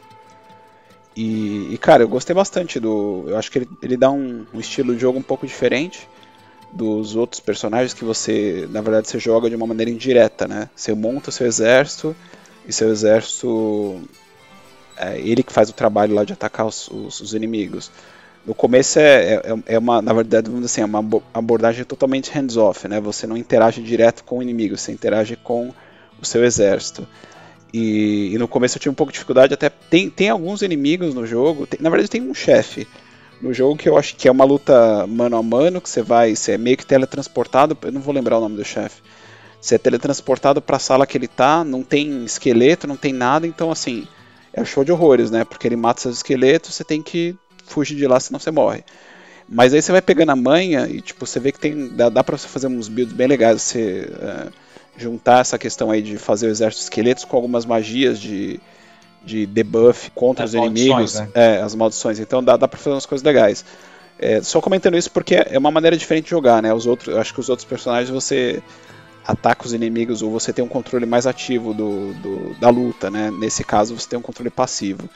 [1.16, 3.26] E, e, cara, eu gostei bastante do.
[3.28, 6.08] Eu acho que ele, ele dá um, um, estilo de jogo um pouco diferente
[6.72, 10.70] dos outros personagens que você, na verdade, você joga de uma maneira indireta, né?
[10.76, 12.16] Você monta o seu exército
[12.68, 14.02] e seu exército.
[14.98, 17.92] É ele que faz o trabalho lá de atacar os, os, os inimigos.
[18.46, 21.00] No começo é, é, é, uma, na verdade, vamos assim, é uma
[21.34, 23.00] abordagem totalmente hands-off, né?
[23.00, 25.74] Você não interage direto com o inimigo, você interage com
[26.24, 27.08] o seu exército.
[27.74, 31.16] E, e, no começo eu tive um pouco de dificuldade, até tem, tem alguns inimigos
[31.16, 32.88] no jogo, tem, na verdade tem um chefe
[33.42, 36.36] no jogo que eu acho que é uma luta mano a mano, que você vai,
[36.36, 39.02] você é meio que teletransportado, eu não vou lembrar o nome do chefe.
[39.60, 43.46] Você é teletransportado para a sala que ele tá, não tem esqueleto, não tem nada,
[43.46, 44.08] então assim,
[44.54, 45.44] é show de horrores, né?
[45.44, 47.36] Porque ele mata seus esqueletos, você tem que
[47.66, 48.84] fugir de lá, senão você morre.
[49.48, 52.24] Mas aí você vai pegando a manha e tipo, você vê que tem dá, dá
[52.24, 54.52] para você fazer uns builds bem legais, você uh,
[54.98, 58.60] juntar essa questão aí de fazer o exército de esqueletos com algumas magias de,
[59.24, 61.30] de debuff contra as os inimigos, né?
[61.34, 62.20] é, as maldições.
[62.20, 63.66] Então dá, dá pra fazer umas coisas legais.
[64.20, 66.74] É, só comentando isso porque é uma maneira diferente de jogar, né?
[66.74, 68.62] Os outros, acho que os outros personagens você
[69.26, 73.32] ataca os inimigos ou você tem um controle mais ativo do, do, da luta, né?
[73.32, 75.10] Nesse caso você tem um controle passivo.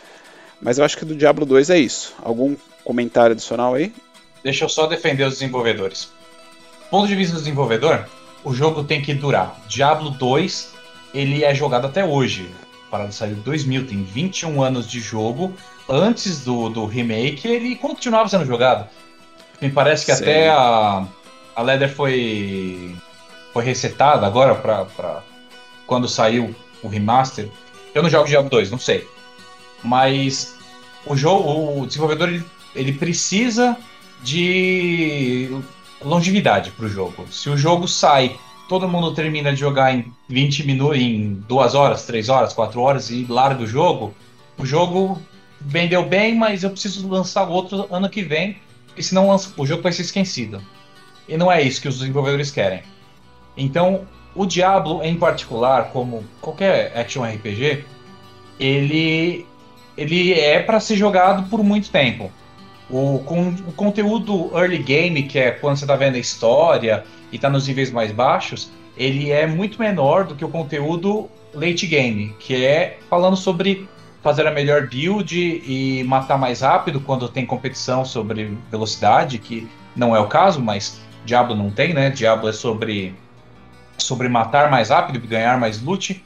[0.61, 2.15] Mas eu acho que do Diablo 2 é isso.
[2.23, 3.93] Algum comentário adicional aí?
[4.43, 6.09] Deixa eu só defender os desenvolvedores.
[6.89, 8.07] Ponto de vista do desenvolvedor,
[8.47, 9.59] o jogo tem que durar.
[9.67, 10.73] Diablo 2,
[11.13, 12.49] ele é jogado até hoje.
[12.89, 15.53] Para sair em 2000, tem 21 anos de jogo.
[15.89, 18.87] Antes do, do remake, ele continuava sendo jogado.
[19.61, 20.23] Me parece que Sim.
[20.23, 21.05] até a,
[21.55, 22.95] a Leather foi,
[23.51, 25.21] foi resetada agora para
[25.85, 27.49] quando saiu o remaster.
[27.93, 29.05] Eu não jogo Diablo 2, não sei.
[29.83, 30.55] Mas
[31.05, 33.75] o jogo, o desenvolvedor ele, ele precisa
[34.23, 35.49] de
[36.01, 37.27] longevidade para o jogo.
[37.31, 38.35] Se o jogo sai,
[38.67, 43.09] todo mundo termina de jogar em 20 minutos, em 2 horas, 3 horas, 4 horas
[43.09, 44.13] e larga o jogo,
[44.57, 45.21] o jogo
[45.59, 48.57] vendeu bem, mas eu preciso lançar outro ano que vem,
[48.87, 50.61] porque senão o jogo vai ser esquecido.
[51.27, 52.81] E não é isso que os desenvolvedores querem.
[53.55, 57.83] Então, o Diablo em particular, como qualquer action RPG,
[58.59, 59.45] ele
[59.97, 62.31] ele é para ser jogado por muito tempo.
[62.89, 67.35] O, com, o conteúdo early game, que é quando você está vendo a história e
[67.35, 72.35] está nos níveis mais baixos, ele é muito menor do que o conteúdo late game,
[72.39, 73.87] que é falando sobre
[74.23, 80.15] fazer a melhor build e matar mais rápido quando tem competição sobre velocidade, que não
[80.15, 82.09] é o caso, mas Diablo não tem, né?
[82.09, 83.15] Diablo é sobre
[83.97, 86.23] sobre matar mais rápido e ganhar mais loot.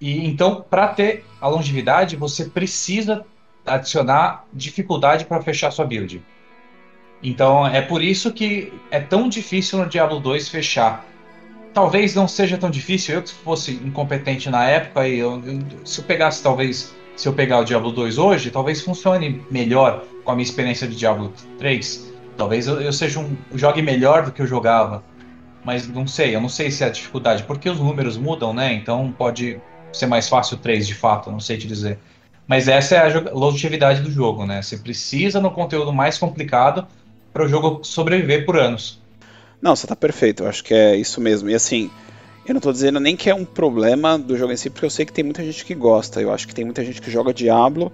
[0.00, 3.24] E então, para ter a longevidade, você precisa
[3.74, 6.22] adicionar dificuldade para fechar sua build.
[7.22, 11.04] Então, é por isso que é tão difícil no Diablo 2 fechar.
[11.74, 15.42] Talvez não seja tão difícil, eu que fosse incompetente na época, e eu,
[15.84, 20.32] se eu pegasse talvez, se eu pegar o Diablo 2 hoje, talvez funcione melhor com
[20.32, 22.12] a minha experiência de Diablo 3.
[22.36, 25.02] Talvez eu, eu seja um jogue melhor do que eu jogava.
[25.64, 28.72] Mas não sei, eu não sei se é a dificuldade, porque os números mudam, né?
[28.72, 29.60] Então pode
[29.92, 31.98] ser mais fácil 3 de fato, não sei te dizer.
[32.48, 34.62] Mas essa é a longevidade do jogo, né?
[34.62, 36.86] Você precisa no conteúdo mais complicado
[37.30, 38.98] para o jogo sobreviver por anos.
[39.60, 41.50] Não, você tá perfeito, eu acho que é isso mesmo.
[41.50, 41.90] E assim,
[42.46, 44.90] eu não tô dizendo nem que é um problema do jogo em si, porque eu
[44.90, 46.22] sei que tem muita gente que gosta.
[46.22, 47.92] Eu acho que tem muita gente que joga Diablo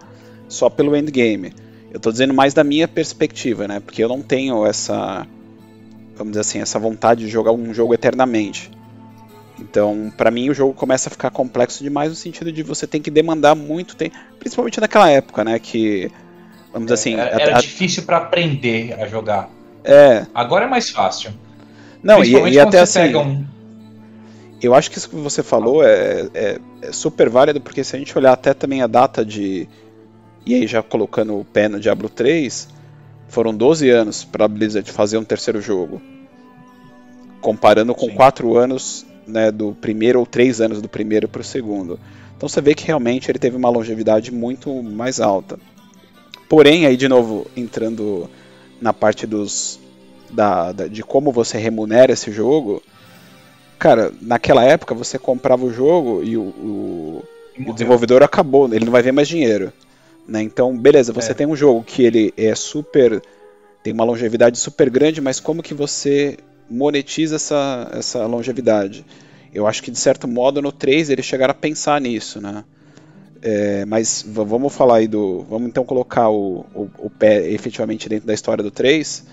[0.49, 1.53] só pelo endgame.
[1.91, 3.81] Eu tô dizendo mais da minha perspectiva, né?
[3.81, 5.27] Porque eu não tenho essa,
[6.15, 8.71] vamos dizer assim, essa vontade de jogar um jogo eternamente.
[9.59, 13.01] Então, para mim, o jogo começa a ficar complexo demais no sentido de você tem
[13.01, 15.59] que demandar muito tempo, principalmente naquela época, né?
[15.59, 16.11] Que,
[16.73, 17.15] vamos dizer assim.
[17.15, 19.49] Era, era a, difícil para aprender a jogar.
[19.85, 20.27] É.
[20.35, 21.33] Agora é mais fácil.
[22.03, 23.15] Não, e, e até assim.
[23.15, 23.47] Um...
[24.61, 27.99] Eu acho que isso que você falou é, é, é, super válido, porque se a
[27.99, 29.69] gente olhar até também a data de.
[30.45, 32.69] E aí, já colocando o pé no Diablo 3,
[33.29, 36.03] foram 12 anos para Blizzard fazer um terceiro jogo.
[37.41, 41.99] Comparando com 4 anos né, do primeiro ou três anos do primeiro para o segundo.
[42.37, 45.59] Então você vê que realmente ele teve uma longevidade muito mais alta.
[46.49, 48.29] Porém, aí de novo entrando
[48.81, 49.81] na parte dos
[50.31, 52.83] da, da, de como você remunera esse jogo,
[53.79, 57.25] cara, naquela época você comprava o jogo e o, o,
[57.67, 59.73] o desenvolvedor acabou, ele não vai ver mais dinheiro.
[60.27, 60.43] Né?
[60.43, 61.35] Então, beleza, você é.
[61.35, 63.23] tem um jogo que ele é super.
[63.83, 66.39] tem uma longevidade super grande, mas como que você
[66.71, 69.05] monetiza essa, essa longevidade.
[69.53, 72.65] Eu acho que de certo modo no 3 eles chegaram a pensar nisso, né?
[73.41, 75.43] É, mas vamos falar aí do.
[75.51, 79.27] Vamos então colocar o, o, o, pé efetivamente dentro da história do 3.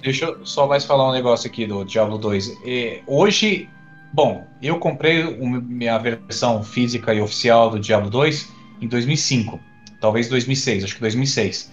[0.00, 2.58] Deixa eu só mais falar um negócio aqui do Diablo 2.
[2.64, 3.68] É, hoje,
[4.14, 8.48] bom, eu comprei minha versão física e oficial do Diablo 2
[8.80, 9.58] em 2005,
[10.00, 11.72] talvez 2006, acho que 2006.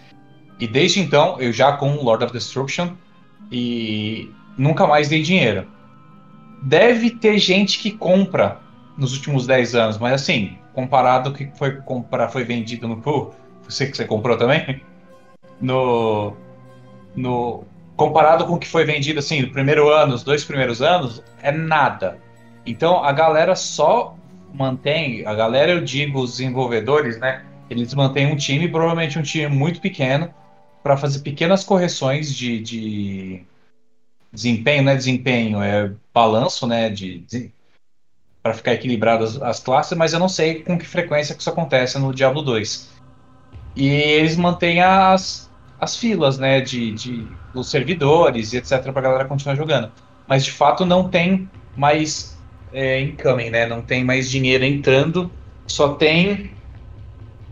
[0.59, 2.89] E desde então eu já com Lord of Destruction
[3.51, 5.67] e nunca mais dei dinheiro.
[6.61, 8.59] Deve ter gente que compra
[8.97, 12.97] nos últimos 10 anos, mas assim, comparado com o que foi comprar, foi vendido no
[12.97, 13.33] pool,
[13.67, 14.81] você que você comprou também?
[15.59, 16.35] No
[17.15, 17.63] no
[17.95, 21.51] comparado com o que foi vendido assim, no primeiro ano, os dois primeiros anos, é
[21.51, 22.19] nada.
[22.63, 24.15] Então a galera só
[24.53, 27.43] mantém, a galera eu digo os desenvolvedores, né?
[27.71, 30.31] Eles mantêm um time, provavelmente um time muito pequeno,
[30.83, 33.43] para fazer pequenas correções de, de
[34.31, 37.51] desempenho, não é desempenho, é balanço, né, de, de
[38.41, 41.49] para ficar equilibrado as, as, classes, mas eu não sei com que frequência que isso
[41.49, 42.89] acontece no Diablo 2.
[43.75, 45.49] E eles mantêm as,
[45.79, 49.91] as filas, né, de, de dos servidores e etc para a galera continuar jogando.
[50.27, 52.37] Mas de fato não tem mais
[52.71, 55.31] é, incoming, né, não tem mais dinheiro entrando,
[55.65, 56.51] só tem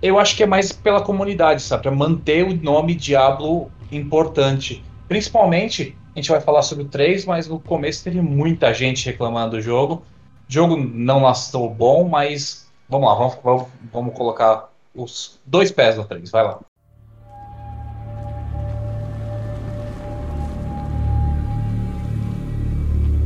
[0.01, 5.97] eu acho que é mais pela comunidade, sabe, para manter o nome Diablo importante, principalmente
[6.15, 9.61] a gente vai falar sobre o 3, mas no começo teve muita gente reclamando do
[9.61, 10.01] jogo.
[10.49, 15.97] O jogo não lastou bom, mas vamos lá, vamos, vamos, vamos colocar os dois pés
[15.97, 16.59] no 3, vai lá.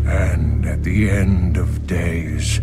[0.08, 2.60] And at the end of days,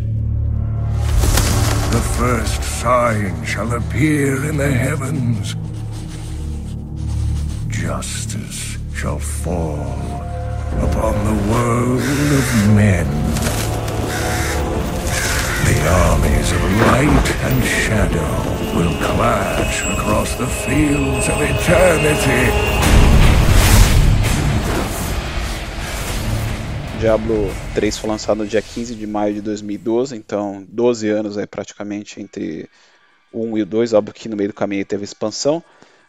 [1.93, 5.55] the first sign shall appear in the heavens.
[7.69, 9.77] Justice shall fall
[10.81, 13.07] upon the world of men.
[15.69, 15.79] The
[16.09, 18.33] armies of light and shadow
[18.75, 22.51] will clash across the fields of eternity.
[26.99, 31.47] Diablo 3 foi lançado no dia 15 de maio de 2012, então 12 anos aí
[31.47, 32.67] praticamente entre
[33.31, 35.63] o 1 e o 2, óbvio que no meio do caminho teve expansão,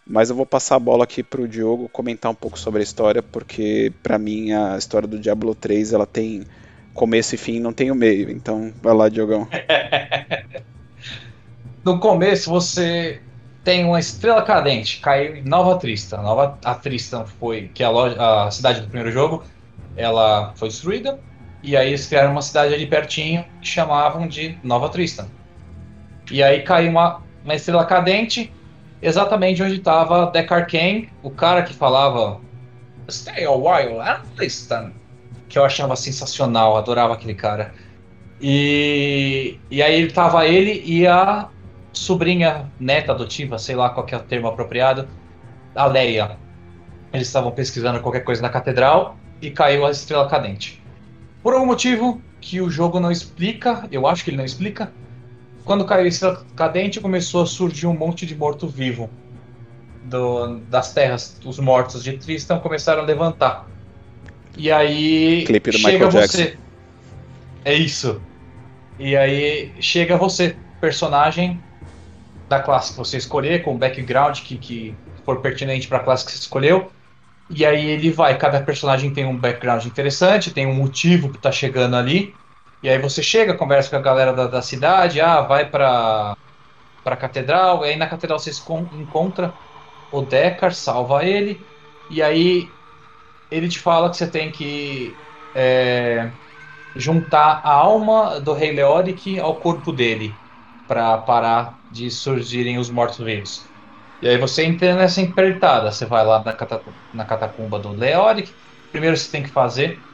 [0.09, 2.83] mas eu vou passar a bola aqui para o Diogo comentar um pouco sobre a
[2.83, 6.45] história, porque para mim a história do Diablo 3 ela tem
[6.93, 9.47] começo e fim, não tem o meio, então vai lá, Diogão.
[11.83, 13.21] no começo você
[13.63, 16.21] tem uma estrela cadente, caiu em Nova Tristan.
[16.21, 16.79] Nova a
[17.25, 19.43] foi que a, loja, a cidade do primeiro jogo,
[19.95, 21.19] ela foi destruída
[21.61, 25.27] e aí eles criaram uma cidade ali pertinho que chamavam de Nova Tristan.
[26.31, 28.51] E aí caiu uma, uma estrela cadente
[29.01, 32.39] exatamente onde estava Deckard Kane, o cara que falava
[33.09, 34.93] Stay a while and listen,
[35.47, 37.73] que eu achava sensacional, adorava aquele cara.
[38.41, 41.49] E, e aí tava ele e a
[41.93, 45.07] sobrinha, neta adotiva, sei lá qual é o termo apropriado,
[45.73, 46.37] a Leia.
[47.13, 50.83] Eles estavam pesquisando qualquer coisa na catedral e caiu a estrela cadente.
[51.41, 54.91] Por algum motivo que o jogo não explica, eu acho que ele não explica,
[55.67, 59.09] quando caiu estrela cadente começou a surgir um monte de morto-vivo
[60.69, 63.67] das terras, os mortos de Tristan começaram a levantar.
[64.57, 66.43] E aí Clipe do chega Michael você.
[66.43, 66.61] Jackson.
[67.65, 68.21] É isso.
[68.97, 71.61] E aí chega você, personagem
[72.47, 74.95] da classe que você escolher, com o background que, que
[75.25, 76.89] for pertinente para a classe que você escolheu.
[77.49, 81.51] E aí ele vai, cada personagem tem um background interessante, tem um motivo que tá
[81.51, 82.33] chegando ali.
[82.81, 86.33] E aí você chega, conversa com a galera da, da cidade, ah, vai pra,
[87.03, 88.51] pra catedral, e aí na catedral você
[88.93, 89.59] encontra
[90.11, 91.71] o Deckard, salva ele,
[92.09, 92.79] e aí
[93.51, 95.23] ele te fala que você tem que
[95.53, 96.37] é,
[96.95, 100.43] juntar a alma do rei Leoric ao corpo dele
[100.87, 103.73] para parar de surgirem os mortos-vivos.
[104.21, 108.57] E aí você entra nessa empreitada, você vai lá na, catacumba, na catacumba do Leoric,
[108.91, 110.07] primeiro você tem que fazer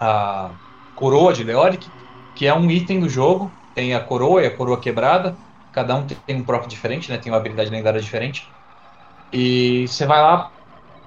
[0.00, 0.58] a
[0.94, 1.88] coroa de Leoric,
[2.34, 5.36] que é um item do jogo, tem a coroa e a coroa quebrada,
[5.72, 7.18] cada um tem um próprio diferente, né?
[7.18, 8.48] tem uma habilidade lendária diferente.
[9.32, 10.50] E você vai lá,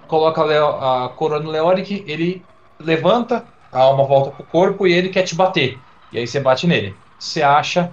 [0.08, 2.44] coloca a, a coroa no Leoric, ele
[2.80, 5.80] levanta, a alma volta pro corpo e ele quer te bater.
[6.12, 6.96] E aí você bate nele.
[7.20, 7.92] Você acha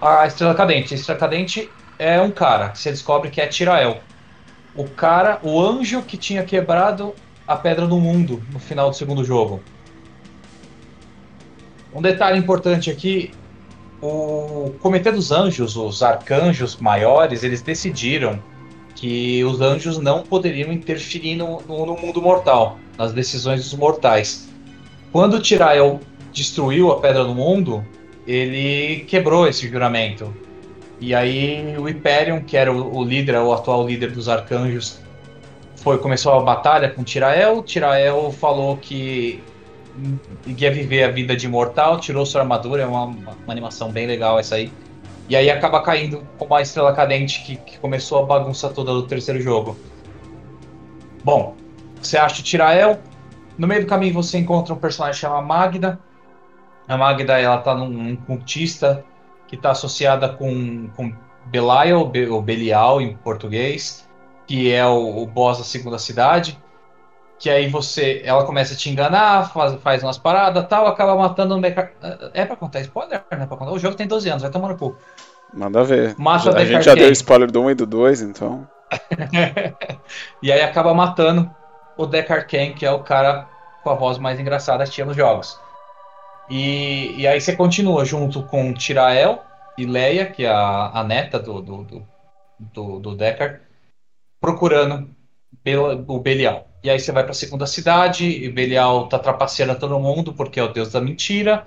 [0.00, 0.94] a estrela cadente.
[0.94, 4.00] A estrela cadente é um cara, você descobre que é Tirael.
[4.74, 7.14] O cara, o anjo que tinha quebrado
[7.46, 9.62] a pedra do mundo no final do segundo jogo.
[11.94, 13.30] Um detalhe importante aqui,
[14.02, 18.42] o Comitê dos Anjos, os arcanjos maiores, eles decidiram
[18.94, 24.48] que os anjos não poderiam interferir no, no, mundo mortal, nas decisões dos mortais.
[25.12, 26.00] Quando Tirael
[26.32, 27.84] destruiu a Pedra do Mundo,
[28.26, 30.34] ele quebrou esse juramento.
[31.00, 35.00] E aí o Hyperion, que era o, o líder, o atual líder dos arcanjos,
[35.76, 37.62] foi começou a batalha com Tirael.
[37.62, 39.42] Tirael falou que
[40.46, 44.38] ia viver a vida de imortal, tirou sua armadura, é uma, uma, animação bem legal
[44.38, 44.72] essa aí.
[45.28, 49.04] E aí acaba caindo com uma estrela cadente que, que começou a bagunça toda do
[49.04, 49.76] terceiro jogo.
[51.22, 51.54] Bom,
[52.00, 52.98] você acha o Tirael.
[53.56, 55.98] No meio do caminho você encontra um personagem chamado Magda.
[56.86, 59.04] A Magda ela tá num, num cultista
[59.46, 61.14] que está associada com, com
[61.46, 64.06] Belial, ou Belial em português,
[64.46, 66.58] que é o, o boss da segunda cidade
[67.44, 71.54] que aí você, ela começa a te enganar, faz, faz umas paradas tal, acaba matando
[71.54, 71.92] um meca...
[72.32, 73.22] É pra contar spoiler?
[73.30, 73.70] Não é pra contar?
[73.70, 74.96] O jogo tem 12 anos, vai tomar no cu.
[75.52, 76.14] Manda ver.
[76.16, 78.66] Mata a gente já deu spoiler do 1 e do 2, então.
[80.42, 81.54] e aí acaba matando
[81.98, 83.46] o Deckard Kane, que é o cara
[83.82, 85.60] com a voz mais engraçada que tinha nos jogos.
[86.48, 89.42] E, e aí você continua junto com Tirael
[89.76, 92.08] e Leia, que é a, a neta do, do, do,
[92.58, 93.60] do, do Deckard,
[94.40, 95.14] procurando
[96.08, 96.72] o Belial.
[96.84, 100.60] E aí você vai para a segunda cidade, e Belial tá trapaceando todo mundo porque
[100.60, 101.66] é o deus da mentira.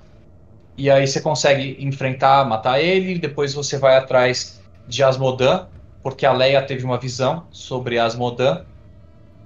[0.77, 5.65] E aí você consegue enfrentar, matar ele, depois você vai atrás de Asmodan,
[6.03, 8.63] porque a Leia teve uma visão sobre Asmodan.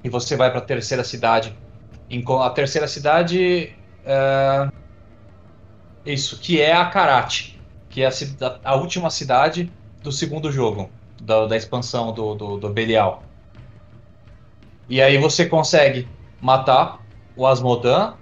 [0.04, 1.58] E você vai para a terceira cidade.
[2.42, 3.74] A terceira cidade.
[4.06, 4.68] É...
[6.06, 7.58] Isso, que é a Karate,
[7.90, 8.12] que é a,
[8.66, 9.72] a última cidade
[10.04, 10.90] do segundo jogo,
[11.22, 13.24] da, da expansão do, do, do Belial.
[14.90, 16.08] E aí você consegue
[16.42, 17.00] matar
[17.36, 18.14] o Asmodan.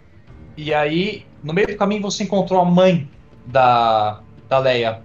[0.56, 3.10] E aí, no meio do caminho, você encontrou a mãe
[3.46, 5.02] da, da Leia.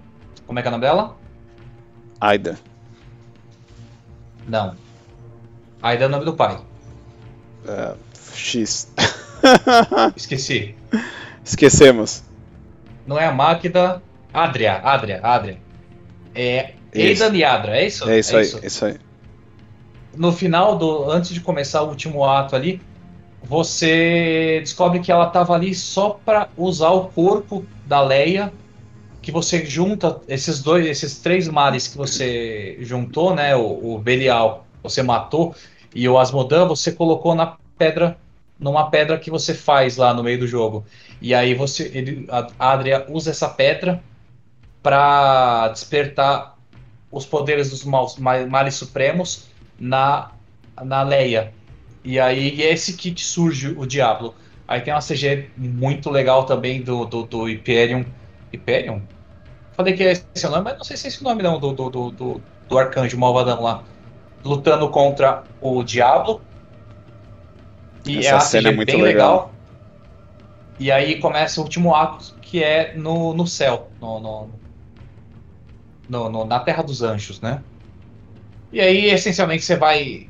[0.47, 1.17] Como é que é o nome dela?
[2.21, 2.59] Aida.
[4.47, 4.75] Não.
[5.83, 6.61] Aida é o nome do pai.
[7.65, 7.97] Uh,
[8.35, 8.93] X.
[10.17, 10.75] Esqueci.
[11.45, 12.23] Esquecemos.
[13.07, 14.03] Não é a Magda.
[14.33, 15.59] Adria, Adria, Adria.
[16.35, 18.09] É Aidan e Adra, é isso?
[18.09, 18.67] É isso é aí, isso.
[18.67, 18.99] isso aí
[20.17, 21.11] no final do.
[21.11, 22.81] Antes de começar o último ato ali,
[23.43, 28.53] você descobre que ela estava ali só para usar o corpo da Leia,
[29.21, 33.55] que você junta esses dois, esses três males que você juntou, né?
[33.55, 35.55] O, o Belial você matou
[35.95, 38.17] e o Asmodan você colocou na pedra,
[38.59, 40.85] numa pedra que você faz lá no meio do jogo.
[41.21, 44.03] E aí você, ele, a Adria usa essa pedra
[44.83, 46.59] para despertar
[47.11, 49.49] os poderes dos males supremos
[49.85, 50.31] na
[50.83, 51.53] na Leia.
[52.03, 54.35] E aí é esse que surge o Diablo.
[54.67, 58.05] Aí tem uma CG muito legal também do, do, do Hyperion.
[58.53, 59.01] Hyperion?
[59.73, 61.59] Falei que é esse o nome, mas não sei se é esse o nome não,
[61.59, 63.83] do, do, do, do, do arcanjo malvadão lá.
[64.45, 66.41] Lutando contra o Diablo.
[68.07, 69.05] E Essa é cena é muito legal.
[69.05, 69.55] legal.
[70.79, 74.51] E aí começa o último ato, que é no, no céu, no, no,
[76.09, 77.63] no, no na Terra dos Anjos, né?
[78.75, 80.29] E aí, essencialmente, você vai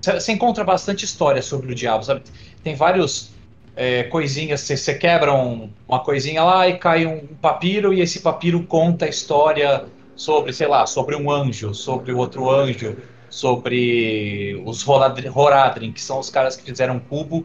[0.00, 2.22] você encontra bastante história sobre o diabo, sabe?
[2.62, 3.32] Tem vários
[3.74, 8.62] é, coisinhas, você quebra um, uma coisinha lá e cai um papiro, e esse papiro
[8.62, 12.96] conta a história sobre, sei lá, sobre um anjo, sobre outro anjo,
[13.28, 17.44] sobre os Horadrim, que são os caras que fizeram um cubo,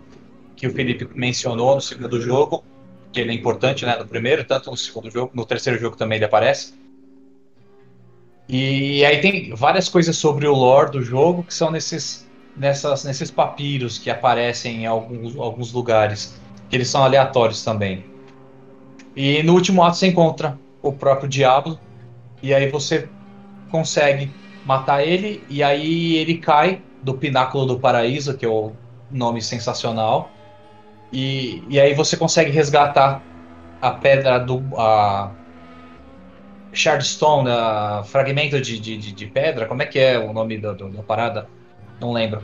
[0.56, 2.64] que o Felipe mencionou no segundo jogo,
[3.12, 6.18] que ele é importante, né, no primeiro, tanto no segundo jogo, no terceiro jogo também
[6.18, 6.85] ele aparece.
[8.48, 13.30] E aí tem várias coisas sobre o lore do jogo que são nesses nessas, nesses
[13.30, 16.40] papiros que aparecem em alguns, alguns lugares,
[16.70, 18.06] que eles são aleatórios também.
[19.16, 21.80] E no último ato você encontra o próprio Diablo,
[22.42, 23.10] e aí você
[23.70, 24.32] consegue
[24.66, 28.72] matar ele, e aí ele cai do pináculo do paraíso, que é o
[29.12, 30.30] nome sensacional,
[31.12, 33.22] e, e aí você consegue resgatar
[33.82, 34.64] a pedra do.
[34.78, 35.32] A,
[36.76, 37.50] Shardstone,
[38.06, 41.48] fragmento de, de, de, pedra, como é que é o nome da, da parada?
[42.00, 42.44] não lembro.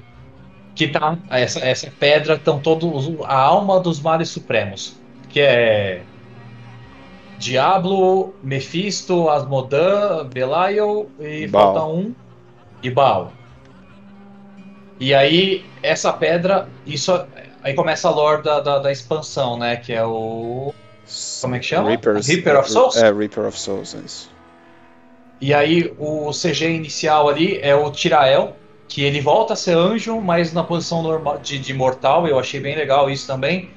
[0.76, 1.18] Que tá.
[1.30, 3.14] Essa, essa pedra estão todos.
[3.26, 4.96] A alma dos males supremos.
[5.30, 6.02] Que é.
[7.38, 11.74] Diablo, Mephisto, Asmodan, Belial e Baal.
[11.74, 12.16] falta um.
[12.84, 13.32] E Baal.
[15.00, 16.70] E aí, essa pedra.
[16.86, 17.12] Isso.
[17.64, 19.76] Aí começa a lore da, da, da expansão, né?
[19.76, 20.74] Que é o.
[21.42, 21.90] Como é que chama?
[21.90, 22.98] Reapers, Reaper of Souls?
[22.98, 24.32] É, Reaper of Souls, é isso.
[25.40, 28.56] E aí, o CG inicial ali é o Tirael,
[28.88, 32.28] que ele volta a ser anjo, mas na posição normal de, de mortal.
[32.28, 33.70] Eu achei bem legal isso também.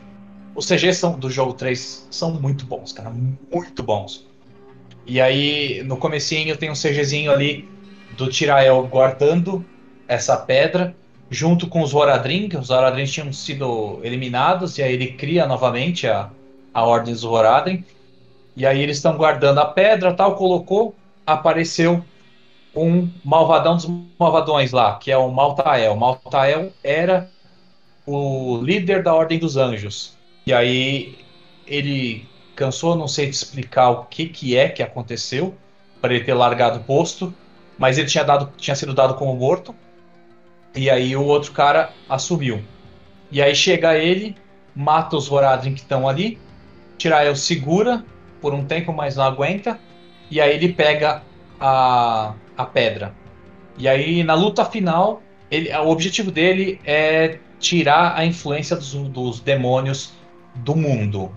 [0.55, 4.27] Os CGs são, do jogo 3 são muito bons, cara, muito bons.
[5.07, 7.69] E aí, no comecinho tem um CGzinho ali
[8.17, 9.65] do Tirael guardando
[10.07, 10.95] essa pedra,
[11.31, 16.07] junto com os Horadrim, que os Horadrim tinham sido eliminados, e aí ele cria novamente
[16.07, 16.31] a,
[16.75, 17.85] a Ordem Horadrim.
[18.57, 20.95] E aí eles estão guardando a pedra, tal, colocou,
[21.27, 22.05] apareceu
[22.75, 23.89] um malvadão dos
[24.19, 25.95] malvadões lá, que é o Maltael.
[25.97, 27.31] Maltael era
[28.07, 30.17] o líder da Ordem dos Anjos.
[30.47, 31.19] E aí
[31.67, 35.55] ele cansou, não sei te explicar o que, que é que aconteceu
[36.01, 37.33] para ele ter largado o posto,
[37.79, 39.75] mas ele tinha, dado, tinha sido dado como morto.
[40.75, 42.63] E aí o outro cara assumiu.
[43.31, 44.37] E aí chega ele,
[44.75, 46.39] mata os Voradrin que estão ali,
[46.99, 48.05] Tirael segura
[48.41, 49.79] por um tempo, mas não aguenta.
[50.31, 51.23] E aí ele pega
[51.61, 53.15] a, a pedra.
[53.77, 59.41] E aí, na luta final, ele, o objetivo dele é tirar a influência dos, dos
[59.41, 60.13] demônios
[60.57, 61.31] do mundo.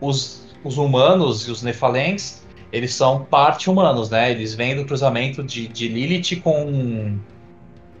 [0.00, 4.30] Os, os humanos e os Nefalens, eles são parte humanos, né?
[4.30, 7.18] Eles vêm do cruzamento de, de Lilith com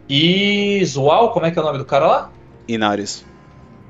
[0.08, 2.32] Isual, como é que é o nome do cara lá?
[2.66, 3.24] Inarius.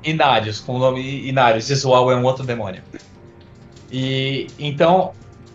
[0.03, 1.69] Inarius, com o nome Inarius.
[1.69, 2.81] Isual é um outro demônio.
[3.91, 5.11] E então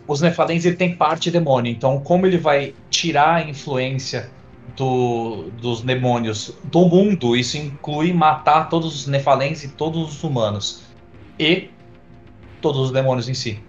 [0.07, 4.31] os Nefalens ele tem parte demônio, então como ele vai tirar a influência
[4.77, 10.83] do, dos demônios do mundo, isso inclui matar todos os Nefalens e todos os humanos
[11.39, 11.71] e
[12.61, 13.61] todos os demônios em si.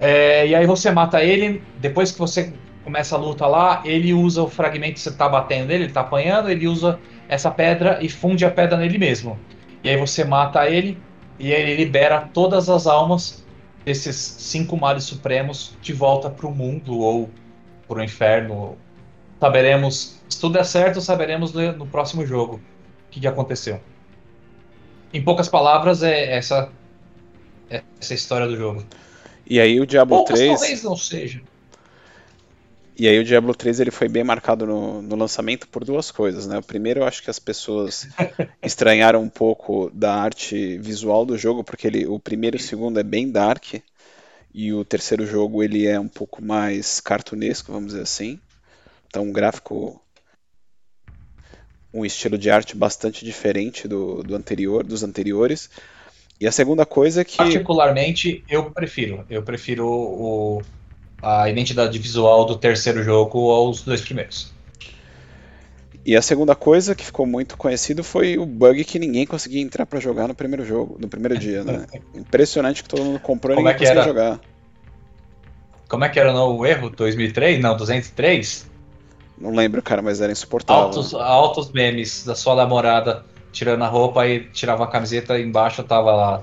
[0.00, 2.52] É, e aí você mata ele, depois que você
[2.82, 6.00] começa a luta lá, ele usa o fragmento que você está batendo nele, ele está
[6.00, 6.98] apanhando, ele usa
[7.28, 9.38] essa pedra e funde a pedra nele mesmo.
[9.82, 10.98] E aí você mata ele
[11.38, 13.44] e ele libera todas as almas
[13.84, 17.30] esses cinco males supremos de volta para o mundo ou
[17.88, 18.76] para o inferno.
[19.38, 23.80] Saberemos, se tudo der certo, saberemos no próximo jogo o que, que aconteceu.
[25.12, 26.70] Em poucas palavras, é essa,
[27.68, 28.84] é essa história do jogo.
[29.46, 30.52] E aí o Diablo Poucas 3.
[30.52, 31.42] Talvez não seja.
[33.00, 36.46] E aí o Diablo 3 ele foi bem marcado no, no, lançamento por duas coisas,
[36.46, 36.58] né?
[36.58, 38.06] O primeiro eu acho que as pessoas
[38.62, 43.00] estranharam um pouco da arte visual do jogo, porque ele, o primeiro e o segundo
[43.00, 43.76] é bem dark,
[44.52, 48.38] e o terceiro jogo ele é um pouco mais cartunesco, vamos dizer assim.
[49.06, 49.98] Então um gráfico
[51.94, 55.70] um estilo de arte bastante diferente do, do anterior, dos anteriores.
[56.38, 57.38] E a segunda coisa é que.
[57.38, 59.24] Particularmente, eu prefiro.
[59.30, 60.62] Eu prefiro o,
[61.22, 64.52] a identidade visual do terceiro jogo aos dois primeiros.
[66.04, 69.84] E a segunda coisa que ficou muito conhecido foi o bug que ninguém conseguia entrar
[69.84, 71.86] para jogar no primeiro jogo, no primeiro dia, né?
[72.14, 74.40] Impressionante que todo mundo comprou e ninguém é conseguia jogar.
[75.88, 76.88] Como é que era o erro?
[76.88, 77.60] 2003?
[77.60, 78.70] Não, 203?
[79.38, 80.84] Não lembro, cara, mas era insuportável.
[80.84, 85.82] Altos, altos memes da sua namorada tirando a roupa e tirava a camiseta e embaixo
[85.82, 86.42] tava lá.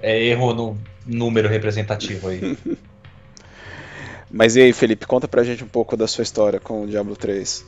[0.00, 2.56] É erro no número representativo aí.
[4.34, 7.14] mas e aí, Felipe, conta pra gente um pouco da sua história com o Diablo
[7.14, 7.64] 3.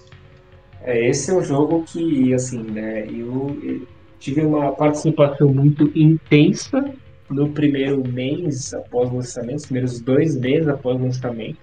[0.82, 3.86] É, esse é um jogo que, assim, né, eu
[4.18, 6.84] tive uma participação muito intensa
[7.30, 11.58] no primeiro mês após o lançamento, os primeiros dois meses após o lançamento.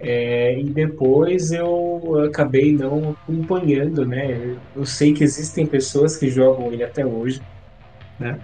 [0.00, 4.56] É, e depois eu acabei não acompanhando, né?
[4.74, 7.40] Eu sei que existem pessoas que jogam ele até hoje,
[8.18, 8.40] né?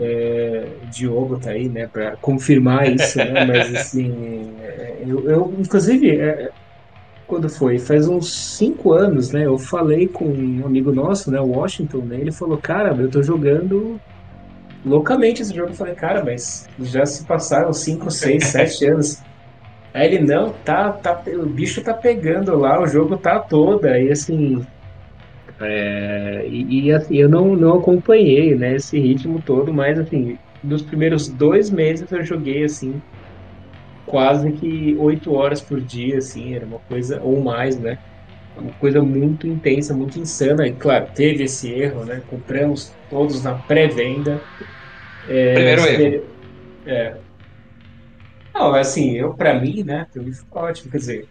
[0.00, 3.44] É, Diogo tá aí, né, para confirmar isso, né?
[3.46, 6.50] Mas assim, é, eu, eu inclusive é,
[7.26, 7.78] quando foi?
[7.78, 9.46] Faz uns cinco anos, né?
[9.46, 12.20] Eu falei com um amigo nosso, né, o Washington, né?
[12.20, 13.98] Ele falou, cara, eu tô jogando
[14.84, 15.70] loucamente esse jogo.
[15.70, 19.22] Eu falei, cara, mas já se passaram cinco, seis, sete anos.
[19.92, 23.84] Aí ele, não, tá, tá, o bicho tá pegando lá, o jogo tá todo.
[23.86, 24.62] Aí assim.
[25.58, 30.82] É, e, e assim, eu não, não acompanhei né, esse ritmo todo, mas assim, nos
[30.82, 33.00] primeiros dois meses eu joguei assim,
[34.04, 37.96] quase que oito horas por dia, assim, era uma coisa, ou mais, né?
[38.54, 40.66] Uma coisa muito intensa, muito insana.
[40.68, 42.22] E claro, teve esse erro, né?
[42.26, 44.44] Compramos todos na pré-venda.
[45.24, 46.14] É, Primeiro erro.
[46.86, 47.20] É,
[48.54, 50.90] não, assim, eu para mim, né, pra mim ficou ótimo.
[50.90, 51.28] Quer dizer,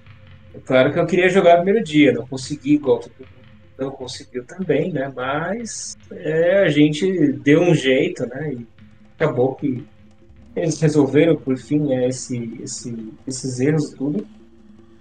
[0.53, 3.15] é claro que eu queria jogar no primeiro dia, não consegui igual todo
[3.77, 5.11] não conseguiu também, né?
[5.13, 8.53] Mas é, a gente deu um jeito, né?
[8.53, 8.67] E
[9.17, 9.85] acabou que
[10.55, 14.25] eles resolveram, por fim, é, esse, esse, esses erros tudo.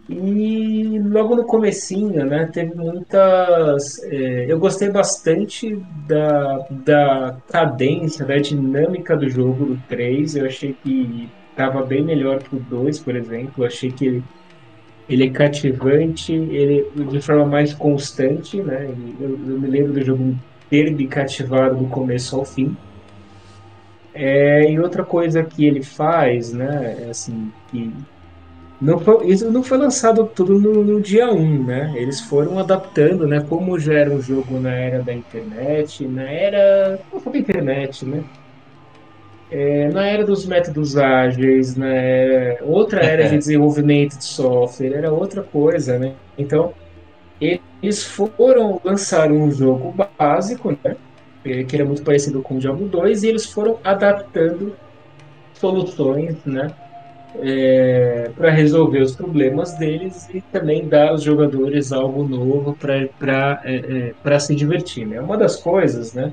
[0.08, 4.02] E logo no comecinho, né, teve muitas...
[4.02, 10.36] É, eu gostei bastante da, da cadência, da dinâmica do jogo do 3.
[10.36, 13.64] Eu achei que estava bem melhor que o 2, por exemplo.
[13.64, 14.22] Eu achei que
[15.08, 18.88] ele, é cativante, ele de forma mais constante, né?
[19.20, 20.34] Eu, eu me lembro do jogo
[20.70, 22.76] ter me cativado do começo ao fim.
[24.14, 27.92] É, e outra coisa que ele faz, né, é assim, que
[28.80, 31.92] não foi, isso não foi lançado tudo no, no, dia 1, né?
[31.96, 33.40] Eles foram adaptando, né?
[33.48, 37.00] Como já era um jogo na era da internet, na era.
[37.12, 38.22] Não foi da internet, né?
[39.50, 42.60] É, na era dos métodos ágeis, né?
[42.62, 46.14] outra era de desenvolvimento de software, era outra coisa, né?
[46.36, 46.72] Então,
[47.40, 50.96] eles foram lançar um jogo básico, né?
[51.42, 54.74] Que era muito parecido com o Diablo 2, e eles foram adaptando
[55.52, 56.70] soluções, né?
[57.36, 62.78] É, para resolver os problemas deles e também dar aos jogadores algo novo
[63.18, 65.04] para é, é, se divertir.
[65.04, 65.20] Né?
[65.20, 66.32] Uma das coisas, né?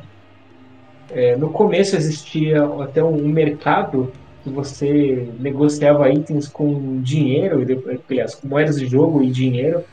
[1.13, 4.11] É, no começo existia até um mercado
[4.43, 7.65] que você negociava itens com dinheiro,
[8.09, 9.83] aliás, com moedas de jogo e dinheiro.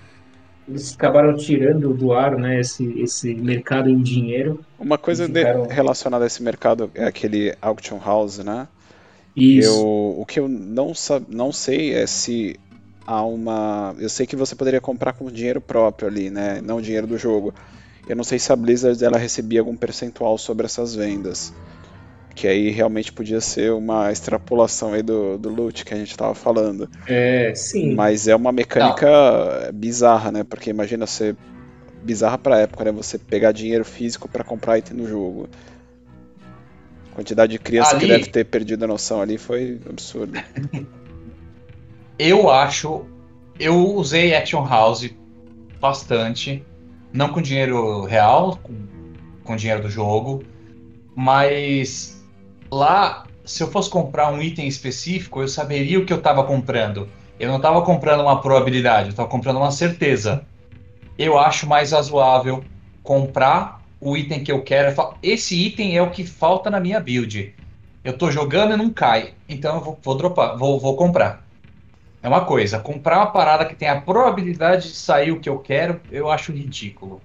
[0.69, 4.61] Eles acabaram tirando do ar né, esse, esse mercado em dinheiro.
[4.79, 5.67] Uma coisa ficaram...
[5.67, 8.69] relacionada a esse mercado é aquele auction house, né?
[9.35, 9.71] Isso.
[9.71, 10.93] Eu, o que eu não,
[11.29, 12.59] não sei é se
[13.07, 13.95] há uma.
[13.99, 16.61] Eu sei que você poderia comprar com dinheiro próprio ali, né?
[16.63, 17.55] Não dinheiro do jogo.
[18.09, 21.53] Eu não sei se a Blizzard ela recebia algum percentual sobre essas vendas.
[22.35, 26.35] Que aí realmente podia ser uma extrapolação aí do, do loot que a gente estava
[26.35, 26.89] falando.
[27.07, 27.95] É, sim.
[27.95, 29.07] Mas é uma mecânica
[29.67, 29.73] não.
[29.75, 30.45] bizarra, né?
[30.45, 31.37] Porque imagina você.
[32.03, 32.93] Bizarra pra época, né?
[32.93, 35.49] Você pegar dinheiro físico para comprar item no jogo.
[37.13, 38.01] A quantidade de criança ali...
[38.01, 40.43] que deve ter perdido a noção ali foi absurda.
[42.19, 43.05] eu acho.
[43.59, 45.11] Eu usei Action House
[45.81, 46.65] bastante
[47.13, 48.75] não com dinheiro real, com,
[49.45, 50.43] com dinheiro do jogo,
[51.15, 52.25] mas
[52.71, 57.09] lá, se eu fosse comprar um item específico, eu saberia o que eu estava comprando.
[57.41, 60.45] Eu não estava comprando uma probabilidade, eu estava comprando uma certeza.
[61.17, 62.63] Eu acho mais razoável
[63.03, 64.95] comprar o item que eu quero.
[65.23, 67.55] Esse item é o que falta na minha build.
[68.05, 71.48] Eu estou jogando e não cai, então eu vou, vou dropar, vou, vou comprar.
[72.23, 75.59] É uma coisa, comprar uma parada que tem a probabilidade de sair o que eu
[75.59, 77.21] quero, eu acho ridículo.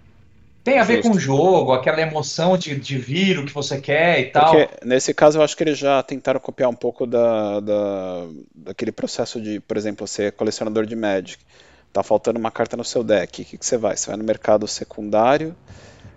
[0.63, 1.09] Tem a ver Justo.
[1.09, 4.55] com o jogo, aquela emoção de, de vir o que você quer e tal.
[4.55, 8.25] Porque nesse caso eu acho que eles já tentaram copiar um pouco da, da,
[8.55, 11.43] daquele processo de, por exemplo, ser colecionador de Magic.
[11.91, 13.41] tá faltando uma carta no seu deck.
[13.41, 13.97] O que, que você vai?
[13.97, 15.53] Você vai no mercado secundário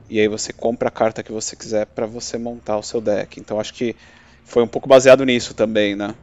[0.09, 3.41] e aí você compra a carta que você quiser para você montar o seu deck.
[3.41, 3.97] Então acho que
[4.45, 6.15] foi um pouco baseado nisso também, né?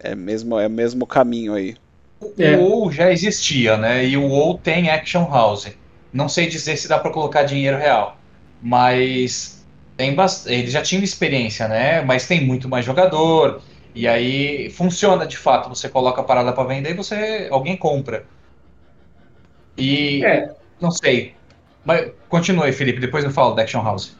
[0.00, 1.76] É mesmo é o mesmo caminho aí.
[2.38, 2.56] É.
[2.56, 4.04] O WoW já existia, né?
[4.04, 5.68] E o WoW tem Action House.
[6.12, 8.16] Não sei dizer se dá para colocar dinheiro real,
[8.62, 9.64] mas
[9.96, 10.50] tem bast...
[10.50, 12.00] eles já tinham experiência, né?
[12.02, 13.60] Mas tem muito mais jogador.
[13.94, 15.68] E aí funciona de fato.
[15.68, 18.24] Você coloca a parada para vender e você alguém compra.
[19.76, 20.54] E é.
[20.80, 21.34] não sei.
[21.84, 23.00] Mas continue, Felipe.
[23.00, 24.16] Depois eu falo da Action House.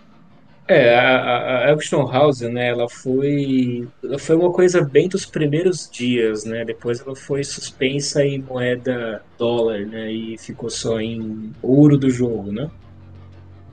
[0.70, 5.88] É, a, a Action House, né, ela foi, ela foi uma coisa bem dos primeiros
[5.90, 11.96] dias, né, depois ela foi suspensa em moeda dólar, né, e ficou só em ouro
[11.96, 12.70] do jogo, né.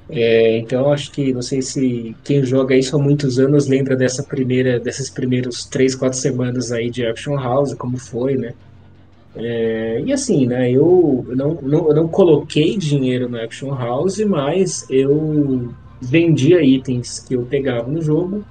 [0.10, 4.24] É, então acho que, não sei se quem joga isso há muitos anos lembra dessa
[4.24, 8.54] primeira, desses primeiros três, quatro semanas aí de Action House, como foi, né.
[9.36, 15.74] É, e assim, né, eu não, não, não coloquei dinheiro no Action House, mas eu
[16.06, 18.44] vendia itens que eu pegava no jogo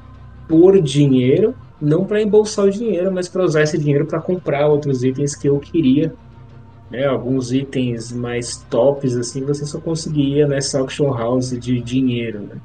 [0.49, 5.03] por dinheiro, não para embolsar o dinheiro, mas para usar esse dinheiro para comprar outros
[5.05, 6.13] itens que eu queria.
[6.91, 7.07] Né?
[7.07, 12.41] Alguns itens mais tops assim você só conseguia nessa auction house de dinheiro.
[12.41, 12.57] Né?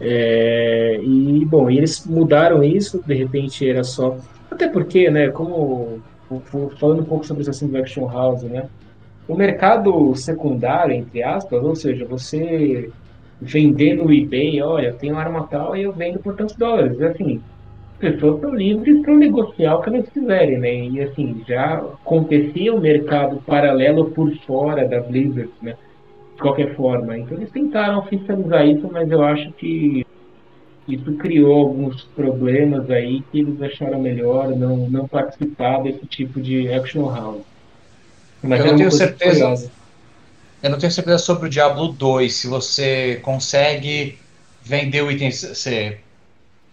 [0.00, 4.16] É, e bom, eles mudaram isso, de repente era só.
[4.50, 6.00] Até porque, né, como
[6.76, 8.68] falando um pouco sobre isso assim do Action House, né?
[9.26, 12.90] O mercado secundário, entre aspas, ou seja, você
[13.40, 17.00] vender no eBay, olha, tem uma arma tal e eu vendo por tantos dólares.
[17.00, 17.40] Assim,
[17.92, 20.74] as pessoas estão livres para negociar o que elas quiserem, né?
[20.74, 25.76] E assim, já acontecia um mercado paralelo por fora da Blizzard, né?
[26.34, 27.16] De qualquer forma.
[27.16, 30.04] Então eles tentaram oficializar isso, mas eu acho que
[30.86, 36.70] isso criou alguns problemas aí que eles acharam melhor não, não participar desse tipo de
[36.72, 37.42] action round.
[38.42, 39.40] Mas eu tenho certeza.
[39.40, 39.83] Curiosa.
[40.64, 44.18] Eu não tenho certeza sobre o Diablo 2, se você consegue
[44.62, 45.30] vender o item.
[45.30, 45.98] Você,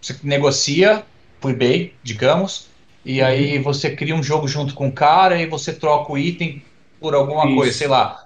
[0.00, 1.04] você negocia
[1.38, 2.68] por eBay, digamos,
[3.04, 3.26] e uhum.
[3.26, 6.62] aí você cria um jogo junto com o cara e você troca o item
[6.98, 7.54] por alguma isso.
[7.54, 8.24] coisa, sei lá.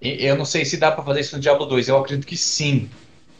[0.00, 2.88] Eu não sei se dá para fazer isso no Diablo 2, eu acredito que sim.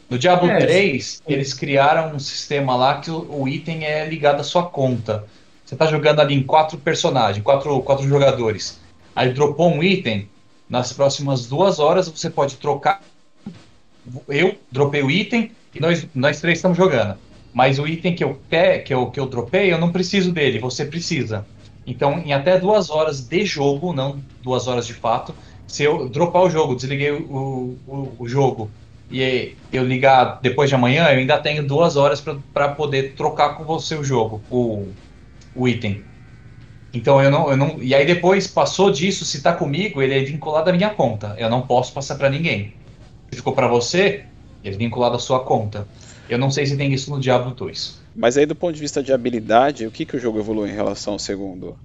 [0.07, 1.21] No Diablo é, 3, sim.
[1.25, 5.25] eles criaram um sistema lá que o, o, item é ligado à sua conta.
[5.65, 8.79] Você está jogando ali em quatro personagens, quatro, quatro jogadores.
[9.15, 10.29] Aí dropou um item,
[10.73, 12.99] nas próximas duas horas você pode trocar.
[14.27, 17.15] Eu dropei o item e nós, nós três estamos jogando.
[17.53, 18.39] Mas o item que eu,
[18.83, 21.45] que, eu, que eu dropei, eu não preciso dele, você precisa.
[21.85, 25.35] Então, em até duas horas de jogo, não duas horas de fato,
[25.67, 28.71] se eu dropar o jogo, desliguei o, o, o jogo
[29.11, 32.19] e eu ligar depois de amanhã, eu ainda tenho duas horas
[32.51, 34.87] para poder trocar com você o jogo, o,
[35.53, 36.03] o item.
[36.93, 37.81] Então eu não, eu não.
[37.81, 41.35] E aí depois passou disso, se tá comigo, ele é vinculado à minha conta.
[41.39, 42.73] Eu não posso passar para ninguém.
[43.31, 44.25] Se ficou para você,
[44.63, 45.87] ele é vinculado à sua conta.
[46.29, 48.01] Eu não sei se tem isso no Diablo 2.
[48.15, 50.73] Mas aí do ponto de vista de habilidade, o que, que o jogo evolui em
[50.73, 51.75] relação ao segundo?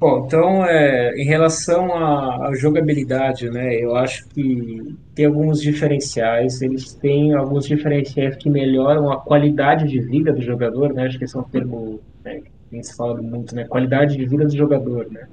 [0.00, 6.60] Bom, então é, em relação à, à jogabilidade, né, eu acho que tem alguns diferenciais,
[6.60, 11.24] eles têm alguns diferenciais que melhoram a qualidade de vida do jogador, né, acho que
[11.24, 12.40] esse é um termo né,
[12.72, 13.64] tem se falado muito, né?
[13.64, 15.28] Qualidade de vida do jogador, né?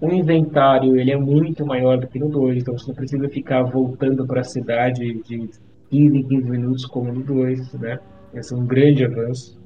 [0.00, 3.64] O inventário, ele é muito maior do que no 2, então você não precisa ficar
[3.64, 5.60] voltando para a cidade de 15
[5.90, 7.98] em 15 minutos como no 2, né?
[8.32, 9.60] Esse é um grande avanço.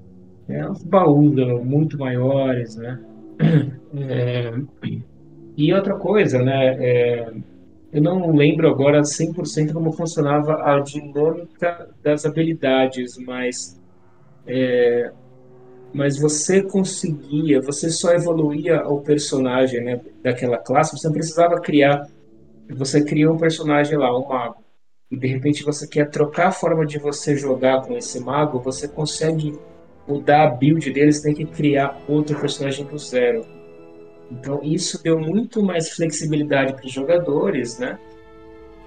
[0.49, 1.35] É, os baús
[1.65, 2.99] muito maiores, né?
[3.97, 4.53] É,
[5.57, 6.77] e outra coisa, né?
[6.79, 7.33] É,
[7.91, 13.81] eu não lembro agora 100% como funcionava a dinâmica das habilidades, mas
[14.47, 15.11] é,
[15.93, 22.07] mas você conseguia, você só evoluía o personagem né, daquela classe, você não precisava criar.
[22.71, 24.63] Você criou um personagem lá, um mago,
[25.11, 28.87] e de repente você quer trocar a forma de você jogar com esse mago, você
[28.87, 29.59] consegue
[30.07, 33.47] mudar a build dele, você tem que criar outro personagem do zero.
[34.31, 37.99] Então isso deu muito mais flexibilidade para os jogadores, né?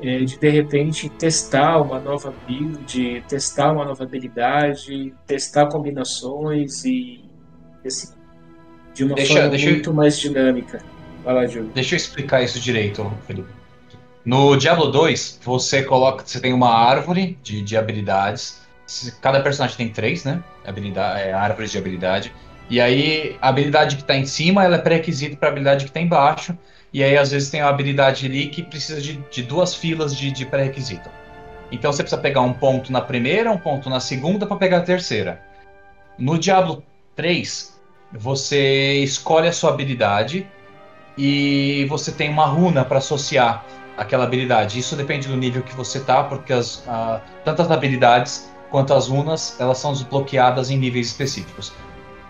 [0.02, 7.24] É, de de repente testar uma nova build, testar uma nova habilidade, testar combinações e
[7.86, 8.14] assim,
[8.94, 9.94] de uma deixa, forma deixa muito eu...
[9.94, 10.84] mais dinâmica.
[11.24, 11.70] Vai lá, Diogo.
[11.74, 13.50] Deixa eu explicar isso direito, Felipe.
[14.26, 18.60] No Diablo 2, você coloca, você tem uma árvore de, de habilidades.
[19.22, 20.44] Cada personagem tem três, né?
[20.66, 22.34] Habilidade, é, árvores de habilidade.
[22.70, 25.90] E aí, a habilidade que está em cima, ela é pré-requisito para a habilidade que
[25.90, 26.58] está embaixo.
[26.94, 30.32] E aí, às vezes, tem uma habilidade ali que precisa de, de duas filas de,
[30.32, 31.10] de pré-requisito.
[31.72, 34.82] Então, você precisa pegar um ponto na primeira, um ponto na segunda para pegar a
[34.82, 35.42] terceira.
[36.18, 36.84] No Diablo
[37.16, 37.80] 3,
[38.12, 40.46] você escolhe a sua habilidade
[41.18, 43.66] e você tem uma runa para associar
[43.98, 44.80] aquela habilidade.
[44.80, 47.22] Isso depende do nível que você tá, porque as, a,
[47.70, 51.74] habilidades quanto as runas, elas são desbloqueadas em níveis específicos.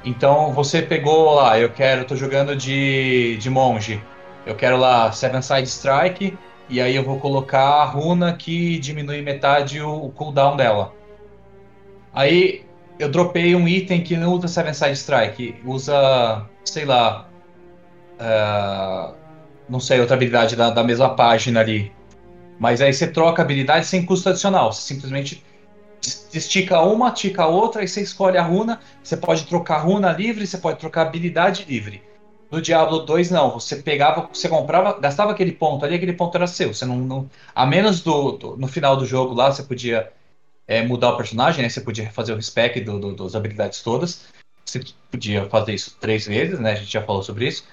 [0.03, 4.01] Então você pegou lá, eu quero, tô jogando de, de monge,
[4.45, 6.38] eu quero lá Seven Side Strike,
[6.69, 10.93] e aí eu vou colocar a runa que diminui metade o, o cooldown dela.
[12.13, 12.65] Aí
[12.97, 17.30] eu dropei um item que não usa Seven Side Strike, usa, sei lá,
[18.19, 19.15] uh,
[19.68, 21.91] não sei, outra habilidade da, da mesma página ali.
[22.59, 24.72] Mas aí você troca habilidade sem custo adicional.
[24.72, 25.43] Você simplesmente
[26.34, 28.80] estica uma, estica a outra, e você escolhe a runa.
[29.03, 32.03] Você pode trocar runa livre, você pode trocar habilidade livre.
[32.51, 33.51] No Diablo 2, não.
[33.51, 36.73] Você pegava, você comprava, gastava aquele ponto ali, aquele ponto era seu.
[36.73, 36.97] Você não.
[36.97, 40.11] não a menos do, do, no final do jogo lá, você podia
[40.67, 41.69] é, mudar o personagem, né?
[41.69, 44.25] Você podia fazer o respec do, do, das habilidades todas.
[44.65, 46.73] Você podia fazer isso três vezes, né?
[46.73, 47.63] A gente já falou sobre isso.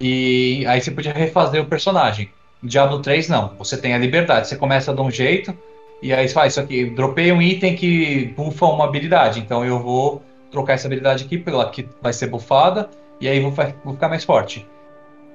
[0.00, 2.30] E aí você podia refazer o personagem.
[2.62, 3.56] No Diablo 3, não.
[3.58, 4.46] Você tem a liberdade.
[4.46, 5.56] Você começa de um jeito,
[6.00, 6.86] e aí você faz isso aqui.
[6.86, 9.40] Dropei um item que buffa uma habilidade.
[9.40, 12.88] Então eu vou trocar essa habilidade aqui pela que vai ser buffada,
[13.20, 13.52] e aí vou,
[13.84, 14.66] vou ficar mais forte.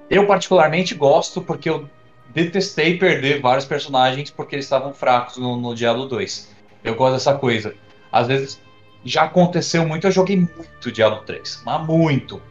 [0.09, 1.89] Eu particularmente gosto porque eu
[2.33, 6.53] detestei perder vários personagens porque eles estavam fracos no, no Diablo 2.
[6.83, 7.75] Eu gosto dessa coisa.
[8.11, 8.61] Às vezes
[9.03, 12.41] já aconteceu muito, eu joguei muito Diablo 3, mas muito.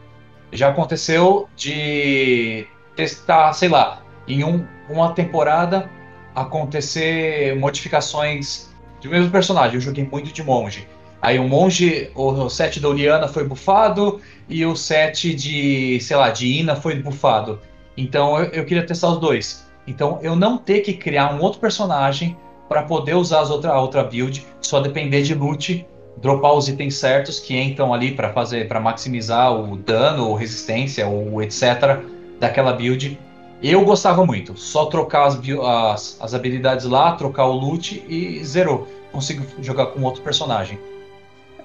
[0.51, 5.89] Já aconteceu de testar, sei lá, em um, uma temporada
[6.33, 8.69] acontecer modificações
[9.01, 9.75] do mesmo personagem.
[9.75, 10.87] Eu joguei muito de monge.
[11.21, 16.29] Aí o monge, o set da Oliana foi bufado e o set de, sei lá,
[16.29, 17.59] de Ina foi bufado.
[17.97, 19.65] Então eu, eu queria testar os dois.
[19.87, 22.37] Então eu não ter que criar um outro personagem
[22.67, 25.85] para poder usar as outra, a outra build, só depender de loot
[26.17, 31.07] dropar os itens certos que entram ali para fazer para maximizar o dano ou resistência
[31.07, 32.01] ou etc
[32.39, 33.19] daquela build.
[33.61, 38.87] Eu gostava muito, só trocar as, as, as habilidades lá, trocar o loot e zerou.
[39.11, 40.77] Consigo jogar com outro personagem.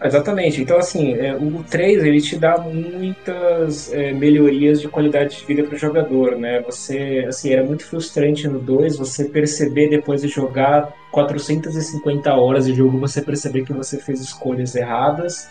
[0.02, 0.62] Exatamente.
[0.62, 5.62] Então, assim, é, o 3 ele te dá muitas é, melhorias de qualidade de vida
[5.62, 6.60] para o jogador, né?
[6.62, 12.74] Você, assim, era muito frustrante no 2 você perceber depois de jogar 450 horas de
[12.74, 15.50] jogo, você perceber que você fez escolhas erradas.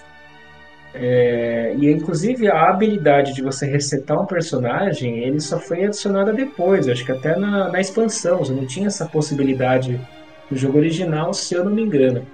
[0.96, 6.88] É, e inclusive a habilidade de você resetar um personagem, ele só foi adicionada depois,
[6.88, 10.02] acho que até na, na expansão, você não tinha essa possibilidade
[10.50, 12.26] no jogo original, se eu não me engano.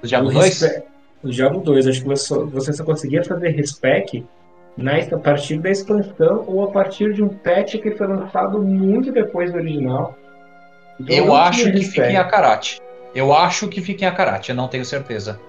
[0.00, 0.87] O Diablo 2?
[1.22, 4.24] No Diablo 2, acho que você só, você só conseguia fazer respec
[4.76, 9.10] na, a partir da expansão ou a partir de um patch que foi lançado muito
[9.10, 10.16] depois do original.
[11.00, 12.80] Então, eu acho que fica em Akarate.
[13.14, 15.40] Eu acho que fica em Akarate, eu não tenho certeza.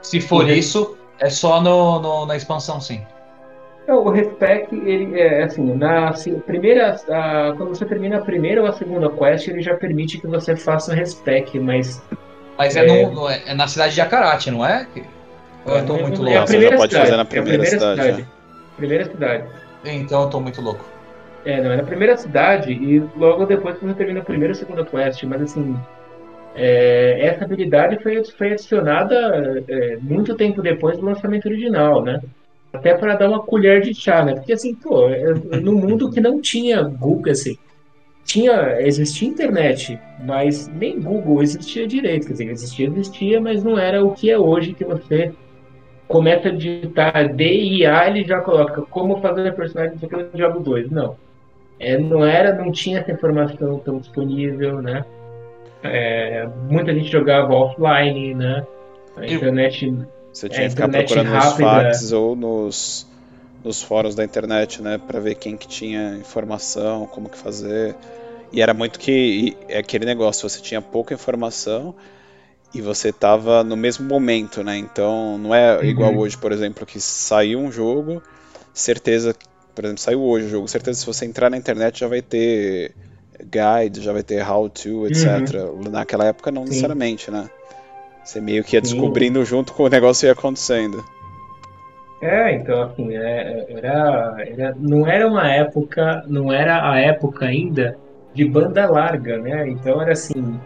[0.00, 3.02] Se for isso, é só no, no, na expansão, sim.
[3.82, 8.62] Então, o respec, ele é assim, na assim, primeira, a, quando você termina a primeira
[8.62, 12.02] ou a segunda quest, ele já permite que você faça o respec, mas...
[12.56, 14.86] Mas é, é, no, é na cidade de Akarate, não é?
[15.66, 16.36] Eu tô muito louco.
[16.36, 18.02] É a primeira Você pode cidade, fazer na primeira, é primeira cidade.
[18.02, 18.28] cidade.
[18.76, 19.44] Primeira cidade.
[19.84, 20.84] Então eu tô muito louco.
[21.44, 24.84] É, não, é na primeira cidade e logo depois você termina a primeira e segunda
[24.84, 25.76] quest, mas assim.
[26.54, 32.20] É, essa habilidade foi, foi adicionada é, muito tempo depois do lançamento original, né?
[32.72, 34.34] Até para dar uma colher de chá, né?
[34.34, 37.56] Porque assim, pô, é, no mundo que não tinha Google, assim,
[38.24, 42.26] tinha, existia internet, mas nem Google existia direito.
[42.26, 45.32] Quer dizer, existia, existia, mas não era o que é hoje que você
[46.08, 50.90] começa a digitar D e A, ele já coloca como fazer personagem do Diablo 2.
[50.90, 51.16] Não.
[51.78, 55.04] É, não era, não tinha essa informação tão disponível, né?
[55.82, 58.66] É, muita gente jogava offline, né?
[59.16, 59.94] A internet.
[60.32, 61.48] Você tinha é, que ficar procurando rápida.
[61.48, 63.06] nos fax ou nos,
[63.62, 64.98] nos fóruns da internet, né?
[64.98, 67.94] Para ver quem que tinha informação, como que fazer.
[68.52, 69.56] E era muito que.
[69.68, 71.94] É aquele negócio, você tinha pouca informação
[72.74, 74.76] e você tava no mesmo momento, né?
[74.76, 76.18] Então não é igual uhum.
[76.18, 78.22] hoje, por exemplo, que saiu um jogo,
[78.74, 79.34] certeza,
[79.74, 82.94] por exemplo, saiu hoje o jogo, certeza se você entrar na internet já vai ter
[83.38, 85.54] guide, já vai ter how to, etc.
[85.54, 85.90] Uhum.
[85.90, 86.70] Naquela época não Sim.
[86.70, 87.48] necessariamente, né?
[88.24, 89.46] Você meio que ia descobrindo Sim.
[89.46, 91.02] junto com o negócio ia acontecendo.
[92.20, 97.96] É, então assim, é, era, era, não era uma época, não era a época ainda
[98.34, 99.68] de banda larga, né?
[99.68, 100.58] Então era assim,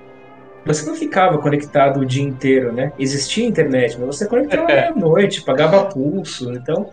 [0.65, 2.93] você não ficava conectado o dia inteiro, né?
[2.99, 6.91] Existia internet, mas você conectava à noite, pagava pulso, então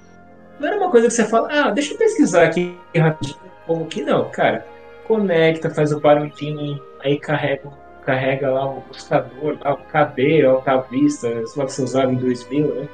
[0.59, 4.01] não era uma coisa que você fala, ah, deixa eu pesquisar aqui rapidinho, como que
[4.01, 4.65] não, cara.
[5.07, 7.69] Conecta, faz o barulhinho, aí carrega,
[8.03, 12.75] carrega lá o buscador, lá, o KB, Alta Vista, só que você usava em 2000,
[12.75, 12.87] né?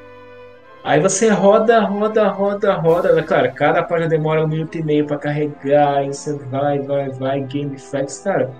[0.84, 3.24] Aí você roda, roda, roda, roda.
[3.24, 7.42] Claro, cada página demora um minuto e meio para carregar, e você vai, vai, vai,
[7.42, 8.52] game facts, cara.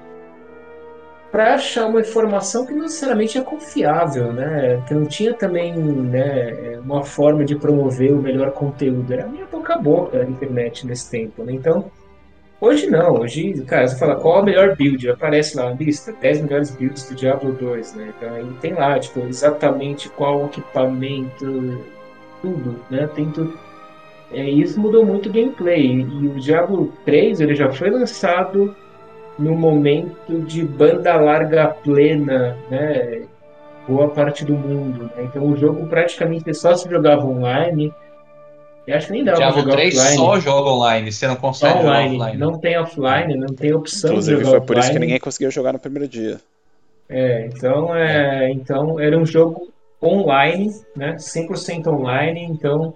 [1.36, 4.82] Para achar uma informação que não necessariamente é confiável, né?
[4.88, 9.12] Que não tinha também né, uma forma de promover o melhor conteúdo.
[9.12, 11.52] Era minha boca a boca na internet nesse tempo, né?
[11.52, 11.92] Então,
[12.62, 13.20] hoje não.
[13.20, 17.16] Hoje, cara, você fala qual a melhor build, aparece lá, lista 10 melhores builds do
[17.16, 18.14] Diablo 2, né?
[18.16, 21.84] Então aí tem lá, tipo, exatamente qual equipamento,
[22.42, 23.10] tudo, né?
[23.14, 23.60] Tem tudo.
[24.32, 26.00] É, isso mudou muito o gameplay.
[26.00, 28.74] E o Diablo 3 ele já foi lançado
[29.38, 33.24] no momento de banda larga plena, né?
[33.88, 35.12] Boa parte do mundo.
[35.16, 35.24] Né?
[35.24, 37.94] Então o jogo praticamente só se jogava online.
[38.88, 40.18] Eu acho que nem dá Diablo jogar 3 offline.
[40.18, 42.18] só joga online, você não consegue online.
[42.18, 42.38] offline.
[42.38, 45.52] Não tem offline, não tem opção Inclusive, de jogar foi por isso que ninguém conseguiu
[45.52, 46.40] jogar no primeiro dia.
[47.10, 49.70] É, então, é, então era um jogo
[50.02, 51.16] online, né?
[51.16, 52.94] 100% online, então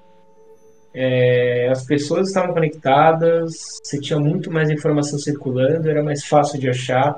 [0.94, 6.70] é, as pessoas estavam conectadas, você tinha muito mais informação circulando, era mais fácil de
[6.70, 7.16] achar.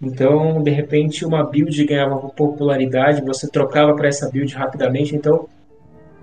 [0.00, 5.14] Então, de repente, uma build ganhava popularidade, você trocava para essa build rapidamente.
[5.14, 5.48] Então,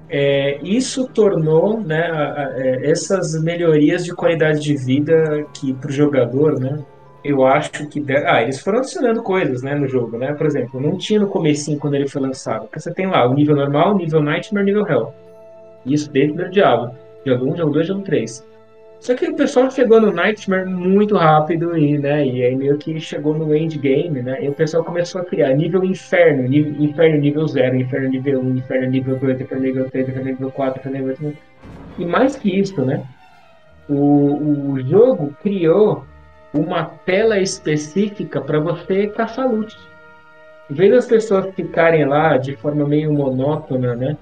[0.09, 5.89] é, isso tornou né, a, a, é, essas melhorias de qualidade de vida que para
[5.89, 6.79] o jogador, né,
[7.23, 8.27] eu acho que der...
[8.27, 10.33] ah, eles foram adicionando coisas, né, no jogo, né?
[10.33, 12.63] Por exemplo, não tinha no comecinho quando ele foi lançado.
[12.63, 15.13] Porque você tem lá o nível normal, nível Nightmare, nível Hell.
[15.85, 16.91] Isso desde o Diablo.
[17.26, 18.53] Diablo 1, Diablo 2, Diablo 3.
[19.03, 22.97] Só que o pessoal chegou no Nightmare muito rápido e, né, e aí meio que
[23.01, 24.41] chegou no endgame, né?
[24.41, 28.55] E o pessoal começou a criar nível inferno, nível, inferno nível 0, inferno nível 1,
[28.55, 31.38] inferno nível 2, inferno nível 3, inferno nível 4, inferno nível 5.
[31.99, 33.03] E mais que isso, né?
[33.89, 36.05] O, o jogo criou
[36.53, 39.76] uma tela específica para você caçar loot.
[40.72, 44.18] Em vez das pessoas ficarem lá de forma meio monótona, né?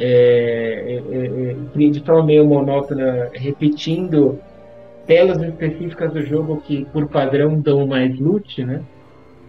[0.00, 4.38] É, é, é, de forma meio monótona, repetindo
[5.06, 8.80] telas específicas do jogo que, por padrão, dão mais loot, né?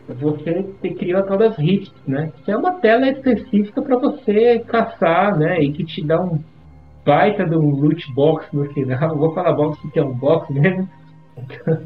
[0.07, 0.63] Você
[0.97, 2.31] criou a tal das hits, né?
[2.43, 5.61] Que é uma tela específica para você caçar, né?
[5.61, 6.39] E que te dá um
[7.05, 9.15] baita de um loot box no final.
[9.15, 10.89] vou falar box porque é um box mesmo.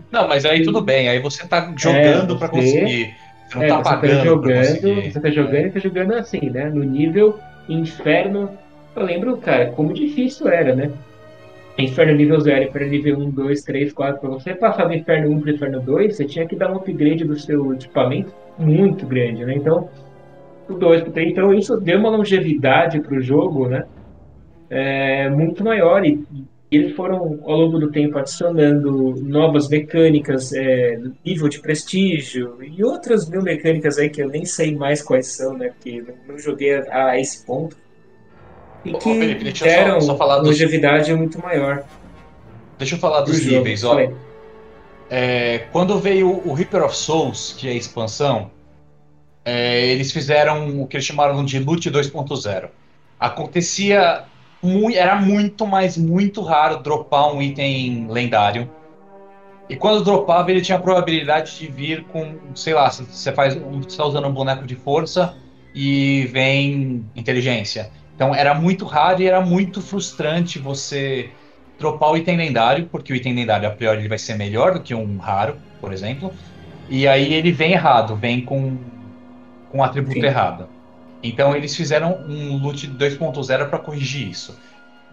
[0.10, 3.14] Não, mas aí tudo bem, aí você tá jogando é, para conseguir.
[3.50, 4.18] Você não é, tá você tá pagando.
[4.18, 6.70] Tá jogando, você tá jogando e tá jogando assim, né?
[6.70, 7.38] No nível
[7.68, 8.50] inferno.
[8.96, 10.92] Eu lembro, cara, como difícil era, né?
[11.78, 14.20] Inferno nível 0, Inferno nível 1, 2, 3, 4.
[14.22, 17.26] Pra você passar do Inferno 1 pro Inferno 2, você tinha que dar um upgrade
[17.26, 19.56] do seu equipamento muito grande, né?
[19.56, 19.90] Então,
[20.70, 21.32] o 2 pro 3.
[21.32, 23.86] Então, isso deu uma longevidade pro jogo, né?
[24.70, 26.06] É, muito maior.
[26.06, 26.24] E,
[26.78, 33.30] eles foram, ao longo do tempo, adicionando novas mecânicas, é, nível de prestígio e outras
[33.30, 35.70] mil mecânicas aí que eu nem sei mais quais são, né?
[35.70, 37.78] Porque não joguei a, a esse ponto.
[38.86, 41.18] E que Ô, Felipe, deram só, só longevidade dos...
[41.18, 41.84] muito maior.
[42.78, 43.58] Deixa eu falar dos jogo.
[43.58, 43.98] níveis, ó.
[45.10, 48.52] É, quando veio o Reaper of Souls, que é a expansão,
[49.46, 52.70] é, eles fizeram o que eles chamaram de Loot 2.0.
[53.20, 54.24] Acontecia
[54.64, 58.70] muito, era muito, mas muito raro dropar um item lendário.
[59.70, 63.88] E quando dropava, ele tinha a probabilidade de vir com, sei lá, você faz, você
[63.88, 65.36] está usando um boneco de força
[65.74, 67.92] e vem inteligência.
[68.16, 71.30] Então era muito raro e era muito frustrante você
[71.78, 74.84] dropar o item lendário, porque o item lendário a priori ele vai ser melhor do
[74.84, 76.34] que um raro, por exemplo.
[76.90, 78.78] E aí ele vem errado, vem com
[79.70, 80.26] com um atributo Sim.
[80.28, 80.73] errado.
[81.24, 84.60] Então eles fizeram um loot 2.0 para corrigir isso.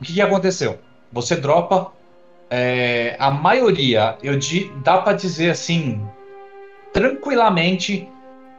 [0.01, 0.79] O que, que, aconteceu?
[1.13, 1.93] Você dropa
[2.51, 6.05] é, a maioria, eu di, dá para dizer assim,
[6.93, 8.09] tranquilamente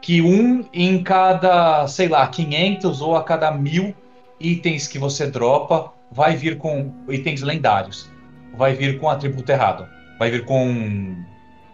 [0.00, 3.94] que um em cada, sei lá, 500 ou a cada mil
[4.40, 8.10] itens que você dropa vai vir com itens lendários.
[8.54, 9.86] Vai vir com atributo errado.
[10.18, 11.16] Vai vir com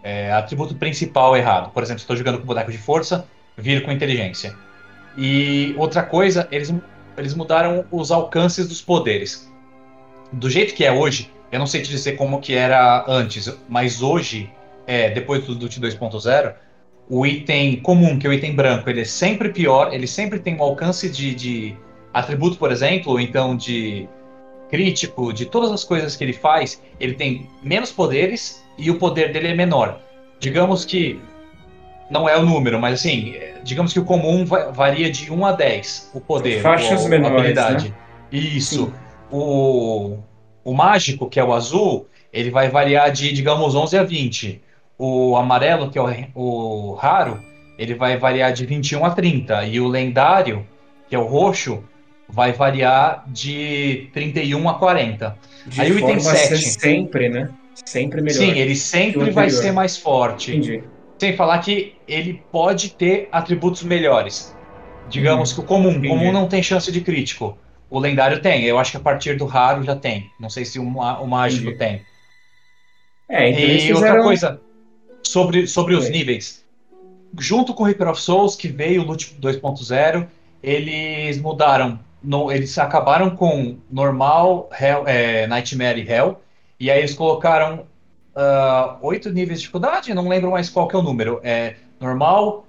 [0.03, 1.71] é, atributo principal errado.
[1.71, 3.25] Por exemplo, estou jogando com boneco de força,
[3.57, 4.55] vir com inteligência.
[5.19, 6.73] E outra coisa, eles,
[7.17, 9.51] eles mudaram os alcances dos poderes.
[10.31, 14.01] Do jeito que é hoje, eu não sei te dizer como que era antes, mas
[14.01, 14.49] hoje,
[14.87, 16.53] é, depois do DUT 2.0,
[17.09, 20.55] o item comum, que é o item branco, ele é sempre pior, ele sempre tem
[20.55, 21.75] um alcance de, de
[22.13, 24.07] atributo, por exemplo, ou então de
[24.69, 29.33] crítico, de todas as coisas que ele faz, ele tem menos poderes e o poder
[29.33, 29.99] dele é menor.
[30.39, 31.19] Digamos que
[32.09, 36.11] não é o número, mas assim, digamos que o comum varia de 1 a 10,
[36.13, 37.89] o poder, Faixas a menores, habilidade.
[37.89, 37.95] Né?
[38.31, 38.91] Isso.
[39.31, 40.17] O,
[40.63, 44.61] o mágico, que é o azul, ele vai variar de, digamos, 11 a 20.
[44.97, 47.39] O amarelo, que é o, o raro,
[47.77, 49.65] ele vai variar de 21 a 30.
[49.65, 50.65] E o lendário,
[51.07, 51.83] que é o roxo,
[52.27, 55.37] vai variar de 31 a 40.
[55.65, 56.79] De Aí o item forma a ser 7.
[56.79, 57.49] sempre, né?
[57.85, 58.39] Sempre melhor.
[58.39, 60.51] Sim, ele sempre vai ser mais forte.
[60.51, 60.83] Entendi.
[61.19, 64.55] Sem falar que ele pode ter atributos melhores.
[65.09, 66.07] Digamos que o comum, Entendi.
[66.07, 67.57] comum não tem chance de crítico.
[67.89, 68.63] O lendário tem.
[68.63, 70.29] Eu acho que a partir do raro já tem.
[70.39, 71.77] Não sei se o, o mágico Entendi.
[71.77, 72.01] tem.
[73.27, 74.23] É, então E outra fizeram...
[74.23, 74.61] coisa,
[75.23, 76.63] sobre, sobre os níveis.
[77.37, 80.27] Junto com o Reaper of Souls, que veio o Loot 2.0,
[80.63, 81.99] eles mudaram.
[82.23, 86.39] no- eles acabaram com normal, Hell, é, Nightmare e Hell.
[86.79, 87.85] E aí eles colocaram
[88.35, 91.39] ah, oito níveis de dificuldade, não lembro mais qual que é o número.
[91.43, 92.65] É normal,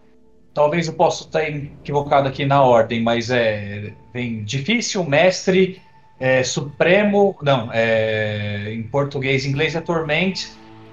[0.54, 5.80] talvez eu possa estar equivocado aqui na ordem, mas é vem difícil, mestre,
[6.18, 10.50] é, supremo, não, é, em português, em inglês é torment,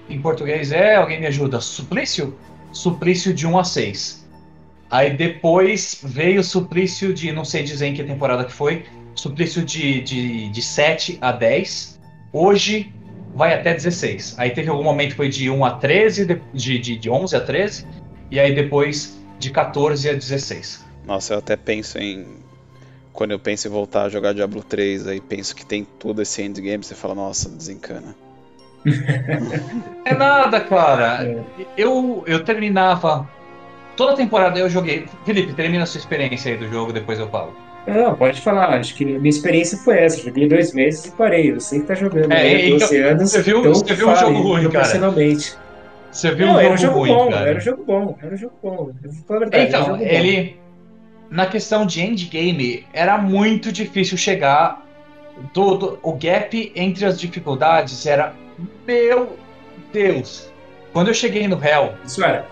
[0.10, 2.38] em português é, alguém me ajuda, suplício?
[2.72, 4.28] Suplício de 1 a 6.
[4.90, 8.86] Aí depois veio o suplício de, não sei dizer em que temporada que foi,
[9.16, 12.00] suplício de, de, de 7 a 10.
[12.32, 12.94] Hoje
[13.38, 14.36] vai até 16.
[14.40, 17.36] Aí teve algum momento que foi de 1 a 13, de, de, de, de 11
[17.36, 17.88] a 13,
[18.32, 20.84] e aí depois de 14 a 16.
[21.06, 22.26] Nossa, eu até penso em.
[23.14, 26.42] Quando eu penso em voltar a jogar Diablo 3, aí penso que tem todo esse
[26.42, 28.16] endgame, você fala, nossa, desencana.
[30.06, 31.26] É nada, cara.
[31.26, 31.66] É.
[31.78, 33.30] Eu, eu terminava.
[33.98, 35.06] Toda temporada eu joguei.
[35.26, 37.54] Felipe, termina a sua experiência aí do jogo, depois eu falo.
[37.88, 38.78] Não, pode falar.
[38.80, 40.22] Acho que minha experiência foi essa.
[40.22, 41.54] Joguei dois meses e parei.
[41.54, 43.32] Você que tá jogando É, aí, então, 12 anos.
[43.32, 44.70] você viu- então você viu um jogo ruim, cara.
[44.70, 45.56] proporcionalmente.
[46.12, 47.50] Você viu Não, um era um jogo jogo ruim, bom, cara.
[47.50, 48.92] era um jogo bom, era um jogo bom.
[49.04, 50.04] Eu verdade, era um Então, jogo bom.
[50.04, 50.58] ele.
[51.30, 54.86] Na questão de endgame, era muito difícil chegar.
[55.54, 58.34] Do, do- o gap entre as dificuldades era.
[58.88, 59.38] Meu
[59.94, 60.52] Deus!
[60.92, 62.46] Quando eu cheguei no Hell, Isso era.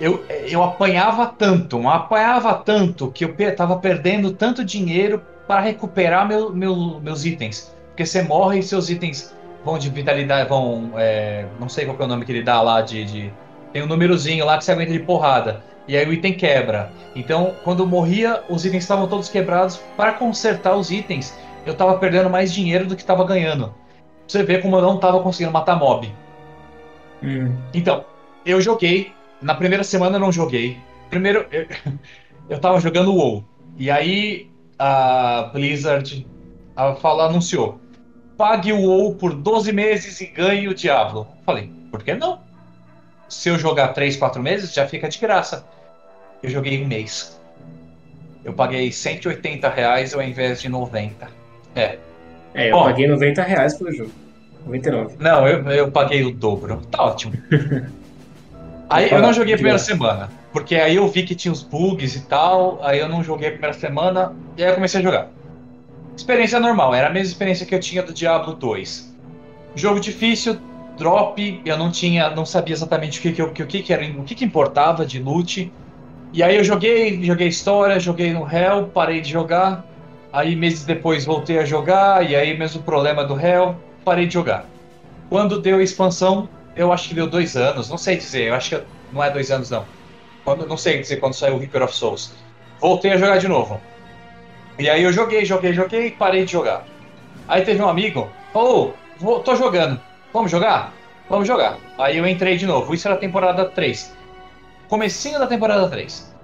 [0.00, 6.52] Eu, eu apanhava tanto, apanhava tanto que eu tava perdendo tanto dinheiro para recuperar meu,
[6.52, 7.70] meu- meus itens.
[7.88, 10.92] Porque você morre e seus itens vão de vitalidade, vão.
[10.96, 13.04] é, não sei qual que é o nome que ele dá lá, de.
[13.04, 13.32] de-
[13.72, 15.62] tem um númerozinho lá que você aguenta de porrada.
[15.86, 16.90] E aí o item quebra.
[17.14, 19.80] Então, quando eu morria, os itens estavam todos quebrados.
[19.96, 21.34] Para consertar os itens,
[21.66, 23.74] eu tava perdendo mais dinheiro do que tava ganhando.
[24.26, 26.12] Você vê como eu não tava conseguindo matar mob.
[27.22, 27.54] Hum.
[27.74, 28.04] Então,
[28.46, 29.12] eu joguei.
[29.40, 30.76] Na primeira semana eu não joguei.
[31.08, 31.66] Primeiro, eu,
[32.48, 33.44] eu tava jogando WoW.
[33.76, 36.26] E aí a Blizzard
[36.76, 37.80] a, fala, anunciou:
[38.36, 41.26] pague o WoW por 12 meses e ganhe o Diablo.
[41.44, 42.40] Falei, por que não?
[43.28, 45.64] Se eu jogar 3, 4 meses, já fica de graça.
[46.42, 47.40] Eu joguei um mês.
[48.44, 51.28] Eu paguei 180 reais ao invés de 90.
[51.74, 51.98] É.
[52.54, 52.84] É, eu Bom.
[52.84, 54.10] paguei 90 reais pelo jogo.
[54.64, 55.16] 99.
[55.18, 56.80] Não, eu, eu paguei o dobro.
[56.90, 57.32] Tá ótimo.
[58.90, 62.16] Aí eu não joguei a primeira semana, porque aí eu vi que tinha os bugs
[62.16, 65.28] e tal, aí eu não joguei a primeira semana, e aí eu comecei a jogar.
[66.16, 69.16] Experiência normal, era a mesma experiência que eu tinha do Diablo 2.
[69.76, 70.58] Jogo difícil,
[70.98, 74.24] drop, eu não tinha, não sabia exatamente o que, que, o que, que era, o
[74.24, 75.72] que, que importava de loot.
[76.32, 79.84] E aí eu joguei, joguei história, joguei no Hell, parei de jogar.
[80.32, 84.66] Aí meses depois voltei a jogar, e aí mesmo problema do Hell, parei de jogar.
[85.28, 86.48] Quando deu a expansão,
[86.80, 88.82] eu acho que deu dois anos, não sei dizer, eu acho que
[89.12, 89.84] não é dois anos não.
[90.44, 92.32] Quando, não sei dizer quando saiu o Reaper of Souls.
[92.80, 93.80] Voltei a jogar de novo.
[94.78, 96.84] E aí eu joguei, joguei, joguei e parei de jogar.
[97.46, 100.00] Aí teve um amigo, falou, "Vou- tô jogando,
[100.32, 100.94] vamos jogar?
[101.28, 101.76] Vamos jogar.
[101.98, 104.12] Aí eu entrei de novo, isso era temporada 3.
[104.88, 106.34] Comecinho da temporada 3.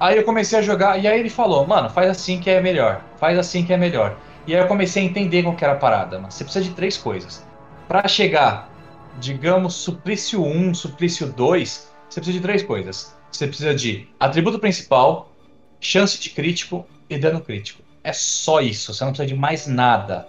[0.00, 3.02] Aí eu comecei a jogar, e aí ele falou, mano, faz assim que é melhor,
[3.18, 4.16] faz assim que é melhor.
[4.46, 6.30] E aí eu comecei a entender qual que era a parada, mano.
[6.32, 7.44] Você precisa de três coisas.
[7.86, 8.68] Pra chegar,
[9.20, 13.16] digamos, suplício 1, suplício 2, você precisa de três coisas.
[13.30, 15.32] Você precisa de atributo principal,
[15.80, 17.82] chance de crítico e dano crítico.
[18.02, 20.26] É só isso, você não precisa de mais nada.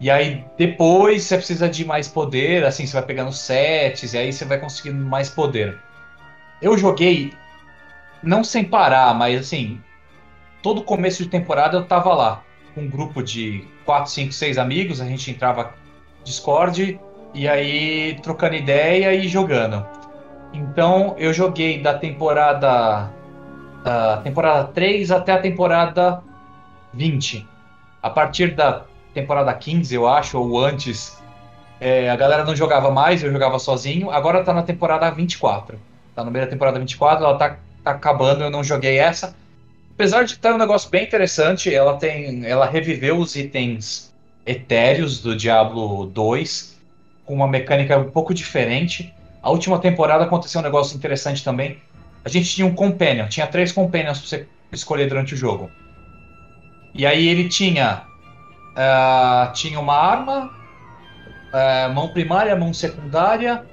[0.00, 4.32] E aí depois você precisa de mais poder, assim, você vai pegando sets, e aí
[4.32, 5.78] você vai conseguindo mais poder.
[6.60, 7.32] Eu joguei,
[8.22, 9.80] não sem parar, mas assim,
[10.62, 12.44] todo começo de temporada eu tava lá,
[12.74, 15.74] com um grupo de 4, 5, 6 amigos, a gente entrava
[16.24, 16.98] Discord,
[17.34, 19.84] e aí trocando ideia e jogando.
[20.52, 23.10] Então eu joguei da temporada
[23.82, 26.22] da temporada 3 até a temporada
[26.94, 27.46] 20.
[28.02, 31.22] A partir da temporada 15, eu acho, ou antes,
[31.80, 34.10] é, a galera não jogava mais, eu jogava sozinho.
[34.10, 35.78] Agora tá na temporada 24.
[36.14, 39.34] Tá no meio da temporada 24, ela tá, tá acabando, eu não joguei essa.
[39.92, 42.46] Apesar de estar um negócio bem interessante, ela tem.
[42.46, 44.14] Ela reviveu os itens
[44.46, 46.73] etéreos do Diablo 2
[47.24, 49.14] com uma mecânica um pouco diferente.
[49.42, 51.78] A última temporada aconteceu um negócio interessante também.
[52.24, 55.70] A gente tinha um companion, tinha três companions pra você escolher durante o jogo.
[56.94, 58.04] E aí ele tinha
[58.74, 60.50] uh, tinha uma arma,
[61.52, 63.64] uh, mão primária, mão secundária,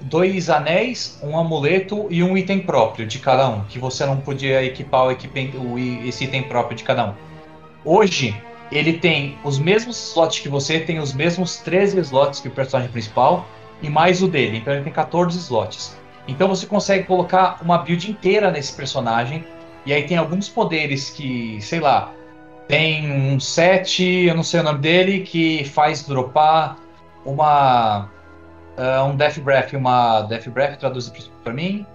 [0.00, 4.62] dois anéis, um amuleto e um item próprio de cada um, que você não podia
[4.64, 7.14] equipar o equipe, o, esse item próprio de cada um.
[7.84, 12.50] Hoje, ele tem os mesmos slots que você, tem os mesmos 13 slots que o
[12.50, 13.46] personagem principal
[13.82, 15.96] e mais o dele, então ele tem 14 slots.
[16.26, 19.44] Então você consegue colocar uma build inteira nesse personagem,
[19.86, 22.12] e aí tem alguns poderes que, sei lá,
[22.66, 26.76] tem um set, eu não sei o nome dele, que faz dropar
[27.24, 28.10] uma
[28.76, 31.10] uh, um Death Breath, uma Death Breath, traduz
[31.42, 31.86] para mim,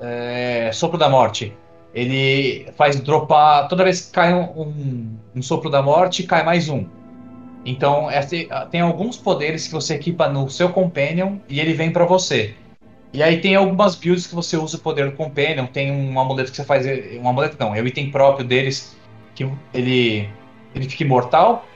[0.00, 1.56] é, Sopro da Morte.
[1.94, 6.86] Ele faz dropar, toda vez que cai um, um Sopro da Morte, cai mais um.
[7.64, 8.08] Então,
[8.70, 12.54] tem alguns poderes que você equipa no seu Companion e ele vem para você.
[13.12, 16.50] E aí tem algumas builds que você usa o poder do Companion, tem um amuleto
[16.50, 16.86] que você faz,
[17.20, 18.96] um amuleto não, é o item próprio deles,
[19.34, 20.28] que ele,
[20.74, 21.66] ele fica imortal,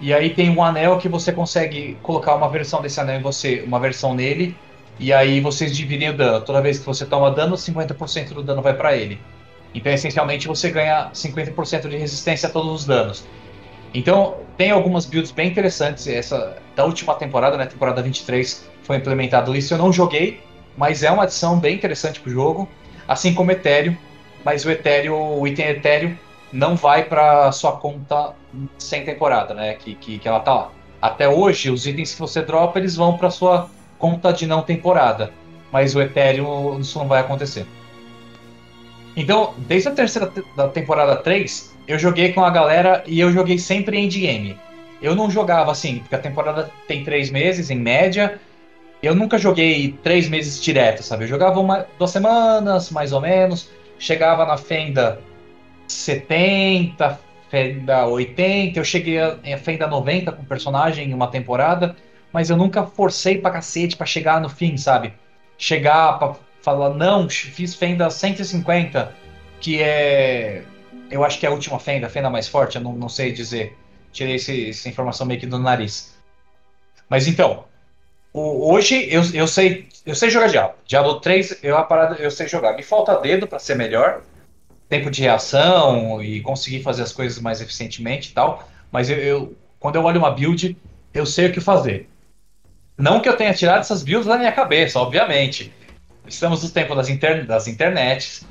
[0.00, 3.64] e aí tem um anel que você consegue colocar uma versão desse anel em você,
[3.66, 4.56] uma versão nele,
[4.98, 6.44] e aí vocês dividem o dano.
[6.44, 9.18] Toda vez que você toma dano, 50% do dano vai para ele.
[9.74, 13.24] Então, essencialmente, você ganha 50% de resistência a todos os danos.
[13.92, 16.06] Então, tem algumas builds bem interessantes.
[16.06, 19.74] Essa da última temporada, né, temporada 23, foi implementado isso.
[19.74, 20.40] Eu não joguei,
[20.76, 22.68] mas é uma adição bem interessante pro jogo,
[23.06, 23.96] assim como Ethereum.
[24.44, 26.16] Mas o Ethereum, o item Ethereum,
[26.52, 28.34] não vai para sua conta
[28.78, 29.74] sem temporada, né?
[29.74, 30.70] Que, que, que ela tá lá.
[31.00, 33.68] Até hoje, os itens que você dropa, eles vão para sua
[33.98, 35.32] conta de não temporada.
[35.72, 37.66] Mas o Ethereum, isso não vai acontecer.
[39.16, 43.58] Então, desde a terceira da temporada 3, eu joguei com a galera e eu joguei
[43.58, 44.58] sempre endgame.
[45.00, 48.40] Eu não jogava assim, porque a temporada tem três meses, em média.
[49.02, 51.24] Eu nunca joguei três meses direto, sabe?
[51.24, 53.70] Eu jogava uma, duas semanas, mais ou menos.
[53.98, 55.20] Chegava na fenda
[55.86, 57.20] 70,
[57.54, 61.94] Fenda 80, eu cheguei a Fenda 90 com personagem em uma temporada,
[62.32, 65.12] mas eu nunca forcei pra cacete pra chegar no fim, sabe?
[65.56, 66.34] Chegar pra
[66.64, 69.14] falar, não, fiz Fenda 150,
[69.60, 70.64] que é.
[71.10, 73.32] Eu acho que é a última Fenda, a Fenda mais forte, eu não, não sei
[73.32, 73.76] dizer.
[74.10, 76.14] Tirei esse, essa informação meio que do nariz.
[77.08, 77.64] Mas então,
[78.32, 80.76] o, hoje eu, eu sei eu sei jogar Diablo.
[80.86, 82.74] Diablo 3 eu, a parada, eu sei jogar.
[82.74, 84.22] Me falta dedo para ser melhor
[84.88, 88.68] tempo de reação e conseguir fazer as coisas mais eficientemente e tal.
[88.90, 90.76] Mas eu, eu, quando eu olho uma build,
[91.12, 92.08] eu sei o que fazer.
[92.96, 95.72] Não que eu tenha tirado essas builds da minha cabeça, obviamente.
[96.26, 98.46] Estamos no tempo das, inter, das internets.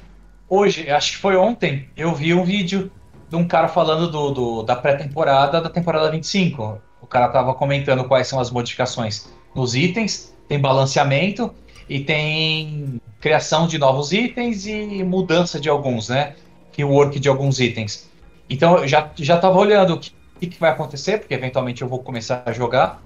[0.47, 2.91] Hoje, acho que foi ontem, eu vi um vídeo
[3.29, 6.79] de um cara falando do, do da pré-temporada da temporada 25.
[7.01, 11.53] O cara tava comentando quais são as modificações nos itens, tem balanceamento
[11.89, 16.35] e tem criação de novos itens e mudança de alguns, né?
[16.77, 18.09] Rework de alguns itens.
[18.47, 21.99] Então eu já, já tava olhando o que, que vai acontecer, porque eventualmente eu vou
[21.99, 23.01] começar a jogar.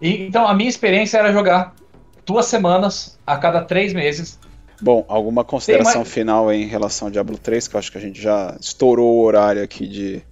[0.00, 1.74] E, então a minha experiência era jogar
[2.24, 4.38] duas semanas a cada três meses.
[4.80, 6.12] Bom, alguma consideração mais...
[6.12, 9.24] final em relação ao Diablo 3, que eu acho que a gente já estourou o
[9.24, 10.22] horário aqui de,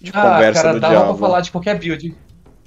[0.00, 0.96] de ah, conversa cara, do Diablo.
[0.96, 2.16] Ah, cara, dá pra falar de qualquer build.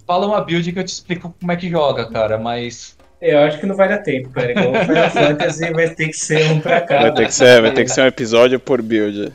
[0.05, 3.57] Fala uma build que eu te explico como é que joga, cara, mas eu acho
[3.59, 4.51] que não vai dar tempo, cara.
[4.51, 7.01] Igual o Final Fantasy vai ter que ser um pra cá.
[7.03, 9.31] Vai ter que ser, vai ter que ser um episódio por build.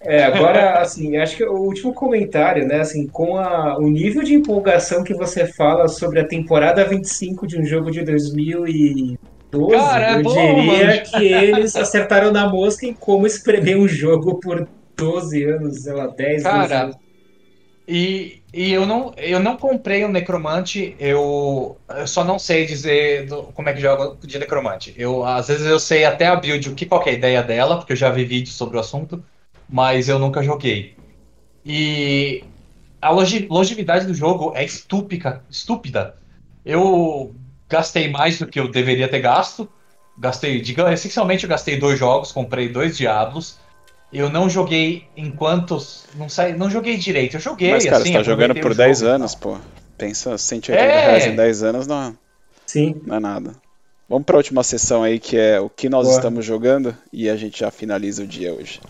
[0.00, 4.34] É, agora, assim, acho que o último comentário, né, assim, com a, o nível de
[4.34, 9.18] empolgação que você fala sobre a temporada 25 de um jogo de 2012,
[9.76, 11.02] Cara, é eu bom, diria mano.
[11.02, 16.06] que eles acertaram na mosca em como espremer um jogo por 12 anos, sei lá,
[16.06, 16.96] 10, Cara, 12 anos.
[17.90, 22.66] E, e eu não, eu não comprei o um Necromante, eu, eu, só não sei
[22.66, 24.94] dizer do, como é que joga de Necromante.
[24.96, 27.78] Eu, às vezes eu sei até a build, o que qual é a ideia dela,
[27.78, 29.24] porque eu já vi vídeos sobre o assunto,
[29.68, 30.96] mas eu nunca joguei.
[31.64, 32.44] E
[33.00, 36.16] a longevidade do jogo é estúpida, estúpida.
[36.64, 37.34] Eu
[37.68, 39.68] gastei mais do que eu deveria ter gasto.
[40.18, 43.58] Gastei, digamos, essencialmente eu gastei dois jogos, comprei dois Diablos.
[44.12, 45.78] Eu não joguei enquanto.
[46.14, 47.36] Não, sai, não joguei direito.
[47.36, 48.12] Eu joguei, Mas, cara, assim.
[48.12, 49.58] Você tá jogando por 10 anos, pô.
[49.98, 51.06] Pensa 180 é...
[51.06, 52.16] reais em 10 anos não,
[52.64, 53.00] Sim.
[53.04, 53.52] não é nada.
[54.08, 56.16] Vamos para a última sessão aí, que é o que nós Boa.
[56.16, 58.80] estamos jogando, e a gente já finaliza o dia hoje.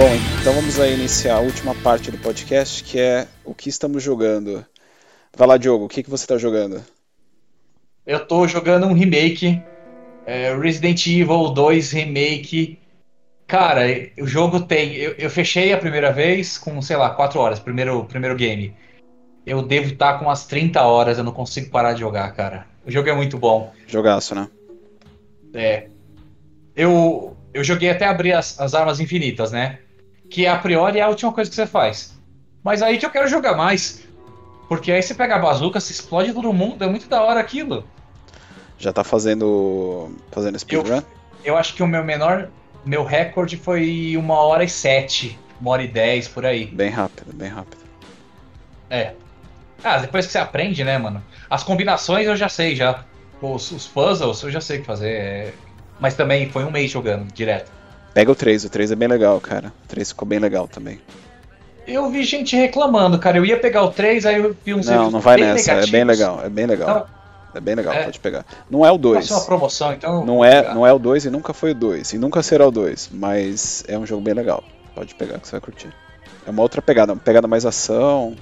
[0.00, 0.08] Bom,
[0.40, 4.64] então vamos aí iniciar a última parte do podcast, que é o que estamos jogando.
[5.36, 6.82] Vai lá, Diogo, o que, que você está jogando?
[8.06, 9.62] Eu estou jogando um remake,
[10.24, 12.78] é, Resident Evil 2 Remake.
[13.46, 13.82] Cara,
[14.18, 14.94] o jogo tem.
[14.94, 18.74] Eu, eu, fechei a primeira vez com, sei lá, 4 horas, primeiro, primeiro game.
[19.44, 22.66] Eu devo estar com umas 30 horas, eu não consigo parar de jogar, cara.
[22.86, 23.70] O jogo é muito bom.
[23.86, 24.48] Jogaço, né?
[25.52, 25.88] É.
[26.74, 29.80] Eu, eu joguei até abrir as, as armas infinitas, né?
[30.30, 32.18] Que a priori é a última coisa que você faz.
[32.62, 34.08] Mas aí que eu quero jogar mais.
[34.68, 37.84] Porque aí você pega a bazuca, se explode todo mundo, é muito da hora aquilo.
[38.78, 40.14] Já tá fazendo.
[40.30, 40.98] fazendo speedrun?
[40.98, 41.04] Eu,
[41.44, 42.48] eu acho que o meu menor.
[42.84, 45.38] Meu recorde foi uma hora e sete.
[45.60, 46.66] Uma hora e dez por aí.
[46.66, 47.82] Bem rápido, bem rápido.
[48.88, 49.12] É.
[49.84, 51.22] Ah, depois que você aprende, né, mano?
[51.48, 53.04] As combinações eu já sei já.
[53.42, 55.10] Os, os puzzles eu já sei o que fazer.
[55.10, 55.52] É...
[55.98, 57.70] Mas também foi um mês jogando direto.
[58.12, 59.72] Pega o 3, o 3 é bem legal, cara.
[59.84, 61.00] O 3 ficou bem legal também.
[61.86, 63.38] Eu vi gente reclamando, cara.
[63.38, 65.88] Eu ia pegar o 3, aí eu vi uns Não, não vai nessa, negativos.
[65.88, 66.90] é bem legal, é bem legal.
[66.90, 67.06] Então,
[67.54, 68.44] é bem legal, é, pode pegar.
[68.70, 69.28] Não é o 2.
[69.28, 70.24] Vai uma promoção, então.
[70.24, 72.12] Não é, não é o 2 e nunca foi o 2.
[72.12, 73.10] E nunca será o 2.
[73.12, 74.62] Mas é um jogo bem legal.
[74.94, 75.88] Pode pegar que você vai curtir.
[76.46, 78.36] É uma outra pegada, uma pegada mais ação,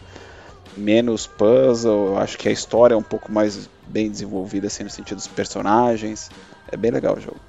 [0.76, 2.18] menos puzzle.
[2.18, 6.30] Acho que a história é um pouco mais bem desenvolvida, assim, no sentido dos personagens.
[6.70, 7.40] É bem legal o jogo.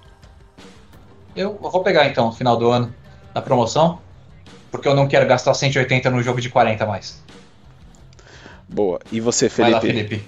[1.39, 2.93] Eu vou pegar então no final do ano,
[3.33, 4.01] na promoção.
[4.69, 7.23] Porque eu não quero gastar 180 no jogo de 40 mais.
[8.67, 8.99] Boa.
[9.09, 9.71] E você, Felipe?
[9.71, 10.23] Vai lá, Felipe.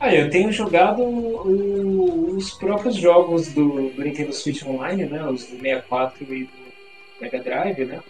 [0.00, 5.22] Ah, eu tenho jogado os próprios jogos do, do, Nintendo Switch Online, né?
[5.26, 6.50] Os do 64 e do
[7.20, 8.00] Mega Drive, né?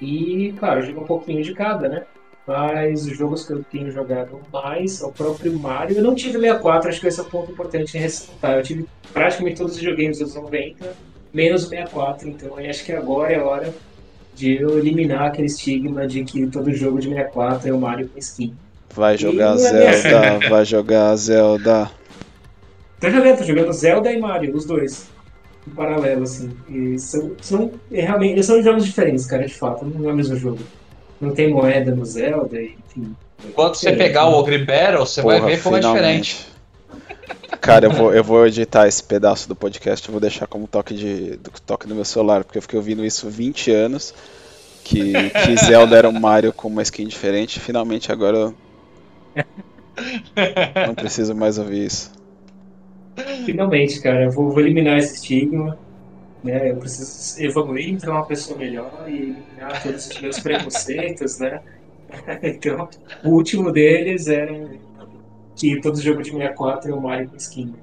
[0.00, 2.06] E, claro, eu jogo um pouquinho de cada, né?
[2.46, 5.96] Mas os jogos que eu tenho jogado mais é o próprio Mario.
[5.96, 8.58] Eu não tive 64, acho que esse é um ponto importante em ressaltar.
[8.58, 10.94] Eu tive praticamente todos os videogames dos 90,
[11.34, 13.74] menos o 64, então acho que agora é hora
[14.36, 18.18] de eu eliminar aquele estigma de que todo jogo de 64 é o Mario com
[18.18, 18.54] skin.
[18.94, 21.90] Vai jogar Zelda, vai jogar Zelda.
[23.00, 25.08] Tô jogando, tô jogando Zelda e Mario, os dois.
[25.66, 26.50] Em paralelo, assim.
[26.68, 30.36] E são, são realmente, eles são jogos diferentes, cara, de fato, não é o mesmo
[30.36, 30.60] jogo.
[31.20, 33.14] Não tem moeda no Zelda, enfim.
[33.54, 36.46] Quando você pegar o Ogre Battle, você Porra, vai ver como é diferente.
[37.60, 40.94] Cara, eu vou, eu vou editar esse pedaço do podcast, eu vou deixar como toque,
[40.94, 44.14] de, do, toque no meu celular, porque eu fiquei ouvindo isso 20 anos,
[44.84, 48.52] que, que Zelda era um Mario com uma skin diferente, finalmente agora
[50.86, 52.12] não preciso mais ouvir isso.
[53.44, 55.78] Finalmente, cara, eu vou, vou eliminar esse estigma.
[56.46, 56.70] Né?
[56.70, 61.60] Eu preciso evoluir, entrar uma pessoa melhor e eliminar todos os meus preconceitos, né?
[62.40, 62.88] Então,
[63.24, 64.70] o último deles era
[65.56, 67.74] que todo jogo de 64 é o Mario com skin.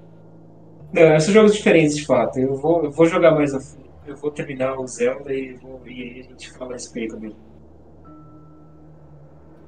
[0.93, 2.39] Não, são jogos diferentes de fato.
[2.39, 3.83] Eu vou, eu vou jogar mais a fundo.
[4.07, 7.35] Eu vou terminar o Zelda e, vou, e a gente fala a respeito dele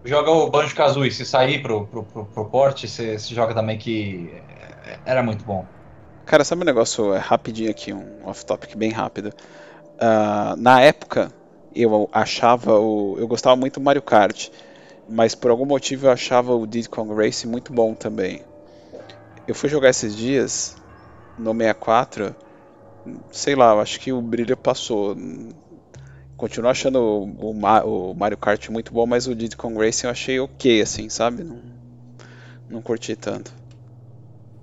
[0.06, 4.32] joga o Banjo Kazooie, se sair pro, pro, pro, pro porte, você, joga também que
[5.06, 5.66] era muito bom.
[6.26, 9.28] Cara, sabe um negócio é, rapidinho aqui, um off-topic bem rápido.
[9.96, 11.32] Uh, na época,
[11.76, 13.16] eu achava o.
[13.20, 14.50] Eu gostava muito do Mario Kart,
[15.08, 18.42] mas por algum motivo eu achava o Diddy Kong Race muito bom também.
[19.48, 20.76] Eu fui jogar esses dias
[21.38, 22.36] no 64,
[23.32, 25.16] sei lá, eu acho que o brilho passou.
[26.36, 30.40] Continuo achando o, o, Mario Kart muito bom, mas o Diddy Kong Racing eu achei
[30.40, 31.44] ok, assim, sabe?
[31.44, 31.60] Não,
[32.68, 33.54] não curti tanto.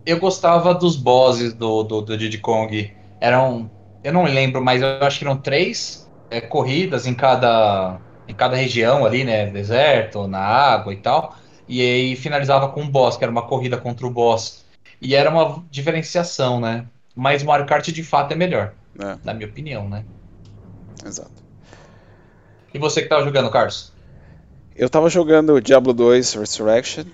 [0.05, 2.93] Eu gostava dos bosses do, do, do Diddy Kong.
[3.21, 3.71] Eram.
[4.03, 8.57] Eu não lembro, mas eu acho que eram três é, corridas em cada, em cada
[8.57, 9.47] região ali, né?
[9.47, 11.37] Deserto, na água e tal.
[11.69, 14.65] E aí finalizava com um boss, que era uma corrida contra o boss.
[15.01, 16.87] E era uma diferenciação, né?
[17.15, 18.73] Mas o Mario Kart de fato é melhor.
[18.99, 19.17] É.
[19.25, 20.05] Na minha opinião, né?
[21.05, 21.31] Exato.
[22.75, 23.93] E você que tava jogando, Carlos?
[24.75, 27.05] Eu tava jogando Diablo 2 Resurrection,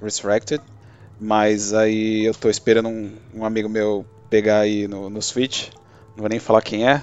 [0.00, 0.62] Resurrected,
[1.20, 5.68] mas aí eu tô esperando um, um amigo meu pegar aí no, no Switch.
[6.10, 7.02] Não vou nem falar quem é.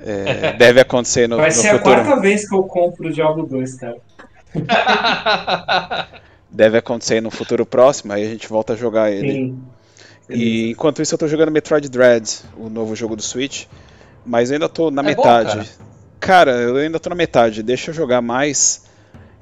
[0.00, 1.94] é deve acontecer no, Vai no ser futuro.
[1.94, 3.96] a quarta vez que eu compro o Diablo 2, cara.
[6.50, 9.32] deve acontecer no futuro próximo, aí a gente volta a jogar ele.
[9.32, 9.62] Sim.
[10.30, 13.66] E enquanto isso eu tô jogando Metroid Dread, o novo jogo do Switch,
[14.24, 15.58] mas eu ainda tô na é metade.
[15.58, 15.84] Bom,
[16.24, 18.84] Cara, eu ainda tô na metade, deixa eu jogar mais.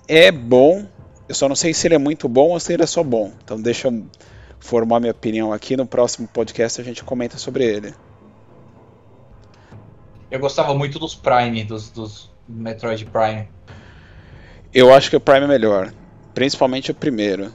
[0.08, 0.84] É bom,
[1.28, 3.32] eu só não sei se ele é muito bom ou se ele é só bom.
[3.44, 4.04] Então deixa eu
[4.58, 5.76] formar minha opinião aqui.
[5.76, 7.94] No próximo podcast a gente comenta sobre ele.
[10.30, 13.48] Eu gostava muito dos Prime, dos, dos Metroid Prime.
[14.72, 15.92] Eu acho que o Prime é melhor.
[16.34, 17.52] Principalmente o primeiro.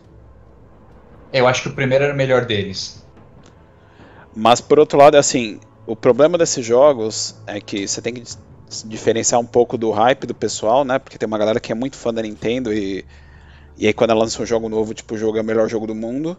[1.34, 3.06] Eu acho que o primeiro era o melhor deles.
[4.36, 8.24] Mas por outro lado, assim, o problema desses jogos é que você tem que
[8.86, 11.00] diferenciar um pouco do hype do pessoal, né?
[11.00, 13.04] Porque tem uma galera que é muito fã da Nintendo e,
[13.78, 15.88] e aí quando ela lança um jogo novo, tipo, o jogo é o melhor jogo
[15.88, 16.38] do mundo,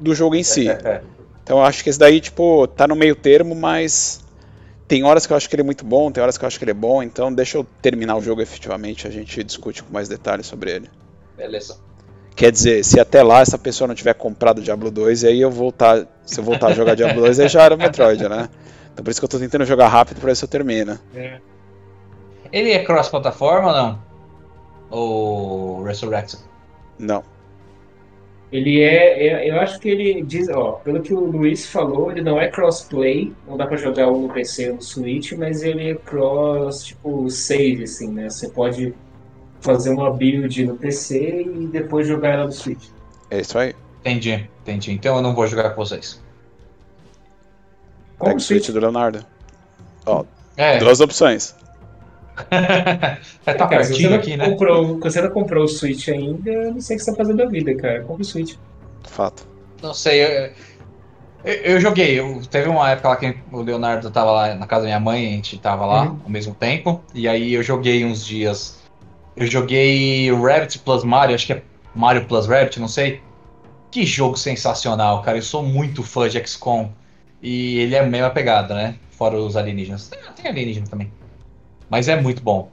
[0.00, 0.66] do jogo em si.
[1.42, 4.22] então eu acho que esse daí, tipo, tá no meio termo, mas
[4.88, 6.58] tem horas que eu acho que ele é muito bom, tem horas que eu acho
[6.58, 9.92] que ele é bom, então deixa eu terminar o jogo efetivamente, a gente discute com
[9.92, 10.90] mais detalhes sobre ele.
[11.36, 11.78] Beleza.
[12.34, 15.50] Quer dizer, se até lá essa pessoa não tiver comprado Diablo 2, e aí eu
[15.50, 18.48] voltar, se eu voltar a jogar Diablo 2, aí já era o Metroid, né?
[18.92, 20.98] Então por isso que eu tô tentando jogar rápido pra ver se eu termino.
[21.14, 21.38] É.
[22.52, 23.98] Ele é cross-plataforma ou não?
[24.90, 26.40] O Resurrection?
[26.98, 27.22] Não.
[28.50, 32.20] Ele é, é- eu acho que ele diz, ó, pelo que o Luiz falou, ele
[32.20, 35.90] não é crossplay, não dá pra jogar um no PC ou no Switch, mas ele
[35.90, 38.28] é cross, tipo, save, assim, né?
[38.28, 38.94] Você pode
[39.62, 42.88] fazer uma build no PC e depois jogar ela no Switch.
[43.30, 43.74] É isso aí.
[44.00, 44.92] Entendi, entendi.
[44.92, 46.20] Então eu não vou jogar com vocês.
[48.18, 49.24] Como Pega o Switch do Leonardo.
[50.04, 50.24] Ó,
[50.56, 51.54] É, duas opções.
[52.50, 54.48] é tá cara, você não aqui, né?
[54.48, 57.36] comprou, você não comprou o Switch ainda, eu não sei o que você tá fazendo
[57.38, 58.02] da vida, cara.
[58.02, 58.54] Compre o Switch.
[59.04, 59.46] Fato.
[59.82, 60.50] Não sei, eu,
[61.44, 62.18] eu, eu joguei.
[62.18, 65.26] Eu, teve uma época lá que o Leonardo tava lá na casa da minha mãe,
[65.26, 66.20] a gente tava lá Uhum.
[66.24, 67.02] ao mesmo tempo.
[67.14, 68.80] E aí eu joguei uns dias.
[69.36, 71.62] Eu joguei o Rabbit Plus Mario, acho que é
[71.94, 73.20] Mario Plus Rabbit, não sei.
[73.90, 75.38] Que jogo sensacional, cara.
[75.38, 76.90] Eu sou muito fã de XCOM.
[77.42, 78.94] E ele é a mesma pegada, né?
[79.10, 80.08] Fora os alienígenas.
[80.08, 81.12] Tem, tem alienígena também.
[81.92, 82.70] Mas é muito bom.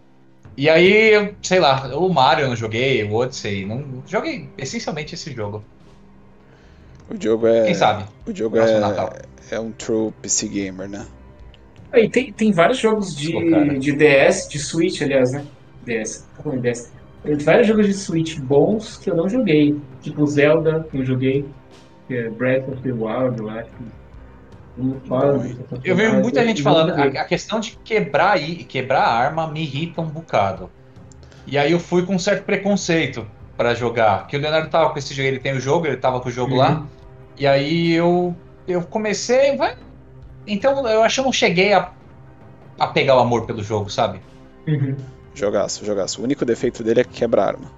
[0.56, 5.34] E aí, sei lá, o Mario eu não joguei, o Odyssey, não joguei essencialmente esse
[5.34, 5.62] jogo.
[7.10, 7.66] O jogo é.
[7.66, 8.06] Quem sabe?
[8.26, 9.14] O jogo Próximo Natal.
[9.52, 11.06] é, é um true PC gamer, né?
[11.92, 15.46] Aí tem, tem vários jogos de, Pô, de DS, de Switch, aliás, né?
[15.86, 16.90] DS, tá falando de DS.
[17.22, 19.76] Tem vários jogos de Switch bons que eu não joguei.
[20.02, 21.46] Tipo Zelda, que eu joguei.
[22.08, 23.70] Que é Breath of the Wild, eu acho.
[25.84, 29.62] Eu vejo muita gente falando, a, a questão de quebrar aí, quebrar a arma me
[29.62, 30.70] irrita um bocado.
[31.46, 33.26] E aí eu fui com um certo preconceito
[33.58, 34.28] pra jogar.
[34.28, 36.32] Que o Leonardo tava com esse jogo, ele tem o jogo, ele tava com o
[36.32, 36.60] jogo Uhum.
[36.60, 36.86] lá.
[37.38, 38.36] E aí eu,
[38.68, 39.76] eu comecei, vai.
[40.48, 41.92] Então eu acho que eu não cheguei a,
[42.80, 44.22] a pegar o amor pelo jogo, sabe?
[44.68, 44.96] Uhum.
[45.34, 46.22] Jogaço, jogaço.
[46.22, 47.72] O único defeito dele é que quebra arma.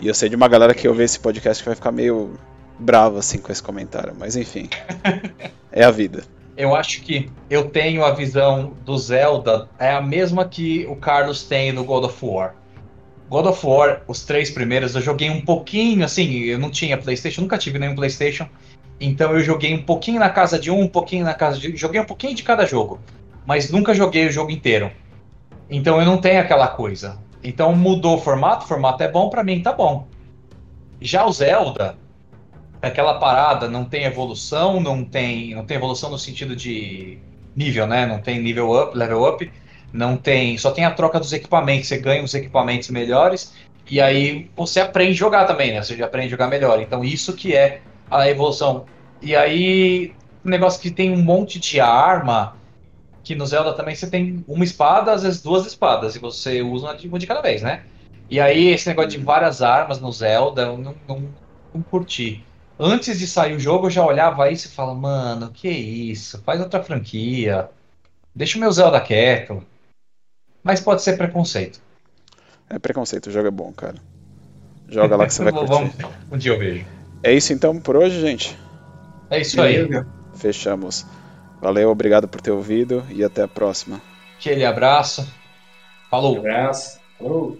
[0.00, 2.34] E eu sei de uma galera que ouve esse podcast que vai ficar meio
[2.78, 4.68] brava assim com esse comentário, mas enfim.
[5.72, 6.24] é a vida.
[6.56, 11.44] Eu acho que eu tenho a visão do Zelda, é a mesma que o Carlos
[11.44, 12.54] tem no God of War.
[13.28, 17.42] God of War, os três primeiros, eu joguei um pouquinho, assim, eu não tinha PlayStation,
[17.42, 18.48] nunca tive nenhum PlayStation.
[19.00, 21.76] Então eu joguei um pouquinho na casa de um, um pouquinho na casa de.
[21.76, 22.98] Joguei um pouquinho de cada jogo.
[23.44, 24.90] Mas nunca joguei o jogo inteiro.
[25.68, 27.18] Então eu não tenho aquela coisa.
[27.44, 30.08] Então mudou o formato, o formato é bom, pra mim tá bom.
[31.00, 31.98] Já o Zelda,
[32.86, 37.18] aquela parada, não tem evolução, não tem, não tem evolução no sentido de
[37.54, 38.06] nível, né?
[38.06, 39.50] Não tem nível up, level up,
[39.92, 43.54] não tem, só tem a troca dos equipamentos, você ganha os equipamentos melhores
[43.88, 45.82] e aí você aprende a jogar também, né?
[45.82, 46.80] Você aprende a jogar melhor.
[46.80, 47.80] Então isso que é
[48.10, 48.86] a evolução.
[49.22, 50.12] E aí,
[50.44, 52.56] um negócio que tem um monte de arma,
[53.22, 56.86] que no Zelda também você tem uma espada, às vezes duas espadas, e você usa
[56.86, 57.84] uma de, uma de cada vez, né?
[58.28, 61.28] E aí, esse negócio de várias armas no Zelda, eu não, não,
[61.74, 62.44] não curti.
[62.78, 66.42] Antes de sair o jogo, eu já olhava isso e falava, mano, que isso?
[66.42, 67.70] Faz outra franquia.
[68.34, 69.62] Deixa o meu Zelda quieto.
[70.62, 71.80] Mas pode ser preconceito.
[72.68, 73.96] É preconceito, o jogo é bom, cara.
[74.88, 75.68] Joga lá que você vai curtir.
[75.68, 75.94] Vamos,
[76.30, 76.84] um dia eu vejo.
[77.22, 78.56] É isso então por hoje, gente.
[79.30, 79.88] É isso aí.
[80.34, 81.06] Fechamos.
[81.60, 84.00] Valeu, obrigado por ter ouvido e até a próxima.
[84.38, 85.22] Aquele abraço.
[85.22, 86.38] Um Falou.
[86.38, 87.00] abraço.
[87.18, 87.58] Falou.